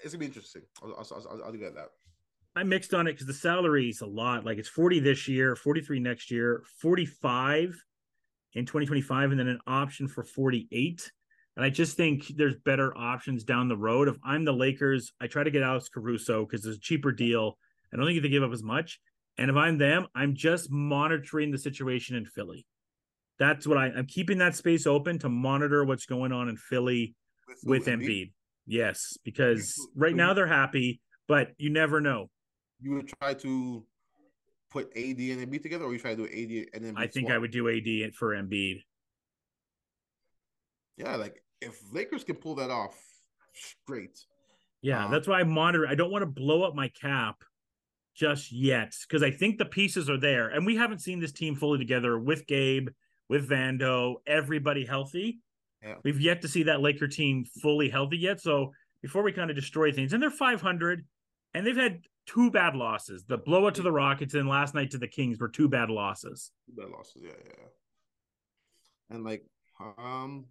it's 0.03 0.13
gonna 0.13 0.19
be 0.19 0.25
interesting. 0.25 0.63
I'll 0.83 0.93
I'll, 0.97 1.25
I'll, 1.31 1.43
I'll 1.45 1.51
do 1.53 1.59
that. 1.59 1.87
I 2.57 2.63
mixed 2.63 2.93
on 2.93 3.07
it 3.07 3.13
because 3.13 3.27
the 3.27 3.33
salary 3.33 3.89
is 3.89 4.01
a 4.01 4.05
lot. 4.05 4.45
Like 4.45 4.57
it's 4.57 4.69
40 4.69 4.99
this 4.99 5.27
year, 5.27 5.55
43 5.55 5.99
next 5.99 6.31
year, 6.31 6.63
45 6.81 7.79
in 8.53 8.65
2025, 8.65 9.31
and 9.31 9.39
then 9.39 9.47
an 9.47 9.59
option 9.67 10.07
for 10.07 10.23
48. 10.23 11.11
And 11.55 11.65
I 11.65 11.69
just 11.69 11.97
think 11.97 12.27
there's 12.35 12.55
better 12.55 12.95
options 12.97 13.43
down 13.43 13.67
the 13.67 13.77
road. 13.77 14.07
If 14.07 14.17
I'm 14.23 14.45
the 14.45 14.53
Lakers, 14.53 15.13
I 15.21 15.27
try 15.27 15.43
to 15.43 15.51
get 15.51 15.63
Alex 15.63 15.89
Caruso 15.89 16.45
because 16.45 16.65
it's 16.65 16.77
a 16.77 16.79
cheaper 16.79 17.11
deal. 17.11 17.57
I 17.93 17.97
don't 17.97 18.05
think 18.05 18.21
they 18.21 18.29
give 18.29 18.43
up 18.43 18.51
as 18.51 18.63
much. 18.63 18.99
And 19.37 19.49
if 19.49 19.55
I'm 19.55 19.77
them, 19.77 20.07
I'm 20.15 20.35
just 20.35 20.71
monitoring 20.71 21.51
the 21.51 21.57
situation 21.57 22.15
in 22.15 22.25
Philly. 22.25 22.65
That's 23.39 23.67
what 23.67 23.77
I, 23.77 23.87
I'm 23.87 24.07
keeping 24.07 24.39
that 24.39 24.55
space 24.55 24.87
open 24.87 25.19
to 25.19 25.29
monitor 25.29 25.85
what's 25.85 26.05
going 26.05 26.31
on 26.31 26.49
in 26.49 26.57
Philly 26.57 27.15
with 27.63 27.85
Embiid. 27.85 28.31
Yes, 28.65 29.17
because 29.23 29.87
right 29.95 30.15
now 30.15 30.33
they're 30.33 30.47
happy, 30.47 31.01
but 31.27 31.51
you 31.57 31.69
never 31.69 32.01
know. 32.01 32.29
You 32.79 32.91
would 32.91 33.11
try 33.19 33.33
to 33.33 33.83
put 34.69 34.91
AD 34.95 35.17
and 35.19 35.47
Embiid 35.47 35.63
together, 35.63 35.85
or 35.85 35.93
you 35.93 35.99
try 35.99 36.15
to 36.15 36.17
do 36.17 36.25
AD 36.25 36.67
and 36.73 36.85
then 36.85 36.93
I 36.97 37.07
think 37.07 37.31
I 37.31 37.37
would 37.37 37.51
do 37.51 37.69
AD 37.69 38.13
for 38.13 38.35
Embiid. 38.35 38.83
Yeah, 40.97 41.15
like 41.15 41.43
if 41.61 41.79
Lakers 41.91 42.23
can 42.23 42.35
pull 42.35 42.55
that 42.55 42.69
off 42.69 42.95
straight, 43.53 44.19
Yeah, 44.81 45.05
Um, 45.05 45.11
that's 45.11 45.27
why 45.27 45.39
I 45.39 45.43
monitor. 45.43 45.87
I 45.87 45.95
don't 45.95 46.11
want 46.11 46.23
to 46.23 46.27
blow 46.27 46.63
up 46.63 46.75
my 46.75 46.89
cap 46.89 47.43
just 48.15 48.51
yet 48.51 48.93
because 49.07 49.23
I 49.23 49.31
think 49.31 49.57
the 49.57 49.65
pieces 49.65 50.09
are 50.09 50.19
there, 50.19 50.49
and 50.49 50.65
we 50.65 50.75
haven't 50.75 50.99
seen 50.99 51.19
this 51.19 51.31
team 51.31 51.55
fully 51.55 51.79
together 51.79 52.17
with 52.19 52.45
Gabe, 52.47 52.89
with 53.29 53.49
Vando, 53.49 54.15
everybody 54.25 54.85
healthy. 54.85 55.39
Yeah. 55.83 55.95
We've 56.03 56.19
yet 56.19 56.41
to 56.41 56.47
see 56.47 56.63
that 56.63 56.81
Laker 56.81 57.07
team 57.07 57.45
fully 57.61 57.89
healthy 57.89 58.17
yet. 58.17 58.41
So 58.41 58.73
before 59.01 59.21
we 59.21 59.31
kind 59.31 59.49
of 59.49 59.55
destroy 59.55 59.91
things, 59.91 60.13
and 60.13 60.21
they're 60.21 60.31
500, 60.31 61.05
and 61.53 61.65
they've 61.65 61.77
had 61.77 62.01
two 62.27 62.51
bad 62.51 62.75
losses. 62.75 63.23
The 63.23 63.37
blowout 63.37 63.73
to 63.75 63.81
the 63.81 63.91
Rockets 63.91 64.33
and 64.35 64.47
last 64.47 64.75
night 64.75 64.91
to 64.91 64.97
the 64.97 65.07
Kings 65.07 65.39
were 65.39 65.47
two 65.47 65.67
bad 65.67 65.89
losses. 65.89 66.51
bad 66.67 66.89
losses. 66.89 67.23
Yeah, 67.25 67.31
yeah. 67.45 67.65
And 69.09 69.23
like, 69.23 69.43
um, 69.97 70.45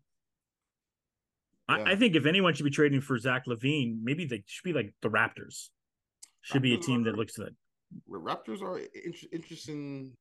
Yeah. 1.68 1.76
I, 1.76 1.92
I 1.92 1.96
think 1.96 2.16
if 2.16 2.26
anyone 2.26 2.54
should 2.54 2.64
be 2.64 2.70
trading 2.70 3.00
for 3.00 3.18
Zach 3.18 3.44
LaVine, 3.46 3.98
maybe 4.02 4.24
they 4.24 4.42
should 4.46 4.64
be 4.64 4.72
like 4.72 4.92
the 5.02 5.10
Raptors. 5.10 5.68
Should 6.42 6.62
be 6.62 6.74
a 6.74 6.78
Raptors 6.78 6.86
team 6.86 7.02
that 7.04 7.16
looks 7.16 7.38
at 7.38 7.50
Raptors 8.10 8.62
are 8.62 8.78
in- 8.78 9.14
interesting 9.32 10.12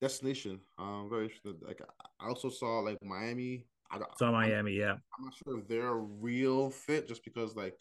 destination. 0.00 0.60
Um, 0.78 1.08
very 1.10 1.24
interesting. 1.24 1.54
Like 1.66 1.80
I 2.20 2.28
also 2.28 2.48
saw 2.50 2.80
like 2.80 2.98
Miami. 3.02 3.66
I 3.90 3.98
don't, 3.98 4.10
So 4.18 4.26
I'm- 4.26 4.34
Miami, 4.34 4.72
yeah. 4.72 4.92
I'm 4.92 5.24
not 5.24 5.34
sure 5.44 5.58
if 5.58 5.66
they're 5.68 5.88
a 5.88 5.96
real 5.96 6.70
fit, 6.70 7.08
just 7.08 7.24
because 7.24 7.56
like, 7.56 7.74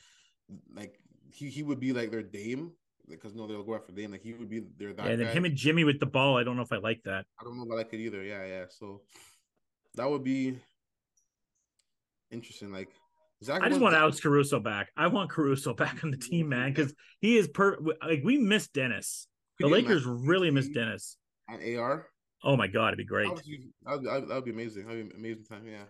like 0.74 1.00
he 1.32 1.50
he 1.50 1.64
would 1.64 1.80
be 1.80 1.94
like 1.94 2.12
their 2.12 2.24
Dame 2.24 2.72
because 3.08 3.36
no, 3.36 3.48
they'll 3.48 3.64
go 3.64 3.76
after 3.76 3.92
Dame. 3.92 4.12
Like 4.12 4.24
he 4.24 4.34
would 4.34 4.50
be 4.50 4.64
their 4.78 4.94
that 4.94 5.06
Yeah, 5.06 5.12
and 5.12 5.20
then 5.22 5.28
guy. 5.28 5.34
him 5.34 5.46
and 5.46 5.56
Jimmy 5.56 5.84
with 5.84 6.00
the 6.00 6.06
ball. 6.06 6.38
I 6.38 6.44
don't 6.44 6.56
know 6.56 6.64
if 6.64 6.72
I 6.72 6.78
like 6.78 7.02
that. 7.06 7.26
I 7.40 7.44
don't 7.44 7.58
know 7.58 7.64
if 7.66 7.72
I 7.72 7.76
like 7.76 7.94
it 7.94 8.00
either. 8.00 8.24
Yeah, 8.24 8.46
yeah. 8.46 8.66
So 8.70 9.02
that 9.96 10.10
would 10.10 10.24
be 10.24 10.58
interesting. 12.32 12.72
Like 12.72 12.90
Zach, 13.44 13.62
I 13.62 13.70
just 13.70 13.82
want 13.82 13.96
Alex 13.96 14.20
Caruso 14.20 14.60
back. 14.60 14.90
I 14.98 15.08
want 15.08 15.30
Caruso 15.30 15.74
back 15.84 16.04
on 16.04 16.12
the 16.12 16.18
team, 16.18 16.50
man, 16.50 16.74
because 16.74 16.94
he 17.22 17.38
is 17.38 17.48
per 17.48 17.78
like 18.06 18.22
we 18.24 18.38
miss 18.38 18.68
Dennis. 18.68 19.28
The 19.60 19.68
Lakers 19.68 20.06
really 20.06 20.52
miss 20.52 20.68
Dennis. 20.68 21.18
and 21.48 21.78
AR. 21.78 22.08
Oh 22.44 22.58
my 22.58 22.68
god, 22.68 22.90
it'd 22.90 22.98
be 22.98 23.06
great. 23.06 23.28
That 23.28 23.36
would 23.36 23.46
be, 23.46 23.70
that 23.86 23.92
would, 23.92 24.30
that 24.30 24.36
would 24.36 24.46
be 24.46 24.52
amazing. 24.52 24.88
That 24.88 24.96
would 24.96 25.10
be 25.10 25.16
amazing 25.16 25.46
time. 25.46 25.66
Yeah. 25.66 25.84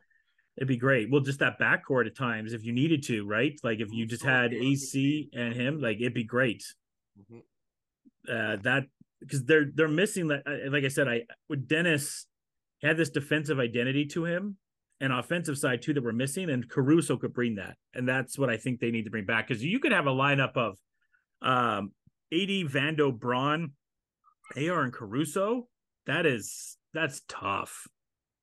It'd 0.58 0.68
be 0.68 0.78
great. 0.78 1.12
Well, 1.12 1.22
just 1.22 1.40
that 1.40 1.60
backcourt 1.60 2.08
at 2.08 2.16
times, 2.16 2.54
if 2.54 2.64
you 2.64 2.72
needed 2.72 3.04
to, 3.04 3.26
right? 3.28 3.60
Like 3.64 3.80
if 3.80 3.92
you 3.92 4.06
just 4.06 4.24
had 4.24 4.54
AC 4.54 5.30
and 5.34 5.54
him, 5.54 5.82
like 5.82 5.98
it'd 5.98 6.14
be 6.14 6.24
great. 6.24 6.64
Mhm. 7.20 7.42
Uh, 8.28 8.56
that 8.64 8.86
because 9.20 9.44
they're 9.44 9.66
they're 9.74 9.88
missing 9.88 10.30
that. 10.30 10.44
Like 10.70 10.84
I 10.86 10.90
said, 10.90 11.08
I 11.08 11.24
with 11.50 11.68
Dennis 11.68 12.26
had 12.82 12.98
this 12.98 13.10
defensive 13.10 13.60
identity 13.60 14.06
to 14.08 14.26
him, 14.26 14.58
and 15.02 15.12
offensive 15.12 15.58
side 15.58 15.82
too 15.82 15.94
that 15.94 16.04
we're 16.04 16.14
missing, 16.14 16.50
and 16.50 16.70
Caruso 16.70 17.18
could 17.18 17.34
bring 17.34 17.56
that, 17.56 17.76
and 17.94 18.08
that's 18.08 18.38
what 18.38 18.50
I 18.50 18.58
think 18.58 18.80
they 18.80 18.92
need 18.92 19.04
to 19.04 19.12
bring 19.12 19.26
back 19.26 19.48
because 19.48 19.64
you 19.64 19.80
could 19.80 19.92
have 19.92 20.08
a 20.08 20.12
lineup 20.12 20.56
of 20.56 20.78
um 21.42 21.92
AD 22.32 22.70
Vando 22.70 23.18
Bron, 23.18 23.74
AR 24.56 24.84
and 24.84 24.94
Caruso. 24.94 25.68
That 26.06 26.26
is 26.26 26.78
that's 26.94 27.22
tough. 27.28 27.88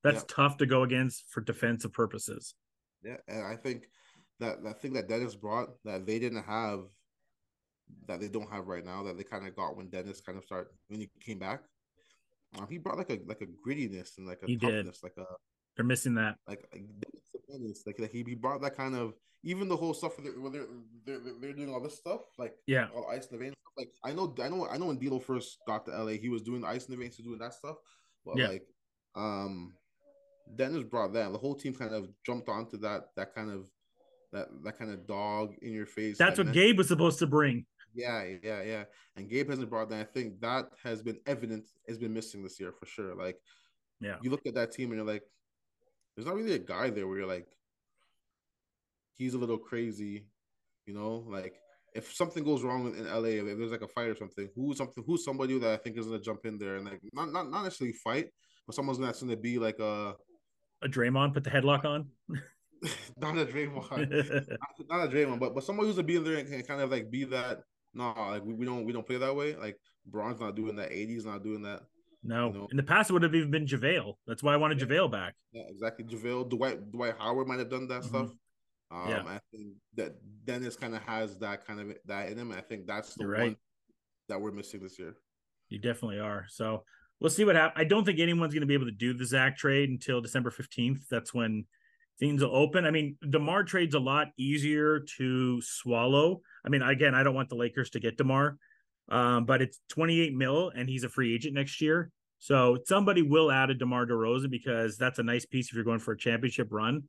That's 0.02 0.22
Yeah. 0.22 0.34
tough 0.34 0.56
to 0.58 0.66
go 0.66 0.82
against 0.82 1.24
for 1.28 1.40
defensive 1.40 1.92
purposes. 1.92 2.54
Yeah, 3.02 3.16
and 3.28 3.44
I 3.44 3.56
think 3.56 3.88
that 4.40 4.62
that 4.64 4.80
thing 4.80 4.92
that 4.94 5.08
Dennis 5.08 5.34
brought 5.34 5.70
that 5.84 6.06
they 6.06 6.18
didn't 6.18 6.44
have, 6.44 6.84
that 8.06 8.20
they 8.20 8.28
don't 8.28 8.50
have 8.50 8.66
right 8.66 8.84
now, 8.84 9.02
that 9.04 9.16
they 9.16 9.24
kind 9.24 9.46
of 9.46 9.54
got 9.56 9.76
when 9.76 9.88
Dennis 9.88 10.20
kind 10.20 10.38
of 10.38 10.44
started 10.44 10.72
when 10.88 11.00
he 11.00 11.10
came 11.20 11.38
back. 11.38 11.62
Um, 12.58 12.66
he 12.68 12.78
brought 12.78 12.98
like 12.98 13.10
a 13.10 13.18
like 13.26 13.40
a 13.40 13.46
grittiness 13.46 14.18
and 14.18 14.26
like 14.26 14.42
a 14.42 14.46
He 14.46 14.56
did. 14.56 14.84
toughness, 14.86 15.02
like 15.02 15.16
a 15.18 15.24
They're 15.76 15.84
missing 15.84 16.14
that. 16.14 16.36
like, 16.46 16.64
like 16.72 16.84
Dennis, 17.48 17.82
like, 17.86 17.98
like 17.98 18.12
he, 18.12 18.24
he 18.26 18.34
brought 18.34 18.60
that 18.62 18.76
kind 18.76 18.94
of 18.94 19.14
even 19.42 19.68
the 19.68 19.76
whole 19.76 19.94
stuff 19.94 20.18
where 20.18 20.50
they're, 20.50 20.66
they're, 21.04 21.18
they're, 21.18 21.34
they're 21.40 21.52
doing 21.52 21.72
all 21.72 21.80
this 21.80 21.96
stuff 21.96 22.20
like 22.38 22.54
Yeah. 22.66 22.88
all 22.94 23.08
ice 23.10 23.26
in 23.26 23.38
the 23.38 23.44
veins. 23.44 23.54
Like 23.76 23.88
I 24.04 24.12
know 24.12 24.34
I 24.40 24.48
know 24.48 24.68
I 24.68 24.76
know 24.76 24.86
when 24.86 24.98
D'Lo 24.98 25.18
first 25.18 25.58
got 25.66 25.86
to 25.86 25.92
LA, 25.92 26.12
he 26.12 26.28
was 26.28 26.42
doing 26.42 26.60
the 26.60 26.68
ice 26.68 26.86
in 26.86 26.92
the 26.92 26.98
veins, 26.98 27.16
was 27.16 27.26
doing 27.26 27.38
that 27.38 27.54
stuff. 27.54 27.76
But 28.24 28.36
Yeah. 28.36 28.48
like 28.48 28.66
um 29.14 29.74
Dennis 30.56 30.82
brought 30.82 31.12
that. 31.14 31.32
The 31.32 31.38
whole 31.38 31.54
team 31.54 31.74
kind 31.74 31.94
of 31.94 32.08
jumped 32.26 32.48
onto 32.48 32.76
that 32.78 33.08
that 33.16 33.34
kind 33.34 33.50
of 33.50 33.66
that 34.32 34.48
that 34.64 34.78
kind 34.78 34.90
of 34.90 35.06
dog 35.06 35.54
in 35.62 35.72
your 35.72 35.86
face. 35.86 36.18
That's 36.18 36.38
what 36.38 36.52
Gabe 36.52 36.78
was 36.78 36.88
supposed 36.88 37.18
to 37.20 37.26
bring. 37.26 37.66
Yeah, 37.94 38.24
yeah, 38.42 38.62
yeah. 38.62 38.84
And 39.16 39.28
Gabe 39.28 39.50
hasn't 39.50 39.68
brought 39.68 39.90
that. 39.90 40.00
I 40.00 40.04
think 40.04 40.40
that 40.40 40.70
has 40.82 41.02
been 41.02 41.18
evident, 41.26 41.68
has 41.86 41.98
been 41.98 42.14
missing 42.14 42.42
this 42.42 42.58
year 42.58 42.72
for 42.72 42.86
sure. 42.86 43.14
Like, 43.14 43.38
Yeah. 44.00 44.16
you 44.22 44.30
look 44.30 44.46
at 44.46 44.54
that 44.54 44.72
team 44.72 44.90
and 44.90 44.96
you're 44.96 45.06
like, 45.06 45.24
there's 46.16 46.26
not 46.26 46.34
really 46.36 46.54
a 46.54 46.58
guy 46.58 46.88
there 46.88 47.06
where 47.06 47.18
you're 47.18 47.26
like, 47.26 47.48
he's 49.14 49.34
a 49.34 49.38
little 49.38 49.58
crazy, 49.58 50.26
you 50.86 50.94
know? 50.94 51.24
Like, 51.28 51.54
if 51.94 52.14
something 52.14 52.42
goes 52.42 52.62
wrong 52.62 52.94
in 52.96 53.06
LA, 53.06 53.40
if 53.44 53.58
there's 53.58 53.70
like 53.70 53.82
a 53.82 53.88
fight 53.88 54.08
or 54.08 54.16
something, 54.16 54.48
who's 54.54 54.78
something, 54.78 55.04
who's 55.06 55.24
somebody 55.24 55.58
that 55.58 55.70
I 55.72 55.76
think 55.76 55.98
is 55.98 56.06
gonna 56.06 56.18
jump 56.18 56.46
in 56.46 56.56
there 56.56 56.76
and 56.76 56.86
like 56.86 57.00
not 57.12 57.30
not, 57.30 57.50
not 57.50 57.64
necessarily 57.64 57.92
fight, 57.92 58.30
but 58.66 58.74
someone's 58.74 58.98
gonna 58.98 59.36
be 59.36 59.58
like 59.58 59.78
a 59.78 60.14
A 60.82 60.88
Draymond 60.88 61.34
put 61.34 61.44
the 61.44 61.50
headlock 61.50 61.84
on. 61.84 62.08
not 63.18 63.38
a 63.38 63.46
Draymond, 63.46 63.90
not, 63.90 64.48
not 64.88 65.06
a 65.06 65.08
Draymond, 65.08 65.38
but 65.40 65.54
but 65.54 65.62
someone 65.64 65.86
who's 65.86 65.96
gonna 65.96 66.06
be 66.06 66.18
there 66.18 66.36
and 66.38 66.48
can 66.48 66.62
kind 66.62 66.80
of 66.80 66.90
like 66.90 67.10
be 67.10 67.24
that. 67.24 67.60
No, 67.94 68.12
like 68.16 68.42
we, 68.44 68.54
we 68.54 68.66
don't 68.66 68.84
we 68.84 68.92
don't 68.92 69.06
play 69.06 69.18
that 69.18 69.34
way. 69.36 69.54
Like 69.54 69.78
Bron's 70.06 70.40
not 70.40 70.56
doing 70.56 70.76
that. 70.76 70.90
AD's 70.92 71.24
not 71.24 71.44
doing 71.44 71.62
that. 71.62 71.82
no. 72.24 72.48
You 72.48 72.52
know? 72.60 72.68
In 72.70 72.76
the 72.76 72.82
past, 72.82 73.10
it 73.10 73.12
would 73.12 73.22
have 73.22 73.34
even 73.34 73.50
been 73.50 73.66
JaVale. 73.66 74.14
That's 74.26 74.42
why 74.42 74.54
I 74.54 74.56
wanted 74.56 74.80
Yeah. 74.80 74.86
JaVale 74.86 75.12
back. 75.12 75.34
Yeah, 75.52 75.62
exactly. 75.68 76.04
JaVale, 76.04 76.48
Dwight, 76.50 76.90
Dwight 76.90 77.14
Howard 77.18 77.46
might 77.46 77.58
have 77.58 77.70
done 77.70 77.86
that 77.88 78.02
Mhm. 78.02 78.08
stuff. 78.08 78.30
Um, 78.90 79.08
Yeah. 79.08 79.22
I 79.26 79.40
think 79.52 79.74
that 79.94 80.14
Dennis 80.44 80.74
kind 80.76 80.94
of 80.94 81.02
has 81.02 81.38
that 81.38 81.64
kind 81.66 81.80
of 81.80 81.96
that 82.06 82.30
in 82.30 82.38
him. 82.38 82.50
I 82.52 82.60
think 82.62 82.86
that's 82.86 83.14
the 83.14 83.24
You're 83.24 83.32
one 83.32 83.40
right. 83.40 83.56
that 84.28 84.40
we're 84.40 84.50
missing 84.52 84.80
this 84.82 84.98
year. 84.98 85.14
You 85.68 85.78
definitely 85.78 86.18
are. 86.18 86.46
So 86.48 86.84
we'll 87.22 87.30
see 87.30 87.44
what 87.44 87.56
happens. 87.56 87.80
I 87.80 87.84
don't 87.84 88.04
think 88.04 88.18
anyone's 88.18 88.52
going 88.52 88.62
to 88.62 88.66
be 88.66 88.74
able 88.74 88.86
to 88.86 88.92
do 88.92 89.14
the 89.14 89.24
Zach 89.24 89.56
trade 89.56 89.88
until 89.88 90.20
December 90.20 90.50
15th. 90.50 91.08
That's 91.10 91.32
when 91.32 91.64
things 92.18 92.42
will 92.42 92.54
open. 92.54 92.84
I 92.84 92.90
mean, 92.90 93.16
DeMar 93.28 93.64
trade's 93.64 93.94
a 93.94 94.00
lot 94.00 94.28
easier 94.36 95.00
to 95.18 95.62
swallow. 95.62 96.40
I 96.66 96.68
mean, 96.68 96.82
again, 96.82 97.14
I 97.14 97.22
don't 97.22 97.34
want 97.34 97.48
the 97.48 97.56
Lakers 97.56 97.90
to 97.90 98.00
get 98.00 98.16
DeMar, 98.18 98.58
um, 99.08 99.44
but 99.44 99.62
it's 99.62 99.80
28 99.90 100.34
mil 100.34 100.70
and 100.74 100.88
he's 100.88 101.04
a 101.04 101.08
free 101.08 101.34
agent 101.34 101.54
next 101.54 101.80
year. 101.80 102.10
So 102.38 102.78
somebody 102.86 103.22
will 103.22 103.52
add 103.52 103.70
a 103.70 103.74
DeMar 103.74 104.06
DeRozan 104.06 104.50
because 104.50 104.98
that's 104.98 105.20
a 105.20 105.22
nice 105.22 105.46
piece 105.46 105.68
if 105.68 105.74
you're 105.74 105.84
going 105.84 106.00
for 106.00 106.12
a 106.12 106.18
championship 106.18 106.68
run 106.70 107.04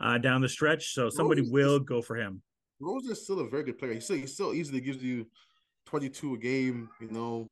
uh, 0.00 0.18
down 0.18 0.40
the 0.40 0.48
stretch. 0.48 0.94
So 0.94 1.10
somebody 1.10 1.42
DeRozan's 1.42 1.50
will 1.50 1.80
go 1.80 2.00
for 2.00 2.16
him. 2.16 2.42
Rose 2.80 3.06
is 3.06 3.24
still 3.24 3.40
a 3.40 3.48
very 3.48 3.64
good 3.64 3.76
player. 3.76 3.94
He 3.94 4.00
still 4.00 4.16
he 4.16 4.26
still 4.28 4.54
easily 4.54 4.80
gives 4.80 5.02
you 5.02 5.26
22 5.86 6.34
a 6.34 6.38
game, 6.38 6.88
you 7.00 7.10
know. 7.10 7.48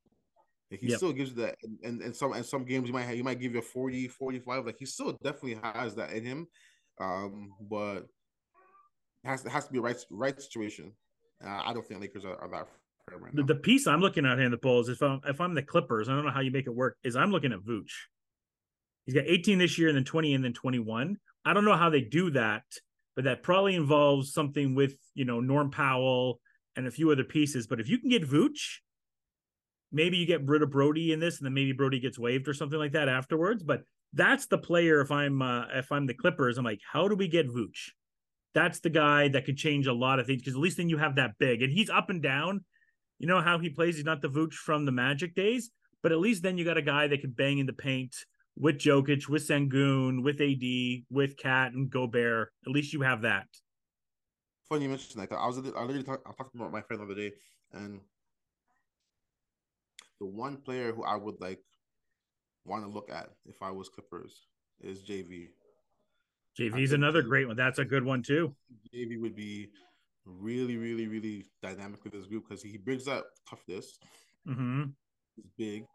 He 0.69 0.87
Yep. 0.87 0.97
still 0.97 1.13
gives 1.13 1.29
you 1.31 1.37
that 1.37 1.55
and, 1.63 1.79
and, 1.83 2.01
and 2.01 2.15
some 2.15 2.33
and 2.33 2.45
some 2.45 2.65
games 2.65 2.87
you 2.87 2.93
might 2.93 3.03
have, 3.03 3.15
he 3.15 3.21
might 3.21 3.39
give 3.39 3.53
you 3.53 3.59
a 3.59 3.61
40, 3.61 4.07
45. 4.09 4.65
Like 4.65 4.77
he 4.77 4.85
still 4.85 5.17
definitely 5.23 5.59
has 5.63 5.95
that 5.95 6.11
in 6.11 6.25
him. 6.25 6.47
Um, 6.99 7.53
but 7.61 7.99
it 9.23 9.27
has 9.29 9.45
it 9.45 9.49
has 9.49 9.65
to 9.67 9.71
be 9.71 9.79
a 9.79 9.81
right 9.81 9.97
right 10.11 10.41
situation. 10.41 10.91
Uh, 11.43 11.61
I 11.65 11.73
don't 11.73 11.87
think 11.87 12.01
Lakers 12.01 12.25
are, 12.25 12.35
are 12.35 12.49
that 12.49 12.67
him 13.13 13.23
right 13.23 13.33
The, 13.35 13.41
now. 13.43 13.47
the 13.47 13.55
piece 13.55 13.87
I'm 13.87 14.01
looking 14.01 14.25
at 14.25 14.37
here 14.37 14.45
in 14.45 14.51
the 14.51 14.57
Bulls, 14.57 14.89
if 14.89 15.01
I'm 15.01 15.21
if 15.25 15.39
I'm 15.39 15.53
the 15.53 15.63
Clippers, 15.63 16.09
I 16.09 16.15
don't 16.15 16.25
know 16.25 16.31
how 16.31 16.41
you 16.41 16.51
make 16.51 16.67
it 16.67 16.75
work. 16.75 16.97
Is 17.03 17.15
I'm 17.15 17.31
looking 17.31 17.53
at 17.53 17.59
Vooch. 17.59 17.91
He's 19.05 19.15
got 19.15 19.23
18 19.25 19.57
this 19.59 19.77
year, 19.77 19.87
and 19.87 19.95
then 19.95 20.03
20, 20.03 20.33
and 20.33 20.43
then 20.43 20.51
21. 20.51 21.17
I 21.45 21.53
don't 21.53 21.63
know 21.63 21.77
how 21.77 21.89
they 21.89 22.01
do 22.01 22.31
that, 22.31 22.63
but 23.15 23.23
that 23.23 23.41
probably 23.41 23.75
involves 23.75 24.33
something 24.33 24.75
with 24.75 24.95
you 25.13 25.23
know 25.23 25.39
Norm 25.39 25.71
Powell 25.71 26.41
and 26.75 26.85
a 26.87 26.91
few 26.91 27.09
other 27.11 27.23
pieces. 27.23 27.67
But 27.67 27.79
if 27.79 27.87
you 27.87 27.99
can 27.99 28.09
get 28.09 28.27
Vooch, 28.27 28.79
maybe 29.91 30.17
you 30.17 30.25
get 30.25 30.41
of 30.41 30.71
Brody 30.71 31.13
in 31.13 31.19
this, 31.19 31.37
and 31.37 31.45
then 31.45 31.53
maybe 31.53 31.71
Brody 31.71 31.99
gets 31.99 32.19
waived 32.19 32.47
or 32.47 32.53
something 32.53 32.79
like 32.79 32.93
that 32.93 33.09
afterwards. 33.09 33.63
But 33.63 33.81
that's 34.13 34.47
the 34.47 34.57
player. 34.57 35.01
If 35.01 35.11
I'm 35.11 35.41
uh, 35.41 35.65
if 35.73 35.91
I'm 35.91 36.05
the 36.05 36.13
Clippers, 36.13 36.57
I'm 36.57 36.65
like, 36.65 36.81
how 36.91 37.07
do 37.07 37.15
we 37.15 37.27
get 37.27 37.47
Vooch? 37.47 37.91
That's 38.53 38.79
the 38.79 38.89
guy 38.89 39.27
that 39.29 39.45
could 39.45 39.57
change 39.57 39.87
a 39.87 39.93
lot 39.93 40.19
of 40.19 40.25
things 40.25 40.41
because 40.41 40.55
at 40.55 40.61
least 40.61 40.77
then 40.77 40.89
you 40.89 40.97
have 40.97 41.15
that 41.15 41.37
big, 41.39 41.61
and 41.61 41.71
he's 41.71 41.89
up 41.89 42.09
and 42.09 42.21
down. 42.21 42.63
You 43.19 43.27
know 43.27 43.41
how 43.41 43.59
he 43.59 43.69
plays. 43.69 43.95
He's 43.95 44.05
not 44.05 44.21
the 44.21 44.29
Vooch 44.29 44.53
from 44.53 44.85
the 44.85 44.91
Magic 44.91 45.35
days, 45.35 45.71
but 46.03 46.11
at 46.11 46.19
least 46.19 46.43
then 46.43 46.57
you 46.57 46.65
got 46.65 46.77
a 46.77 46.83
guy 46.83 47.07
that 47.07 47.21
can 47.21 47.31
bang 47.31 47.59
in 47.59 47.65
the 47.65 47.73
paint 47.73 48.15
with 48.55 48.77
Jokic, 48.77 49.27
with 49.27 49.47
Sengun, 49.47 50.23
with 50.23 50.41
AD, 50.41 51.05
with 51.09 51.37
KAT 51.37 51.73
and 51.73 51.89
Gobert. 51.89 52.51
At 52.65 52.71
least 52.71 52.93
you 52.93 53.01
have 53.01 53.21
that. 53.21 53.45
Funny 54.69 54.83
you 54.83 54.89
mentioned 54.89 55.21
that. 55.21 55.35
I 55.35 55.47
was 55.47 55.57
I 55.57 55.61
literally 55.61 56.03
talk, 56.03 56.21
I 56.25 56.31
talked 56.31 56.55
about 56.55 56.71
my 56.71 56.81
friend 56.81 57.01
the 57.01 57.05
other 57.05 57.15
day, 57.15 57.31
and 57.73 58.01
the 60.19 60.25
one 60.25 60.57
player 60.57 60.91
who 60.93 61.03
I 61.03 61.15
would 61.15 61.39
like 61.39 61.59
want 62.65 62.83
to 62.83 62.89
look 62.89 63.09
at 63.09 63.29
if 63.45 63.61
I 63.61 63.71
was 63.71 63.89
Clippers 63.89 64.47
is 64.81 64.99
JV. 64.99 65.47
JV's 66.59 66.91
another 66.91 67.21
he- 67.21 67.27
great 67.27 67.47
one. 67.47 67.55
That's 67.55 67.79
a 67.79 67.85
good 67.85 68.03
one 68.03 68.23
too. 68.23 68.55
JV 68.93 69.19
would 69.21 69.35
be 69.35 69.69
really, 70.25 70.77
really, 70.77 71.07
really 71.07 71.45
dynamic 71.61 72.03
with 72.03 72.13
this 72.13 72.25
group 72.25 72.45
because 72.47 72.63
he 72.63 72.77
brings 72.77 73.05
that 73.05 73.23
toughness. 73.49 73.99
Mm-hmm. 74.47 74.85
He's 75.35 75.45
big. 75.57 75.85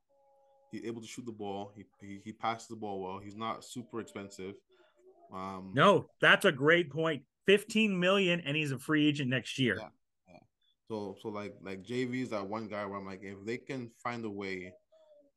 He's 0.70 0.84
able 0.84 1.02
to 1.02 1.06
shoot 1.06 1.26
the 1.26 1.32
ball. 1.32 1.72
He, 1.76 1.84
he 2.00 2.20
he 2.24 2.32
passes 2.32 2.68
the 2.68 2.76
ball 2.76 3.02
well. 3.02 3.20
He's 3.22 3.36
not 3.36 3.64
super 3.64 4.00
expensive. 4.00 4.54
Um, 5.32 5.72
No, 5.74 6.06
that's 6.20 6.44
a 6.44 6.52
great 6.52 6.90
point. 6.90 7.22
15 7.46 7.98
million 7.98 8.40
and 8.40 8.56
he's 8.56 8.70
a 8.70 8.78
free 8.78 9.06
agent 9.08 9.28
next 9.28 9.58
year. 9.58 9.76
Yeah. 9.80 9.88
So 10.93 11.16
so 11.22 11.28
like 11.28 11.55
like 11.62 11.82
JV 11.82 12.22
is 12.22 12.28
that 12.30 12.47
one 12.47 12.68
guy 12.68 12.84
where 12.84 12.99
I'm 12.99 13.07
like, 13.07 13.20
if 13.22 13.38
they 13.47 13.57
can 13.57 13.90
find 14.05 14.22
a 14.26 14.30
way 14.30 14.74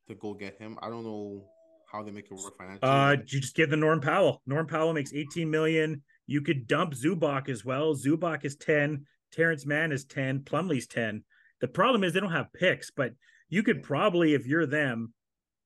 to 0.09 0.15
go 0.15 0.33
get 0.33 0.57
him, 0.57 0.77
I 0.81 0.89
don't 0.89 1.05
know 1.05 1.45
how 1.89 2.03
they 2.03 2.11
make 2.11 2.25
it 2.25 2.33
work 2.33 2.57
financially. 2.57 2.91
Uh, 2.91 3.11
you 3.25 3.39
just 3.39 3.55
give 3.55 3.69
the 3.69 3.77
Norm 3.77 4.01
Powell. 4.01 4.41
Norm 4.45 4.67
Powell 4.67 4.91
makes 4.91 5.13
18 5.13 5.49
million. 5.49 6.03
You 6.27 6.41
could 6.41 6.67
dump 6.67 6.93
Zubac 6.93 7.47
as 7.47 7.63
well. 7.63 7.95
Zubac 7.95 8.43
is 8.43 8.57
10. 8.57 9.05
Terrence 9.31 9.65
Mann 9.65 9.93
is 9.93 10.03
10. 10.03 10.41
Plumlee's 10.41 10.87
10. 10.87 11.23
The 11.61 11.69
problem 11.69 12.03
is 12.03 12.11
they 12.11 12.19
don't 12.19 12.31
have 12.33 12.51
picks, 12.51 12.91
but 12.91 13.13
you 13.47 13.63
could 13.63 13.81
probably, 13.81 14.33
if 14.33 14.45
you're 14.45 14.65
them, 14.65 15.13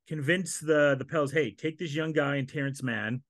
convince 0.08 0.60
the 0.60 0.98
the 1.00 1.06
Pels, 1.06 1.32
hey, 1.32 1.50
take 1.50 1.80
this 1.80 1.96
young 1.96 2.14
guy 2.14 2.36
and 2.36 2.48
Terrence 2.48 2.84
Mann 2.84 3.24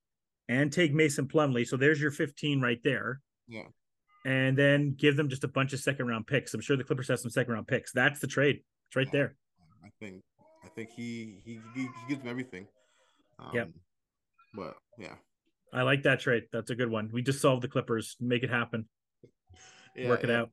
and 0.50 0.74
take 0.74 0.94
Mason 0.94 1.26
Plumlee. 1.26 1.66
So 1.66 1.78
there's 1.78 2.02
your 2.02 2.12
15 2.12 2.60
right 2.60 2.84
there. 2.84 3.22
Yeah. 3.48 3.68
And 4.26 4.58
then 4.58 4.96
give 4.98 5.16
them 5.16 5.30
just 5.30 5.44
a 5.44 5.48
bunch 5.48 5.72
of 5.74 5.80
second 5.80 6.08
round 6.08 6.28
picks. 6.28 6.54
I'm 6.54 6.62
sure 6.62 6.76
the 6.76 6.84
Clippers 6.84 7.08
have 7.08 7.20
some 7.20 7.32
second 7.32 7.54
round 7.54 7.68
picks. 7.68 7.92
That's 7.92 8.20
the 8.20 8.28
trade. 8.28 8.62
It's 8.88 8.96
right 8.96 9.08
Yeah. 9.08 9.12
there. 9.12 9.36
I 9.84 9.90
think 10.00 10.22
I 10.64 10.68
think 10.70 10.90
he 10.92 11.40
he 11.46 11.60
he, 11.74 11.88
gives 12.08 12.22
them 12.22 12.30
everything. 12.30 12.68
Um, 13.40 13.52
Yep. 13.54 13.70
But 14.54 14.76
yeah, 14.98 15.16
I 15.72 15.84
like 15.84 16.04
that 16.04 16.20
trade. 16.20 16.44
That's 16.52 16.70
a 16.70 16.76
good 16.76 16.90
one. 16.90 17.10
We 17.14 17.22
just 17.22 17.42
solved 17.42 17.64
the 17.64 17.68
Clippers. 17.68 18.18
Make 18.20 18.44
it 18.44 18.50
happen. 18.50 18.88
yeah 19.96 20.10
work 20.10 20.24
it 20.24 20.30
yeah. 20.30 20.42
out. 20.42 20.52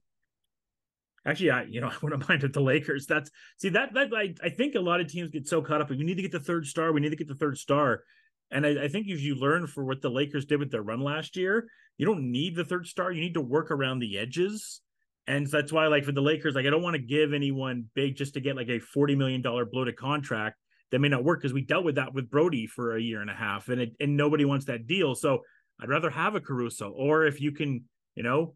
Actually, 1.25 1.51
I 1.51 1.62
you 1.64 1.81
know 1.81 1.89
I 1.93 1.97
wouldn't 2.03 2.29
mind 2.29 2.45
if 2.45 2.53
the 2.53 2.61
Lakers. 2.61 3.07
That's 3.07 3.31
see 3.59 3.71
that 3.71 3.95
that 3.95 4.11
I, 4.14 4.35
I 4.43 4.51
think 4.51 4.75
a 4.77 4.81
lot 4.81 5.01
of 5.01 5.09
teams 5.09 5.31
get 5.31 5.49
so 5.49 5.61
caught 5.61 5.81
up. 5.81 5.91
We 5.91 5.97
need 5.97 6.17
to 6.17 6.23
get 6.23 6.33
the 6.33 6.41
third 6.41 6.67
star. 6.67 6.93
We 6.93 7.01
need 7.01 7.11
to 7.11 7.17
get 7.17 7.29
the 7.29 7.35
third 7.35 7.59
star. 7.59 8.05
And 8.51 8.66
I, 8.66 8.84
I 8.84 8.88
think 8.88 9.09
if 9.09 9.20
you 9.20 9.34
learn 9.34 9.66
for 9.66 9.84
what 9.84 10.03
the 10.03 10.11
Lakers 10.11 10.44
did 10.44 10.61
with 10.61 10.70
their 10.70 10.82
run 10.82 11.01
last 11.01 11.36
year, 11.36 11.66
you 11.99 12.07
don't 12.07 12.30
need 12.30 12.55
the 12.55 12.64
third 12.64 12.86
star. 12.86 13.11
You 13.11 13.20
need 13.20 13.34
to 13.34 13.40
work 13.40 13.70
around 13.70 13.99
the 13.99 14.18
edges. 14.18 14.80
And 15.26 15.47
that's 15.47 15.72
why, 15.72 15.88
like 15.88 16.05
for 16.05 16.12
the 16.12 16.20
Lakers, 16.20 16.55
like 16.55 16.66
I 16.66 16.70
don't 16.70 16.82
want 16.82 16.94
to 16.94 17.03
give 17.03 17.32
anyone 17.32 17.86
big 17.94 18.16
just 18.16 18.34
to 18.34 18.40
get 18.40 18.57
like 18.57 18.68
a 18.68 18.78
forty 18.78 19.16
million 19.16 19.42
dollar 19.42 19.64
bloated 19.64 19.97
contract 19.97 20.57
that 20.92 21.01
may 21.01 21.09
not 21.09 21.24
work 21.24 21.40
because 21.40 21.53
we 21.53 21.62
dealt 21.62 21.84
with 21.84 21.97
that 21.97 22.14
with 22.14 22.30
Brody 22.30 22.66
for 22.66 22.97
a 22.97 23.01
year 23.01 23.20
and 23.20 23.30
a 23.30 23.34
half, 23.34 23.68
and 23.68 23.80
it, 23.80 23.92
and 23.99 24.16
nobody 24.16 24.44
wants 24.44 24.66
that 24.66 24.86
deal. 24.86 25.16
So 25.16 25.40
I'd 25.80 25.88
rather 25.88 26.11
have 26.11 26.36
a 26.36 26.40
Caruso, 26.40 26.90
or 26.90 27.26
if 27.26 27.40
you 27.40 27.51
can, 27.51 27.84
you 28.14 28.22
know, 28.22 28.55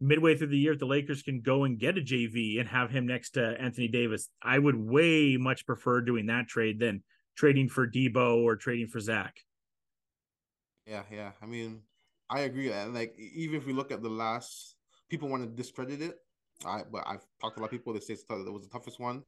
midway 0.00 0.36
through 0.36 0.48
the 0.48 0.58
year, 0.58 0.72
if 0.72 0.78
the 0.78 0.86
Lakers 0.86 1.22
can 1.22 1.40
go 1.40 1.64
and 1.64 1.78
get 1.78 1.98
a 1.98 2.00
JV 2.00 2.58
and 2.58 2.68
have 2.68 2.90
him 2.90 3.06
next 3.06 3.30
to 3.30 3.54
Anthony 3.60 3.88
Davis, 3.88 4.28
I 4.42 4.58
would 4.58 4.76
way 4.76 5.36
much 5.36 5.66
prefer 5.66 6.00
doing 6.00 6.26
that 6.26 6.48
trade 6.48 6.78
than 6.78 7.02
trading 7.38 7.68
for 7.68 7.86
Debo 7.86 8.42
or 8.42 8.56
trading 8.56 8.88
for 8.88 8.98
Zach. 8.98 9.38
Yeah, 10.86 11.04
yeah. 11.10 11.30
I 11.40 11.46
mean, 11.46 11.82
I 12.28 12.40
agree. 12.40 12.72
And 12.72 12.92
like, 12.92 13.14
even 13.16 13.56
if 13.56 13.64
we 13.64 13.72
look 13.72 13.92
at 13.92 14.02
the 14.02 14.08
last, 14.08 14.74
people 15.08 15.28
want 15.28 15.44
to 15.44 15.48
discredit 15.48 16.02
it. 16.02 16.18
I, 16.66 16.82
but 16.90 17.04
I've 17.06 17.24
talked 17.40 17.56
to 17.56 17.60
a 17.60 17.62
lot 17.62 17.66
of 17.66 17.70
people 17.70 17.92
that 17.92 18.02
say 18.02 18.14
it's 18.14 18.24
tough- 18.24 18.44
it 18.44 18.52
was 18.52 18.64
the 18.64 18.68
toughest 18.68 18.98
one. 18.98 19.22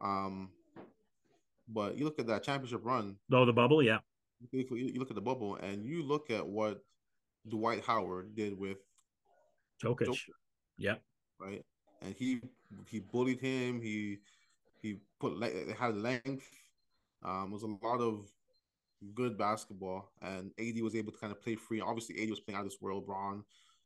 Um, 0.00 0.50
but 1.68 1.98
you 1.98 2.04
look 2.04 2.20
at 2.20 2.28
that 2.28 2.44
championship 2.44 2.82
run. 2.84 3.16
Though 3.28 3.44
the 3.44 3.52
bubble, 3.52 3.82
yeah, 3.82 3.98
You, 4.52 4.98
look 4.98 5.10
at 5.10 5.16
the 5.16 5.20
bubble, 5.20 5.56
and 5.56 5.84
you 5.84 6.04
look 6.04 6.30
at 6.30 6.46
what 6.46 6.84
Dwight 7.48 7.84
Howard 7.84 8.36
did 8.36 8.56
with 8.56 8.78
Jokic, 9.82 10.06
Joker, 10.06 10.38
yeah, 10.78 10.94
right? 11.40 11.64
And 12.02 12.14
he 12.14 12.40
he 12.88 13.00
bullied 13.00 13.40
him. 13.40 13.80
He 13.80 14.18
he 14.80 14.98
put 15.18 15.32
le- 15.32 15.74
had 15.74 15.96
length. 15.96 16.48
Um, 17.22 17.46
it 17.50 17.52
was 17.52 17.62
a 17.62 17.86
lot 17.86 18.00
of 18.00 18.30
good 19.14 19.36
basketball, 19.38 20.10
and 20.22 20.50
AD 20.58 20.80
was 20.82 20.94
able 20.94 21.12
to 21.12 21.18
kind 21.18 21.32
of 21.32 21.40
play 21.40 21.54
free. 21.54 21.80
Obviously, 21.80 22.22
AD 22.22 22.30
was 22.30 22.40
playing 22.40 22.56
out 22.58 22.64
of 22.64 22.70
this 22.70 22.80
world. 22.80 23.06
Bron, 23.06 23.44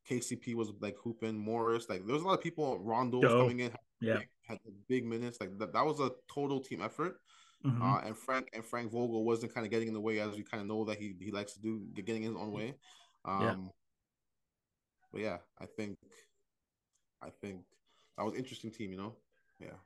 KCP 0.08 0.54
was 0.54 0.72
like 0.80 0.96
hooping. 1.02 1.36
Morris, 1.38 1.88
like 1.88 2.04
there 2.06 2.14
was 2.14 2.22
a 2.22 2.26
lot 2.26 2.34
of 2.38 2.42
people. 2.42 2.78
Rondo 2.78 3.18
was 3.18 3.30
coming 3.38 3.60
in. 3.60 3.72
Yeah. 4.00 4.18
big- 4.18 4.28
had 4.42 4.58
big 4.88 5.06
minutes. 5.06 5.38
Like 5.40 5.56
that, 5.58 5.72
that 5.72 5.86
was 5.86 6.00
a 6.00 6.10
total 6.32 6.60
team 6.60 6.82
effort. 6.82 7.18
Mhm. 7.64 7.80
Uh, 7.80 8.06
and 8.06 8.14
Frank 8.18 8.50
and 8.52 8.62
Frank 8.62 8.92
Vogel 8.92 9.24
wasn't 9.24 9.54
kind 9.54 9.64
of 9.64 9.70
getting 9.70 9.88
in 9.88 9.94
the 9.94 10.00
way 10.00 10.20
as 10.20 10.36
we 10.36 10.42
kind 10.42 10.60
of 10.60 10.66
know 10.66 10.84
that 10.84 10.98
he 10.98 11.16
he 11.18 11.30
likes 11.30 11.54
to 11.54 11.60
do, 11.60 11.80
getting 11.94 12.22
his 12.22 12.34
own 12.34 12.52
way. 12.52 12.74
Um, 13.24 13.42
Yeah. 13.42 13.56
But 15.12 15.20
yeah, 15.22 15.38
I 15.58 15.66
think, 15.66 15.96
I 17.22 17.30
think 17.30 17.64
that 18.18 18.24
was 18.24 18.34
interesting 18.34 18.70
team. 18.70 18.90
You 18.90 18.98
know, 18.98 19.16
yeah. 19.60 19.78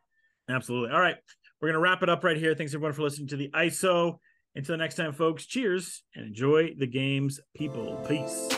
Absolutely. 0.49 0.91
All 0.95 1.01
right. 1.01 1.17
We're 1.61 1.69
going 1.69 1.75
to 1.75 1.81
wrap 1.81 2.03
it 2.03 2.09
up 2.09 2.23
right 2.25 2.37
here. 2.37 2.55
Thanks 2.55 2.73
everyone 2.75 2.93
for 2.93 3.03
listening 3.03 3.29
to 3.29 3.37
the 3.37 3.51
ISO. 3.51 4.19
Until 4.55 4.77
next 4.77 4.95
time, 4.95 5.13
folks, 5.13 5.47
cheers 5.47 6.03
and 6.15 6.27
enjoy 6.27 6.75
the 6.77 6.87
games, 6.87 7.41
people. 7.55 7.97
Peace. 8.09 8.49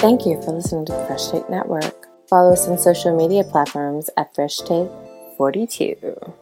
Thank 0.00 0.26
you 0.26 0.40
for 0.42 0.52
listening 0.52 0.86
to 0.86 0.92
the 0.92 1.04
Fresh 1.06 1.28
Take 1.28 1.48
Network. 1.50 2.06
Follow 2.28 2.52
us 2.52 2.66
on 2.68 2.78
social 2.78 3.16
media 3.16 3.44
platforms 3.44 4.08
at 4.16 4.34
Fresh 4.34 4.58
Take 4.58 4.88
42. 5.36 6.34